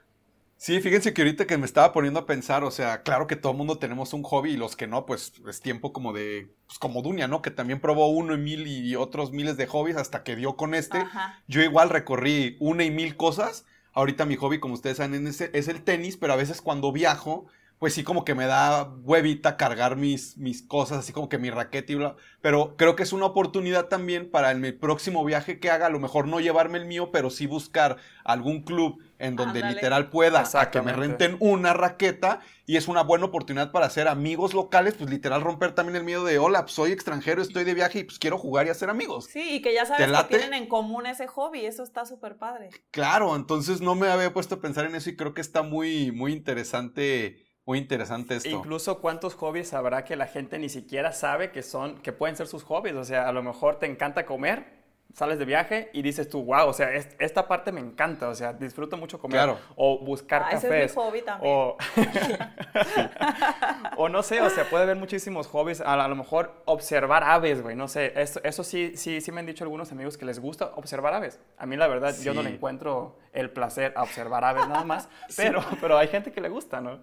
Sí, 0.64 0.80
fíjense 0.80 1.14
que 1.14 1.24
ahorita 1.24 1.46
que 1.46 1.58
me 1.58 1.66
estaba 1.66 1.92
poniendo 1.92 2.22
a 2.22 2.26
pensar, 2.26 2.64
o 2.64 2.72
sea, 2.72 3.02
claro 3.02 3.28
que 3.28 3.36
todo 3.36 3.52
el 3.52 3.58
mundo 3.58 3.80
tenemos 3.80 4.14
un 4.14 4.24
hobby 4.24 4.52
y 4.52 4.56
los 4.56 4.78
que 4.78 4.88
no, 4.88 5.06
pues 5.06 5.34
es 5.46 5.60
tiempo 5.60 5.92
como 5.92 6.14
de, 6.14 6.56
pues 6.68 6.80
como 6.80 7.02
Dunia, 7.02 7.28
¿no? 7.28 7.42
Que 7.42 7.52
también 7.52 7.82
probó 7.82 8.08
uno 8.08 8.34
y 8.34 8.38
mil 8.38 8.66
y 8.66 8.96
otros 8.96 9.34
miles 9.34 9.58
de 9.58 9.68
hobbies 9.68 9.98
hasta 9.98 10.24
que 10.24 10.38
dio 10.38 10.56
con 10.56 10.74
este. 10.74 11.04
Yo 11.48 11.62
igual 11.62 11.90
recorrí 11.90 12.56
una 12.62 12.86
y 12.86 12.92
mil 12.92 13.18
cosas. 13.18 13.66
Ahorita 13.94 14.26
mi 14.26 14.36
hobby, 14.36 14.60
como 14.60 14.74
ustedes 14.74 14.98
saben, 14.98 15.28
es, 15.28 15.42
el 15.42 15.84
tenis, 15.84 16.18
pero 16.18 16.34
a 16.34 16.38
veces 16.38 16.62
cuando 16.62 16.92
viajo, 16.92 17.46
pues 17.80 17.94
sí 17.94 18.04
como 18.04 18.24
que 18.24 18.36
me 18.36 18.46
da 18.46 18.84
huevita 18.84 19.58
cargar 19.58 19.98
mis, 19.98 20.38
mis 20.38 20.62
cosas, 20.62 21.00
así 21.00 21.12
como 21.12 21.30
que 21.30 21.38
mi 21.38 21.50
raqueta 21.50 21.92
y 21.92 21.96
bla. 21.96 22.16
Pero 22.42 22.76
creo 22.78 22.96
que 22.96 23.04
es 23.04 23.14
una 23.14 23.26
oportunidad 23.26 23.88
también 23.88 24.32
para 24.32 24.52
el, 24.52 24.64
el 24.64 24.78
próximo 24.78 25.26
viaje 25.26 25.60
que 25.60 25.70
haga, 25.70 25.88
a 25.88 25.90
lo 25.90 26.00
mejor 26.00 26.28
no 26.28 26.40
llevarme 26.40 26.78
el 26.78 26.86
mío, 26.86 27.12
pero 27.12 27.30
sí 27.30 27.46
buscar 27.46 27.98
algún 28.24 28.64
club 28.64 29.02
en 29.20 29.36
donde 29.38 29.64
literal 29.64 30.10
pueda 30.10 30.44
a 30.54 30.72
que 30.72 30.82
me 30.82 30.92
renten 30.92 31.38
una 31.40 31.74
raqueta 31.74 32.42
y 32.66 32.76
es 32.76 32.88
una 32.88 33.04
buena 33.04 33.26
oportunidad 33.26 33.72
para 33.72 33.86
hacer 33.86 34.08
amigos 34.08 34.54
locales, 34.54 34.96
pues 34.96 35.10
literal 35.10 35.42
romper 35.42 35.74
también 35.74 35.96
el 35.96 36.04
miedo 36.04 36.26
de, 36.26 36.40
hola, 36.40 36.64
pues, 36.64 36.74
soy 36.74 36.92
extranjero, 36.92 37.42
estoy 37.42 37.64
de 37.64 37.74
viaje 37.74 38.00
y 38.00 38.04
pues 38.04 38.20
quiero 38.20 38.38
jugar 38.38 38.68
y 38.68 38.70
hacer 38.70 38.90
amigos. 38.90 39.26
Sí, 39.32 39.56
y 39.56 39.62
que 39.62 39.74
ya 39.74 39.86
sabes 39.86 40.10
que 40.10 40.38
tienen 40.38 40.54
en 40.54 40.68
común 40.68 41.06
ese 41.06 41.28
hobby, 41.28 41.66
eso 41.66 41.84
está 41.84 42.06
súper 42.06 42.38
padre. 42.38 42.70
Claro, 42.92 43.36
entonces 43.36 43.80
no 43.80 43.96
me 43.96 44.08
había 44.08 44.34
puesto 44.34 44.56
a 44.56 44.62
pensar 44.62 44.86
en 44.86 44.96
eso 44.96 45.10
y 45.10 45.16
creo 45.16 45.34
que 45.34 45.42
está 45.42 45.64
muy, 45.64 46.12
muy 46.12 46.34
interesante 46.34 47.43
muy 47.66 47.78
interesante 47.78 48.36
esto. 48.36 48.50
Incluso 48.50 49.00
cuántos 49.00 49.36
hobbies 49.36 49.74
habrá 49.74 50.04
que 50.04 50.16
la 50.16 50.28
gente 50.28 50.60
ni 50.60 50.70
siquiera 50.70 51.14
sabe 51.14 51.52
que 51.52 51.64
son, 51.64 52.02
que 52.02 52.12
pueden 52.12 52.36
ser 52.36 52.48
sus 52.48 52.64
hobbies. 52.64 52.96
O 52.96 53.06
sea, 53.06 53.28
a 53.28 53.32
lo 53.32 53.42
mejor 53.42 53.80
te 53.80 53.86
encanta 53.86 54.26
comer, 54.26 54.84
sales 55.14 55.38
de 55.38 55.46
viaje 55.46 55.92
y 55.94 56.02
dices 56.02 56.28
tú, 56.28 56.44
wow, 56.44 56.68
o 56.68 56.74
sea, 56.74 56.92
esta 56.92 57.48
parte 57.48 57.72
me 57.72 57.80
encanta, 57.80 58.30
o 58.30 58.36
sea, 58.36 58.52
disfruto 58.52 58.98
mucho 58.98 59.20
comer. 59.20 59.38
Claro. 59.38 59.60
O 59.76 60.00
buscar 60.00 60.44
ah, 60.44 60.50
cafés. 60.52 60.72
Ese 60.72 60.84
es 60.84 60.96
mi 60.96 61.04
hobby 61.04 61.22
también. 61.22 61.54
O... 61.54 61.78
o 63.98 64.10
no 64.10 64.24
sé, 64.24 64.42
o 64.42 64.50
sea, 64.50 64.70
puede 64.70 64.84
haber 64.84 64.98
muchísimos 64.98 65.48
hobbies. 65.48 65.82
A, 65.82 66.08
lo 66.08 66.16
mejor 66.16 66.64
observar 66.66 67.24
aves, 67.24 67.62
güey, 67.62 67.76
no 67.76 67.88
sé. 67.88 68.14
Eso, 68.16 68.42
eso 68.44 68.64
sí, 68.64 68.98
sí, 68.98 69.22
sí 69.22 69.32
me 69.32 69.40
han 69.40 69.46
dicho 69.46 69.64
algunos 69.64 69.92
amigos 69.92 70.18
que 70.18 70.26
les 70.26 70.40
gusta 70.40 70.72
observar 70.76 71.14
aves. 71.14 71.40
A 71.58 71.66
mí, 71.66 71.78
la 71.78 71.88
verdad, 71.88 72.16
yo 72.22 72.34
no 72.34 72.42
le 72.42 72.50
encuentro 72.50 73.18
el 73.34 73.52
placer 73.52 73.94
a 73.96 74.04
observar 74.04 74.44
aves 74.44 74.68
nada 74.68 74.84
más, 74.84 75.10
pero, 75.38 75.64
pero 75.80 75.98
hay 75.98 76.08
gente 76.08 76.32
que 76.32 76.42
le 76.42 76.50
gusta, 76.50 76.82
¿no? 76.82 77.00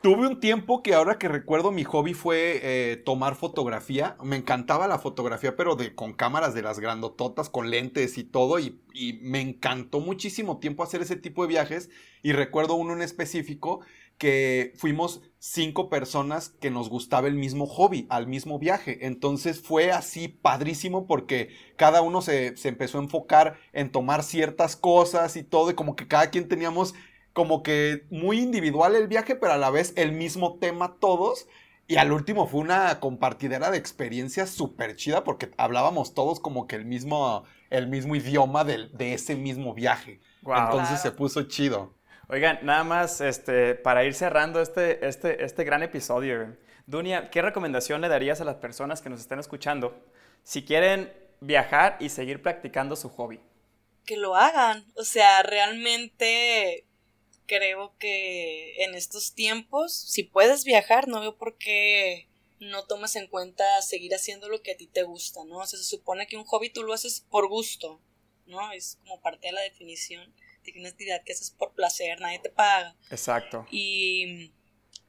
Tuve 0.00 0.28
un 0.28 0.38
tiempo 0.38 0.80
que 0.80 0.94
ahora 0.94 1.18
que 1.18 1.26
recuerdo 1.26 1.72
mi 1.72 1.82
hobby 1.82 2.14
fue 2.14 2.60
eh, 2.62 2.96
tomar 2.98 3.34
fotografía. 3.34 4.16
Me 4.22 4.36
encantaba 4.36 4.86
la 4.86 5.00
fotografía, 5.00 5.56
pero 5.56 5.74
de 5.74 5.96
con 5.96 6.12
cámaras 6.12 6.54
de 6.54 6.62
las 6.62 6.78
grandototas, 6.78 7.50
con 7.50 7.68
lentes 7.70 8.16
y 8.16 8.22
todo. 8.22 8.60
Y, 8.60 8.80
me 9.22 9.40
encantó 9.40 10.00
muchísimo 10.00 10.58
tiempo 10.58 10.82
hacer 10.82 11.02
ese 11.02 11.16
tipo 11.16 11.42
de 11.42 11.48
viajes. 11.48 11.90
Y 12.22 12.30
recuerdo 12.30 12.74
uno 12.74 12.92
en 12.92 13.02
específico 13.02 13.80
que 14.18 14.72
fuimos 14.76 15.20
cinco 15.40 15.88
personas 15.88 16.50
que 16.60 16.70
nos 16.70 16.88
gustaba 16.88 17.26
el 17.26 17.34
mismo 17.34 17.66
hobby, 17.66 18.06
al 18.08 18.28
mismo 18.28 18.60
viaje. 18.60 19.04
Entonces 19.04 19.60
fue 19.60 19.90
así 19.90 20.28
padrísimo 20.28 21.08
porque 21.08 21.50
cada 21.76 22.02
uno 22.02 22.22
se, 22.22 22.56
se 22.56 22.68
empezó 22.68 22.98
a 22.98 23.02
enfocar 23.02 23.58
en 23.72 23.90
tomar 23.90 24.22
ciertas 24.22 24.76
cosas 24.76 25.36
y 25.36 25.42
todo. 25.42 25.72
Y 25.72 25.74
como 25.74 25.96
que 25.96 26.06
cada 26.06 26.30
quien 26.30 26.46
teníamos 26.46 26.94
como 27.38 27.62
que 27.62 28.04
muy 28.10 28.40
individual 28.40 28.96
el 28.96 29.06
viaje, 29.06 29.36
pero 29.36 29.52
a 29.52 29.58
la 29.58 29.70
vez 29.70 29.92
el 29.94 30.10
mismo 30.10 30.58
tema 30.58 30.96
todos. 30.98 31.46
Y 31.86 31.94
al 31.94 32.10
último 32.10 32.48
fue 32.48 32.58
una 32.58 32.98
compartidera 32.98 33.70
de 33.70 33.78
experiencias 33.78 34.50
súper 34.50 34.96
chida 34.96 35.22
porque 35.22 35.52
hablábamos 35.56 36.14
todos 36.14 36.40
como 36.40 36.66
que 36.66 36.74
el 36.74 36.84
mismo, 36.84 37.44
el 37.70 37.86
mismo 37.86 38.16
idioma 38.16 38.64
de, 38.64 38.88
de 38.88 39.14
ese 39.14 39.36
mismo 39.36 39.72
viaje. 39.72 40.18
Entonces 40.44 41.00
se 41.00 41.12
puso 41.12 41.44
chido. 41.44 41.94
Oigan, 42.28 42.58
nada 42.62 42.82
más 42.82 43.20
este, 43.20 43.76
para 43.76 44.02
ir 44.02 44.14
cerrando 44.14 44.60
este, 44.60 45.06
este, 45.06 45.44
este 45.44 45.62
gran 45.62 45.84
episodio. 45.84 46.56
Dunia, 46.86 47.30
¿qué 47.30 47.40
recomendación 47.40 48.00
le 48.00 48.08
darías 48.08 48.40
a 48.40 48.44
las 48.44 48.56
personas 48.56 49.00
que 49.00 49.10
nos 49.10 49.20
están 49.20 49.38
escuchando 49.38 49.96
si 50.42 50.64
quieren 50.64 51.12
viajar 51.40 51.98
y 52.00 52.08
seguir 52.08 52.42
practicando 52.42 52.96
su 52.96 53.08
hobby? 53.10 53.38
Que 54.04 54.16
lo 54.16 54.34
hagan. 54.34 54.84
O 54.96 55.04
sea, 55.04 55.44
realmente 55.44 56.87
creo 57.48 57.96
que 57.98 58.84
en 58.84 58.94
estos 58.94 59.34
tiempos, 59.34 59.92
si 59.92 60.22
puedes 60.22 60.62
viajar, 60.62 61.08
no 61.08 61.20
veo 61.20 61.36
por 61.36 61.58
qué 61.58 62.28
no 62.60 62.86
tomas 62.86 63.16
en 63.16 63.26
cuenta 63.26 63.82
seguir 63.82 64.14
haciendo 64.14 64.48
lo 64.48 64.62
que 64.62 64.72
a 64.72 64.76
ti 64.76 64.86
te 64.86 65.02
gusta, 65.02 65.44
¿no? 65.44 65.58
O 65.58 65.66
sea, 65.66 65.78
se 65.78 65.84
supone 65.84 66.26
que 66.28 66.36
un 66.36 66.44
hobby 66.44 66.70
tú 66.70 66.84
lo 66.84 66.92
haces 66.92 67.24
por 67.30 67.48
gusto, 67.48 68.00
¿no? 68.46 68.72
Es 68.72 68.98
como 69.02 69.20
parte 69.20 69.48
de 69.48 69.52
la 69.52 69.62
definición 69.62 70.32
de 70.62 70.78
una 70.78 70.90
actividad 70.90 71.24
que 71.24 71.32
haces 71.32 71.50
por 71.50 71.72
placer, 71.74 72.20
nadie 72.20 72.40
te 72.40 72.50
paga. 72.50 72.94
Exacto. 73.10 73.66
Y 73.70 74.52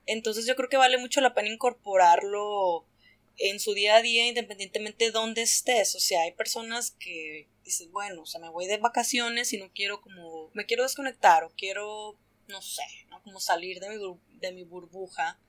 entonces 0.06 0.46
yo 0.48 0.56
creo 0.56 0.70
que 0.70 0.78
vale 0.78 0.98
mucho 0.98 1.22
la 1.22 1.34
pena 1.34 1.50
incorporarlo 1.50 2.86
en 3.38 3.60
su 3.60 3.74
día 3.74 3.96
a 3.96 4.02
día, 4.02 4.28
independientemente 4.28 5.06
de 5.06 5.12
dónde 5.12 5.42
estés. 5.42 5.96
O 5.96 6.00
sea, 6.00 6.24
hay 6.24 6.34
personas 6.34 6.92
que 6.92 7.48
dices, 7.64 7.90
bueno, 7.92 8.24
o 8.24 8.26
sea, 8.26 8.40
me 8.42 8.50
voy 8.50 8.68
de 8.68 8.78
vacaciones 8.78 9.54
y 9.54 9.58
no 9.58 9.72
quiero 9.74 10.02
como, 10.02 10.50
me 10.54 10.66
quiero 10.66 10.84
desconectar 10.84 11.44
o 11.44 11.54
quiero 11.56 12.18
no 12.50 12.62
sé, 12.62 12.84
¿no? 13.10 13.22
Como 13.24 13.40
salir 13.40 13.80
de 13.80 13.90
mi, 13.90 14.20
de 14.40 14.52
mi 14.52 14.64
burbuja. 14.64 15.40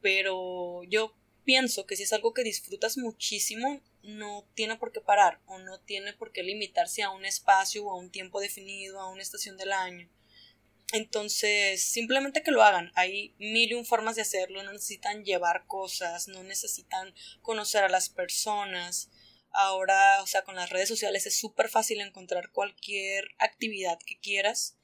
Pero 0.00 0.82
yo 0.84 1.14
pienso 1.44 1.86
que 1.86 1.96
si 1.96 2.02
es 2.02 2.12
algo 2.12 2.34
que 2.34 2.42
disfrutas 2.42 2.98
muchísimo, 2.98 3.80
no 4.02 4.48
tiene 4.54 4.76
por 4.76 4.92
qué 4.92 5.00
parar 5.00 5.40
o 5.46 5.58
no 5.58 5.80
tiene 5.80 6.12
por 6.12 6.32
qué 6.32 6.42
limitarse 6.42 7.02
a 7.02 7.10
un 7.10 7.24
espacio 7.24 7.84
o 7.84 7.90
a 7.90 7.96
un 7.96 8.10
tiempo 8.10 8.40
definido, 8.40 9.00
a 9.00 9.10
una 9.10 9.22
estación 9.22 9.56
del 9.56 9.72
año. 9.72 10.08
Entonces, 10.92 11.82
simplemente 11.82 12.42
que 12.42 12.50
lo 12.50 12.62
hagan. 12.62 12.90
Hay 12.94 13.34
mil 13.38 13.70
y 13.70 13.74
un 13.74 13.84
formas 13.84 14.16
de 14.16 14.22
hacerlo. 14.22 14.62
No 14.62 14.72
necesitan 14.72 15.22
llevar 15.24 15.66
cosas, 15.66 16.28
no 16.28 16.42
necesitan 16.42 17.14
conocer 17.42 17.84
a 17.84 17.90
las 17.90 18.08
personas. 18.08 19.10
Ahora, 19.50 20.22
o 20.22 20.26
sea, 20.26 20.42
con 20.42 20.54
las 20.54 20.70
redes 20.70 20.88
sociales 20.88 21.26
es 21.26 21.38
súper 21.38 21.68
fácil 21.68 22.00
encontrar 22.00 22.52
cualquier 22.52 23.24
actividad 23.38 23.98
que 24.06 24.18
quieras 24.18 24.77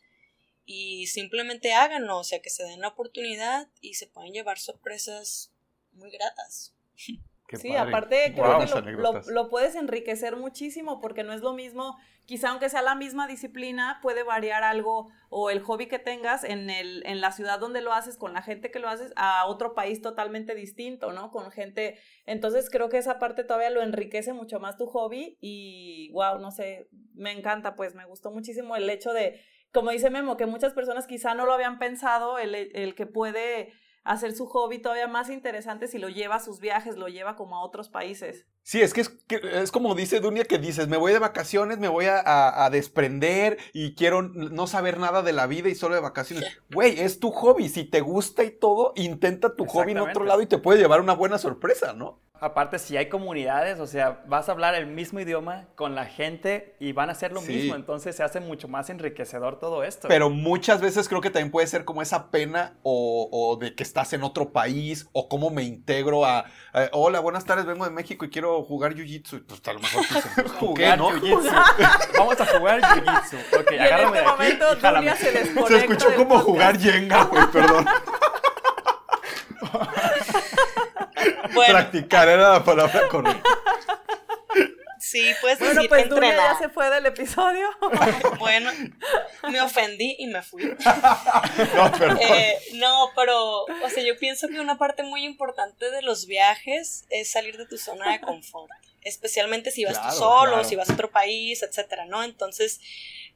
y 0.66 1.06
simplemente 1.08 1.74
háganlo, 1.74 2.18
o 2.18 2.24
sea, 2.24 2.40
que 2.40 2.50
se 2.50 2.64
den 2.64 2.80
la 2.80 2.88
oportunidad 2.88 3.68
y 3.80 3.94
se 3.94 4.06
pueden 4.06 4.32
llevar 4.32 4.58
sorpresas 4.58 5.52
muy 5.92 6.10
gratas. 6.10 6.74
sí, 7.52 7.76
aparte 7.76 8.32
creo 8.34 8.58
que 8.58 8.92
lo, 8.92 9.20
lo, 9.20 9.50
puedes 9.50 9.74
enriquecer 9.74 10.36
muchísimo 10.36 11.00
porque 11.00 11.22
no 11.22 11.32
es 11.32 11.42
lo 11.42 11.52
mismo, 11.52 11.96
quizá 12.26 12.50
aunque 12.50 12.70
sea 12.70 12.82
la 12.82 12.94
misma 12.94 13.26
disciplina, 13.26 13.98
puede 14.02 14.22
variar 14.22 14.62
algo 14.64 15.08
o 15.28 15.50
el 15.50 15.60
hobby 15.60 15.86
que 15.86 15.98
tengas 15.98 16.44
en, 16.44 16.70
el, 16.70 17.02
en 17.06 17.20
la 17.20 17.32
ciudad 17.32 17.58
donde 17.58 17.80
lo 17.80 17.92
haces, 17.92 18.16
con 18.16 18.32
la 18.32 18.42
gente 18.42 18.70
que 18.70 18.78
lo 18.78 18.88
haces, 18.88 19.12
a 19.16 19.46
otro 19.46 19.74
país 19.74 20.00
totalmente 20.00 20.54
distinto, 20.54 21.12
¿no? 21.12 21.30
Con 21.30 21.50
gente, 21.50 21.98
entonces 22.24 22.70
creo 22.70 22.88
que 22.88 22.98
esa 22.98 23.18
parte 23.18 23.44
todavía 23.44 23.70
lo 23.70 23.82
enriquece 23.82 24.32
mucho 24.32 24.58
más 24.60 24.76
tu 24.76 24.86
hobby 24.86 25.36
y, 25.40 26.10
wow, 26.12 26.38
no 26.38 26.50
sé, 26.50 26.88
me 27.14 27.32
encanta, 27.32 27.76
pues 27.76 27.94
me 27.94 28.06
gustó 28.06 28.30
muchísimo 28.30 28.76
el 28.76 28.88
hecho 28.88 29.12
de, 29.12 29.40
como 29.74 29.90
dice 29.90 30.08
Memo, 30.08 30.36
que 30.36 30.46
muchas 30.46 30.72
personas 30.72 31.06
quizá 31.06 31.34
no 31.34 31.44
lo 31.44 31.52
habían 31.52 31.78
pensado, 31.78 32.38
el, 32.38 32.54
el 32.54 32.94
que 32.94 33.06
puede 33.06 33.72
hacer 34.04 34.34
su 34.34 34.46
hobby 34.46 34.78
todavía 34.78 35.08
más 35.08 35.30
interesante 35.30 35.88
si 35.88 35.98
lo 35.98 36.10
lleva 36.10 36.36
a 36.36 36.40
sus 36.40 36.60
viajes, 36.60 36.96
lo 36.96 37.08
lleva 37.08 37.36
como 37.36 37.56
a 37.56 37.64
otros 37.64 37.88
países. 37.88 38.46
Sí, 38.62 38.82
es 38.82 38.94
que 38.94 39.00
es, 39.00 39.12
es 39.28 39.72
como 39.72 39.94
dice 39.94 40.20
Dunia 40.20 40.44
que 40.44 40.58
dices, 40.58 40.88
me 40.88 40.98
voy 40.98 41.12
de 41.12 41.18
vacaciones, 41.18 41.78
me 41.78 41.88
voy 41.88 42.06
a, 42.08 42.68
desprender 42.70 43.58
y 43.72 43.94
quiero 43.94 44.22
no 44.22 44.66
saber 44.66 44.98
nada 44.98 45.22
de 45.22 45.32
la 45.32 45.46
vida 45.46 45.68
y 45.68 45.74
solo 45.74 45.94
de 45.94 46.00
vacaciones. 46.00 46.44
Güey, 46.70 47.00
es 47.00 47.18
tu 47.18 47.30
hobby, 47.30 47.68
si 47.68 47.84
te 47.84 48.00
gusta 48.00 48.44
y 48.44 48.50
todo, 48.50 48.92
intenta 48.96 49.56
tu 49.56 49.64
hobby 49.66 49.92
en 49.92 49.98
otro 49.98 50.24
lado 50.24 50.42
y 50.42 50.46
te 50.46 50.58
puede 50.58 50.78
llevar 50.78 51.00
una 51.00 51.14
buena 51.14 51.38
sorpresa, 51.38 51.92
¿no? 51.94 52.20
Aparte, 52.44 52.78
si 52.78 52.94
hay 52.98 53.08
comunidades, 53.08 53.80
o 53.80 53.86
sea, 53.86 54.22
vas 54.26 54.50
a 54.50 54.52
hablar 54.52 54.74
el 54.74 54.86
mismo 54.86 55.18
idioma 55.18 55.64
con 55.76 55.94
la 55.94 56.04
gente 56.04 56.76
y 56.78 56.92
van 56.92 57.08
a 57.08 57.12
hacer 57.12 57.32
lo 57.32 57.40
mismo, 57.40 57.74
entonces 57.74 58.16
se 58.16 58.22
hace 58.22 58.38
mucho 58.38 58.68
más 58.68 58.90
enriquecedor 58.90 59.58
todo 59.58 59.82
esto. 59.82 60.08
Pero 60.08 60.28
muchas 60.28 60.82
veces 60.82 61.08
creo 61.08 61.22
que 61.22 61.30
también 61.30 61.50
puede 61.50 61.66
ser 61.66 61.86
como 61.86 62.02
esa 62.02 62.30
pena 62.30 62.74
o, 62.82 63.56
de 63.58 63.74
que 63.74 63.82
estás 63.82 64.12
en 64.12 64.24
otro 64.24 64.52
país 64.52 65.08
o 65.12 65.30
cómo 65.30 65.48
me 65.48 65.62
integro 65.62 66.26
a, 66.26 66.44
hola, 66.92 67.20
buenas 67.20 67.46
tardes, 67.46 67.64
vengo 67.64 67.86
de 67.86 67.90
México 67.90 68.26
y 68.26 68.28
quiero 68.28 68.62
jugar 68.62 68.94
Jiu-Jitsu. 68.94 69.46
Pues 69.46 69.62
a 69.66 69.72
lo 69.72 69.80
mejor 69.80 70.04
pues, 70.06 70.52
jugar 70.58 70.98
Jiu-Jitsu. 70.98 71.50
Vamos 72.18 72.38
a 72.38 72.44
jugar 72.44 72.82
Jiu-Jitsu. 72.82 73.38
Ok, 73.58 73.72
agárrame 73.80 74.18
en 74.18 74.24
este 74.26 74.36
de 75.32 75.40
momento, 75.44 75.66
se, 75.66 75.66
se 75.66 75.76
escuchó 75.78 76.14
como 76.14 76.40
jugar 76.40 76.78
Jenga, 76.78 77.24
güey, 77.24 77.46
perdón. 77.50 77.86
Practicar 81.52 82.28
era 82.28 82.52
la 82.54 82.64
palabra 82.64 83.08
correcta. 83.08 83.50
Sí, 85.04 85.32
pues 85.42 85.58
bueno, 85.58 85.74
decir 85.74 85.88
pues 85.90 86.08
Dunia 86.08 86.34
ya 86.34 86.58
se 86.58 86.70
fue 86.70 86.88
del 86.88 87.04
episodio. 87.04 87.68
bueno, 88.38 88.70
me 89.50 89.60
ofendí 89.60 90.16
y 90.18 90.26
me 90.26 90.42
fui. 90.42 90.64
no, 90.64 91.92
perdón. 91.92 92.18
Eh, 92.22 92.58
no, 92.74 93.10
pero, 93.14 93.64
o 93.64 93.90
sea, 93.90 94.02
yo 94.02 94.18
pienso 94.18 94.48
que 94.48 94.60
una 94.60 94.78
parte 94.78 95.02
muy 95.02 95.24
importante 95.24 95.90
de 95.90 96.00
los 96.00 96.26
viajes 96.26 97.04
es 97.10 97.30
salir 97.30 97.58
de 97.58 97.66
tu 97.66 97.76
zona 97.76 98.12
de 98.12 98.22
confort. 98.22 98.72
Especialmente 99.02 99.70
si 99.70 99.84
vas 99.84 100.00
tú 100.02 100.16
solo, 100.16 100.64
si 100.64 100.74
vas 100.74 100.88
a 100.88 100.94
otro 100.94 101.10
país, 101.10 101.62
etcétera, 101.62 102.06
¿no? 102.06 102.24
Entonces, 102.24 102.80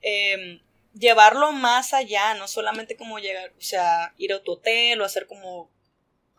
eh, 0.01 0.63
llevarlo 0.95 1.53
más 1.53 1.93
allá, 1.93 2.33
no 2.35 2.49
solamente 2.49 2.97
como 2.97 3.19
llegar, 3.19 3.53
o 3.59 3.61
sea, 3.61 4.15
ir 4.17 4.33
a 4.33 4.43
tu 4.43 4.53
hotel 4.53 5.01
o 5.01 5.05
hacer 5.05 5.27
como 5.27 5.71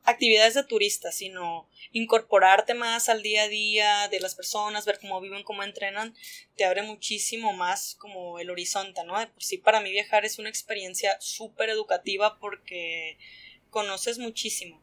actividades 0.10 0.54
de 0.54 0.64
turista, 0.64 1.12
sino 1.12 1.70
incorporarte 1.92 2.74
más 2.74 3.10
al 3.10 3.22
día 3.22 3.44
a 3.44 3.48
día 3.48 4.08
de 4.10 4.20
las 4.20 4.36
personas, 4.36 4.86
ver 4.86 5.00
cómo 5.00 5.22
viven, 5.22 5.44
cómo 5.44 5.64
entrenan, 5.64 6.16
te 6.56 6.66
abre 6.66 6.84
muchísimo 6.84 7.54
más 7.54 7.96
como 7.96 8.40
el 8.40 8.50
horizonte, 8.50 9.04
¿no? 9.04 9.20
De 9.20 9.28
por 9.28 9.44
sí 9.44 9.58
para 9.58 9.82
mí 9.82 9.92
viajar 9.92 10.26
es 10.26 10.40
una 10.40 10.50
experiencia 10.50 11.18
súper 11.20 11.70
educativa 11.70 12.38
porque 12.40 13.18
conoces 13.70 14.18
muchísimo 14.18 14.82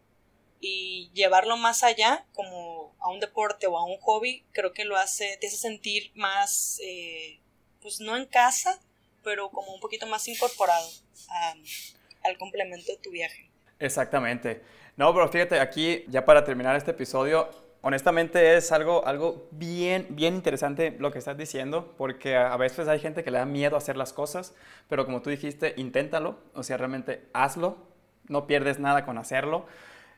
y 0.60 1.10
llevarlo 1.12 1.56
más 1.56 1.82
allá 1.82 2.26
como 2.32 2.94
a 3.00 3.10
un 3.10 3.20
deporte 3.20 3.66
o 3.66 3.76
a 3.76 3.84
un 3.84 3.98
hobby 3.98 4.44
creo 4.52 4.72
que 4.72 4.84
lo 4.84 4.96
hace, 4.96 5.36
te 5.40 5.46
hace 5.46 5.56
sentir 5.56 6.10
más, 6.14 6.80
eh, 6.82 7.40
pues 7.82 8.00
no 8.00 8.16
en 8.16 8.26
casa, 8.26 8.80
pero 9.22 9.50
como 9.50 9.74
un 9.74 9.80
poquito 9.80 10.06
más 10.06 10.26
incorporado 10.28 10.88
al 12.24 12.38
complemento 12.38 12.92
de 12.92 12.98
tu 12.98 13.10
viaje. 13.10 13.50
Exactamente. 13.78 14.62
No, 14.96 15.12
pero 15.12 15.28
fíjate, 15.28 15.60
aquí 15.60 16.04
ya 16.08 16.24
para 16.24 16.44
terminar 16.44 16.74
este 16.74 16.92
episodio, 16.92 17.48
honestamente 17.82 18.56
es 18.56 18.72
algo, 18.72 19.06
algo 19.06 19.46
bien, 19.50 20.06
bien 20.10 20.34
interesante 20.34 20.96
lo 20.98 21.12
que 21.12 21.18
estás 21.18 21.36
diciendo, 21.36 21.94
porque 21.98 22.34
a 22.36 22.56
veces 22.56 22.88
hay 22.88 22.98
gente 22.98 23.22
que 23.22 23.30
le 23.30 23.38
da 23.38 23.44
miedo 23.44 23.76
hacer 23.76 23.96
las 23.96 24.14
cosas, 24.14 24.54
pero 24.88 25.04
como 25.04 25.20
tú 25.20 25.28
dijiste, 25.30 25.74
inténtalo, 25.76 26.38
o 26.54 26.62
sea, 26.62 26.78
realmente 26.78 27.22
hazlo, 27.34 27.76
no 28.28 28.46
pierdes 28.46 28.78
nada 28.80 29.04
con 29.04 29.18
hacerlo. 29.18 29.66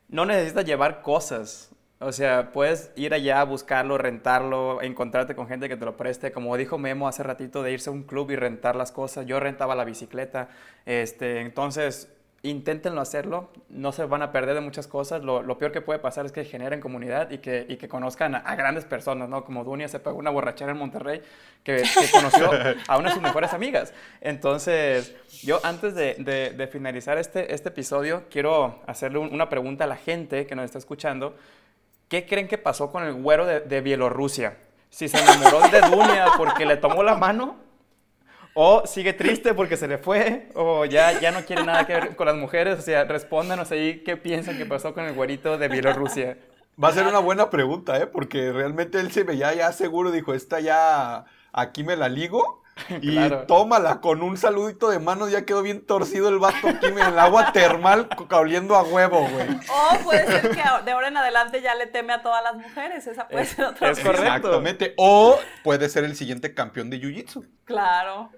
No 0.08 0.24
necesitas 0.24 0.64
llevar 0.64 1.02
cosas, 1.02 1.72
o 2.00 2.12
sea, 2.12 2.52
puedes 2.52 2.92
ir 2.94 3.12
allá 3.12 3.40
a 3.40 3.44
buscarlo, 3.44 3.98
rentarlo, 3.98 4.80
encontrarte 4.82 5.34
con 5.34 5.48
gente 5.48 5.68
que 5.68 5.76
te 5.76 5.84
lo 5.84 5.96
preste. 5.96 6.30
Como 6.30 6.56
dijo 6.56 6.78
Memo 6.78 7.08
hace 7.08 7.24
ratito, 7.24 7.64
de 7.64 7.72
irse 7.72 7.90
a 7.90 7.92
un 7.92 8.04
club 8.04 8.30
y 8.30 8.36
rentar 8.36 8.76
las 8.76 8.92
cosas. 8.92 9.26
Yo 9.26 9.40
rentaba 9.40 9.74
la 9.74 9.84
bicicleta. 9.84 10.48
Este, 10.86 11.40
entonces, 11.40 12.08
inténtenlo 12.42 13.00
hacerlo, 13.00 13.50
no 13.68 13.90
se 13.90 14.04
van 14.04 14.22
a 14.22 14.30
perder 14.30 14.54
de 14.54 14.60
muchas 14.60 14.86
cosas, 14.86 15.22
lo, 15.24 15.58
peor 15.58 15.72
que 15.72 15.80
puede 15.80 15.98
pasar 15.98 16.24
es 16.24 16.30
que 16.30 16.44
generen 16.44 16.80
comunidad 16.80 17.30
y 17.30 17.38
que, 17.38 17.66
que 17.78 17.88
conozcan 17.88 18.36
a, 18.36 18.54
grandes 18.54 18.84
personas, 18.84 19.28
¿no? 19.28 19.44
Como 19.44 19.64
Dunia 19.64 19.88
se 19.88 19.98
pegó 19.98 20.16
una 20.16 20.30
borrachera 20.30 20.70
en 20.70 20.78
Monterrey 20.78 21.20
que, 21.64 21.82
conoció 22.12 22.50
a 22.86 22.96
una 22.96 23.08
de 23.08 23.14
sus 23.14 23.22
mejores 23.22 23.52
amigas. 23.52 23.92
Entonces, 24.20 25.16
yo 25.42 25.58
antes 25.64 25.94
de, 25.94 26.68
finalizar 26.70 27.18
este, 27.18 27.52
este 27.52 27.70
episodio, 27.70 28.24
quiero 28.30 28.82
hacerle 28.86 29.18
una 29.18 29.48
pregunta 29.48 29.84
a 29.84 29.86
la 29.88 29.96
gente 29.96 30.46
que 30.46 30.54
nos 30.54 30.64
está 30.64 30.78
escuchando. 30.78 31.36
¿Qué 32.08 32.24
creen 32.24 32.46
que 32.46 32.56
pasó 32.56 32.92
con 32.92 33.02
el 33.04 33.14
güero 33.14 33.46
de, 33.46 33.60
de 33.60 33.80
Bielorrusia? 33.80 34.56
Si 34.90 35.08
se 35.08 35.18
enamoró 35.18 35.60
de 35.68 35.80
Dunia 35.80 36.26
porque 36.36 36.64
le 36.64 36.76
tomó 36.76 37.02
la 37.02 37.16
mano 37.16 37.67
o 38.60 38.84
sigue 38.88 39.12
triste 39.12 39.54
porque 39.54 39.76
se 39.76 39.86
le 39.86 39.98
fue, 39.98 40.48
o 40.54 40.84
ya, 40.84 41.20
ya 41.20 41.30
no 41.30 41.44
quiere 41.44 41.62
nada 41.62 41.86
que 41.86 41.92
ver 41.92 42.16
con 42.16 42.26
las 42.26 42.34
mujeres. 42.34 42.76
O 42.76 42.82
sea, 42.82 43.04
respóndanos 43.04 43.70
ahí 43.70 44.02
qué 44.02 44.16
piensan 44.16 44.58
que 44.58 44.66
pasó 44.66 44.92
con 44.94 45.04
el 45.04 45.14
güerito 45.14 45.58
de 45.58 45.68
Bielorrusia. 45.68 46.36
Va 46.82 46.88
a 46.88 46.92
ser 46.92 47.06
una 47.06 47.20
buena 47.20 47.50
pregunta, 47.50 47.96
¿eh? 47.98 48.08
Porque 48.08 48.50
realmente 48.50 48.98
él 48.98 49.12
se 49.12 49.22
veía 49.22 49.54
ya 49.54 49.70
seguro, 49.70 50.10
dijo, 50.10 50.34
esta 50.34 50.58
ya, 50.58 51.24
aquí 51.52 51.84
me 51.84 51.94
la 51.94 52.08
ligo. 52.08 52.64
Y 53.02 53.18
tómala, 53.46 54.00
con 54.00 54.22
un 54.22 54.36
saludito 54.36 54.90
de 54.90 54.98
mano 54.98 55.28
ya 55.28 55.44
quedó 55.44 55.62
bien 55.62 55.84
torcido 55.84 56.28
el 56.28 56.38
vato 56.38 56.68
aquí 56.68 56.86
en 56.86 56.98
el 56.98 57.18
agua 57.18 57.52
termal 57.52 58.08
oliendo 58.30 58.76
a 58.76 58.82
huevo, 58.82 59.28
güey. 59.28 59.48
O 59.68 60.04
puede 60.04 60.26
ser 60.26 60.50
que 60.50 60.62
de 60.84 60.90
ahora 60.90 61.08
en 61.08 61.16
adelante 61.16 61.60
ya 61.60 61.74
le 61.74 61.86
teme 61.86 62.12
a 62.12 62.22
todas 62.22 62.42
las 62.42 62.54
mujeres, 62.54 63.06
esa 63.06 63.28
puede 63.28 63.44
ser 63.44 63.66
otra 63.66 63.90
Es 63.90 64.00
correcto. 64.00 64.26
Exactamente. 64.26 64.94
O 64.96 65.38
puede 65.62 65.88
ser 65.88 66.04
el 66.04 66.16
siguiente 66.16 66.54
campeón 66.54 66.90
de 66.90 67.00
Jiu-Jitsu. 67.00 67.46
Claro. 67.64 68.30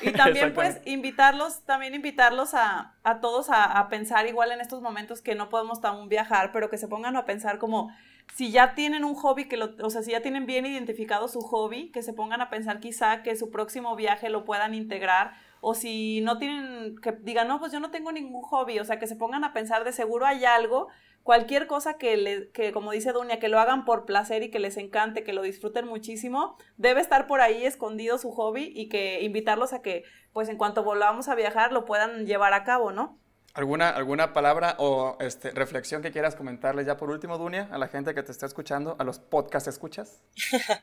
Y 0.00 0.12
también 0.12 0.54
pues 0.54 0.80
invitarlos, 0.84 1.64
también 1.64 1.94
invitarlos 1.94 2.54
a, 2.54 2.94
a 3.02 3.20
todos 3.20 3.50
a, 3.50 3.64
a, 3.64 3.88
pensar 3.88 4.26
igual 4.26 4.52
en 4.52 4.60
estos 4.60 4.82
momentos 4.82 5.20
que 5.20 5.34
no 5.34 5.48
podemos 5.48 5.82
aún 5.84 6.08
viajar, 6.08 6.52
pero 6.52 6.70
que 6.70 6.78
se 6.78 6.86
pongan 6.86 7.16
a 7.16 7.24
pensar 7.24 7.58
como 7.58 7.90
si 8.32 8.50
ya 8.50 8.74
tienen 8.74 9.04
un 9.04 9.14
hobby, 9.14 9.46
que 9.46 9.56
lo, 9.56 9.74
o 9.82 9.90
sea, 9.90 10.02
si 10.02 10.12
ya 10.12 10.22
tienen 10.22 10.46
bien 10.46 10.66
identificado 10.66 11.28
su 11.28 11.40
hobby, 11.40 11.90
que 11.90 12.02
se 12.02 12.12
pongan 12.12 12.40
a 12.40 12.50
pensar 12.50 12.80
quizá 12.80 13.22
que 13.22 13.36
su 13.36 13.50
próximo 13.50 13.94
viaje 13.96 14.28
lo 14.28 14.44
puedan 14.44 14.74
integrar, 14.74 15.32
o 15.60 15.74
si 15.74 16.20
no 16.20 16.38
tienen, 16.38 16.96
que 17.00 17.12
digan, 17.12 17.48
no, 17.48 17.58
pues 17.58 17.72
yo 17.72 17.80
no 17.80 17.90
tengo 17.90 18.12
ningún 18.12 18.42
hobby, 18.42 18.78
o 18.80 18.84
sea, 18.84 18.98
que 18.98 19.06
se 19.06 19.16
pongan 19.16 19.44
a 19.44 19.52
pensar 19.52 19.84
de 19.84 19.92
seguro 19.92 20.26
hay 20.26 20.44
algo 20.44 20.88
cualquier 21.24 21.66
cosa 21.66 21.94
que, 21.94 22.16
le, 22.16 22.50
que, 22.50 22.70
como 22.70 22.92
dice 22.92 23.12
Dunia, 23.12 23.40
que 23.40 23.48
lo 23.48 23.58
hagan 23.58 23.84
por 23.84 24.04
placer 24.04 24.42
y 24.42 24.50
que 24.50 24.60
les 24.60 24.76
encante, 24.76 25.24
que 25.24 25.32
lo 25.32 25.42
disfruten 25.42 25.86
muchísimo, 25.88 26.56
debe 26.76 27.00
estar 27.00 27.26
por 27.26 27.40
ahí 27.40 27.64
escondido 27.64 28.18
su 28.18 28.30
hobby 28.30 28.70
y 28.74 28.88
que 28.88 29.22
invitarlos 29.22 29.72
a 29.72 29.82
que, 29.82 30.04
pues 30.32 30.48
en 30.50 30.58
cuanto 30.58 30.84
volvamos 30.84 31.28
a 31.28 31.34
viajar, 31.34 31.72
lo 31.72 31.86
puedan 31.86 32.26
llevar 32.26 32.52
a 32.52 32.62
cabo, 32.62 32.92
¿no? 32.92 33.18
¿Alguna, 33.54 33.90
¿Alguna 33.90 34.32
palabra 34.32 34.74
o 34.78 35.16
este, 35.20 35.52
reflexión 35.52 36.02
que 36.02 36.10
quieras 36.10 36.34
comentarle 36.34 36.84
ya 36.84 36.96
por 36.96 37.10
último, 37.10 37.38
Dunia, 37.38 37.68
a 37.70 37.78
la 37.78 37.86
gente 37.86 38.12
que 38.12 38.24
te 38.24 38.32
está 38.32 38.46
escuchando, 38.46 38.96
a 38.98 39.04
los 39.04 39.20
podcast 39.20 39.68
escuchas? 39.68 40.20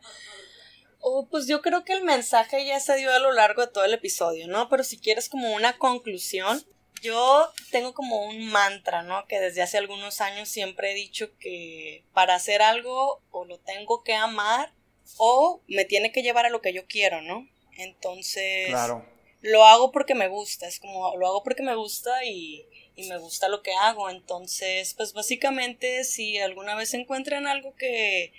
oh, 0.99 1.27
pues 1.29 1.47
yo 1.47 1.61
creo 1.61 1.83
que 1.83 1.91
el 1.91 2.05
mensaje 2.05 2.65
ya 2.65 2.79
se 2.79 2.95
dio 2.95 3.11
a 3.11 3.19
lo 3.19 3.33
largo 3.33 3.61
de 3.61 3.67
todo 3.73 3.83
el 3.83 3.93
episodio, 3.93 4.47
¿no? 4.47 4.69
Pero 4.69 4.85
si 4.85 4.97
quieres 4.97 5.27
como 5.27 5.51
una 5.53 5.77
conclusión, 5.77 6.63
yo 7.01 7.51
tengo 7.71 7.93
como 7.93 8.25
un 8.25 8.47
mantra, 8.49 9.03
¿no? 9.03 9.25
Que 9.27 9.41
desde 9.41 9.61
hace 9.61 9.77
algunos 9.77 10.21
años 10.21 10.47
siempre 10.47 10.91
he 10.91 10.95
dicho 10.95 11.37
que 11.39 12.05
para 12.13 12.35
hacer 12.35 12.61
algo 12.61 13.21
o 13.31 13.43
lo 13.43 13.59
tengo 13.59 14.01
que 14.03 14.13
amar 14.13 14.73
o 15.17 15.61
me 15.67 15.83
tiene 15.83 16.13
que 16.13 16.23
llevar 16.23 16.45
a 16.45 16.49
lo 16.49 16.61
que 16.61 16.71
yo 16.71 16.85
quiero, 16.87 17.21
¿no? 17.21 17.49
Entonces, 17.77 18.69
claro. 18.69 19.05
Lo 19.41 19.65
hago 19.65 19.91
porque 19.91 20.15
me 20.15 20.27
gusta, 20.27 20.67
es 20.67 20.79
como 20.79 21.15
lo 21.17 21.27
hago 21.27 21.43
porque 21.43 21.63
me 21.63 21.75
gusta 21.75 22.23
y, 22.25 22.65
y 22.95 23.09
me 23.09 23.17
gusta 23.17 23.49
lo 23.49 23.61
que 23.61 23.73
hago. 23.73 24.09
Entonces, 24.09 24.93
pues 24.93 25.13
básicamente 25.13 26.03
si 26.03 26.37
alguna 26.37 26.75
vez 26.75 26.93
encuentran 26.93 27.47
algo 27.47 27.75
que, 27.75 28.33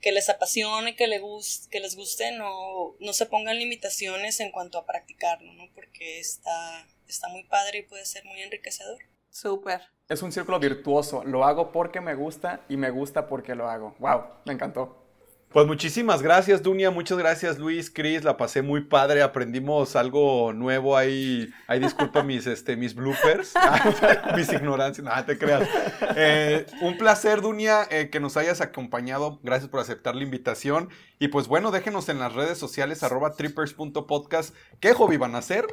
que 0.00 0.12
les 0.12 0.28
apasione, 0.28 0.96
que, 0.96 1.06
les 1.06 1.20
guste, 1.20 1.68
que 1.70 1.80
les 1.80 1.96
guste, 1.96 2.32
no, 2.32 2.96
no 3.00 3.12
se 3.12 3.26
pongan 3.26 3.58
limitaciones 3.58 4.40
en 4.40 4.50
cuanto 4.52 4.78
a 4.78 4.86
practicarlo, 4.86 5.52
¿no? 5.54 5.68
Porque 5.74 6.20
está 6.20 6.86
está 7.08 7.28
muy 7.28 7.44
padre 7.44 7.78
y 7.78 7.82
puede 7.82 8.04
ser 8.04 8.24
muy 8.24 8.40
enriquecedor. 8.42 8.98
Súper. 9.30 9.82
Es 10.08 10.22
un 10.22 10.32
círculo 10.32 10.58
virtuoso. 10.58 11.24
Lo 11.24 11.44
hago 11.44 11.72
porque 11.72 12.00
me 12.00 12.14
gusta 12.14 12.64
y 12.68 12.76
me 12.76 12.90
gusta 12.90 13.28
porque 13.28 13.54
lo 13.54 13.68
hago. 13.68 13.94
¡Wow! 13.98 14.24
Me 14.44 14.52
encantó. 14.52 15.07
Pues 15.50 15.66
muchísimas 15.66 16.20
gracias, 16.20 16.62
Dunia. 16.62 16.90
Muchas 16.90 17.16
gracias, 17.16 17.58
Luis, 17.58 17.90
Cris. 17.90 18.22
La 18.22 18.36
pasé 18.36 18.60
muy 18.60 18.82
padre. 18.82 19.22
Aprendimos 19.22 19.96
algo 19.96 20.52
nuevo 20.52 20.94
ahí. 20.94 21.48
Ahí 21.66 21.80
disculpa 21.80 22.22
mis, 22.22 22.46
este, 22.46 22.76
mis 22.76 22.94
bloopers, 22.94 23.54
mis 24.36 24.52
ignorancias. 24.52 25.06
Nada, 25.06 25.24
te 25.24 25.38
creas. 25.38 25.66
Eh, 26.16 26.66
un 26.82 26.98
placer, 26.98 27.40
Dunia, 27.40 27.88
eh, 27.90 28.10
que 28.10 28.20
nos 28.20 28.36
hayas 28.36 28.60
acompañado. 28.60 29.40
Gracias 29.42 29.70
por 29.70 29.80
aceptar 29.80 30.14
la 30.14 30.22
invitación. 30.22 30.90
Y 31.18 31.28
pues 31.28 31.48
bueno, 31.48 31.70
déjenos 31.70 32.10
en 32.10 32.18
las 32.18 32.34
redes 32.34 32.58
sociales, 32.58 33.02
arroba 33.02 33.32
trippers.podcast. 33.32 34.54
¿Qué 34.80 34.92
hobby 34.92 35.16
van 35.16 35.34
a 35.34 35.38
hacer? 35.38 35.64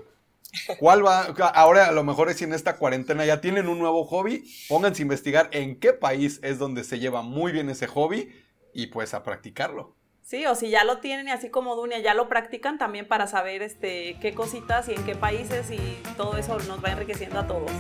¿Cuál 0.80 1.06
va? 1.06 1.24
Ahora 1.54 1.90
a 1.90 1.92
lo 1.92 2.06
mejor 2.06 2.30
es 2.30 2.42
en 2.42 2.54
esta 2.54 2.78
cuarentena 2.78 3.26
ya 3.26 3.42
tienen 3.42 3.68
un 3.68 3.80
nuevo 3.80 4.06
hobby. 4.06 4.50
Pónganse 4.70 5.02
a 5.02 5.04
investigar 5.04 5.50
en 5.52 5.78
qué 5.82 5.92
país 5.92 6.40
es 6.44 6.60
donde 6.60 6.86
se 6.86 7.00
lleva 7.00 7.24
muy 7.24 7.52
bien 7.52 7.70
ese 7.70 7.88
hobby 7.88 8.45
y 8.76 8.88
pues 8.88 9.16
a 9.16 9.24
practicarlo. 9.24 9.96
Sí, 10.22 10.46
o 10.46 10.56
si 10.56 10.70
ya 10.70 10.84
lo 10.84 10.98
tienen 10.98 11.28
y 11.28 11.32
así 11.32 11.50
como 11.50 11.76
Dunia 11.76 12.00
ya 12.00 12.14
lo 12.14 12.28
practican 12.28 12.78
también 12.78 13.08
para 13.08 13.28
saber 13.28 13.62
este, 13.62 14.18
qué 14.20 14.34
cositas 14.34 14.90
y 14.90 14.94
en 14.94 15.04
qué 15.06 15.16
países 15.16 15.72
y 15.72 15.80
todo 16.18 16.38
eso 16.38 16.58
nos 16.68 16.84
va 16.84 16.90
enriqueciendo 16.90 17.40
a 17.40 17.48
todos. 17.48 17.72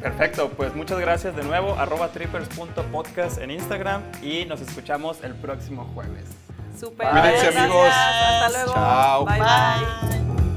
Perfecto, 0.00 0.48
pues 0.50 0.74
muchas 0.74 0.98
gracias 0.98 1.36
de 1.36 1.42
nuevo, 1.42 1.74
arroba 1.74 2.08
trippers.podcast 2.08 3.38
en 3.38 3.50
Instagram 3.50 4.02
y 4.22 4.44
nos 4.46 4.60
escuchamos 4.60 5.22
el 5.22 5.34
próximo 5.34 5.84
jueves. 5.94 6.24
Súper. 6.78 7.10
Cuídense 7.10 7.58
amigos. 7.58 7.88
Hasta 7.92 8.48
luego. 8.48 8.72
Chao. 8.72 9.24
bye. 9.26 9.38
bye. 9.38 10.51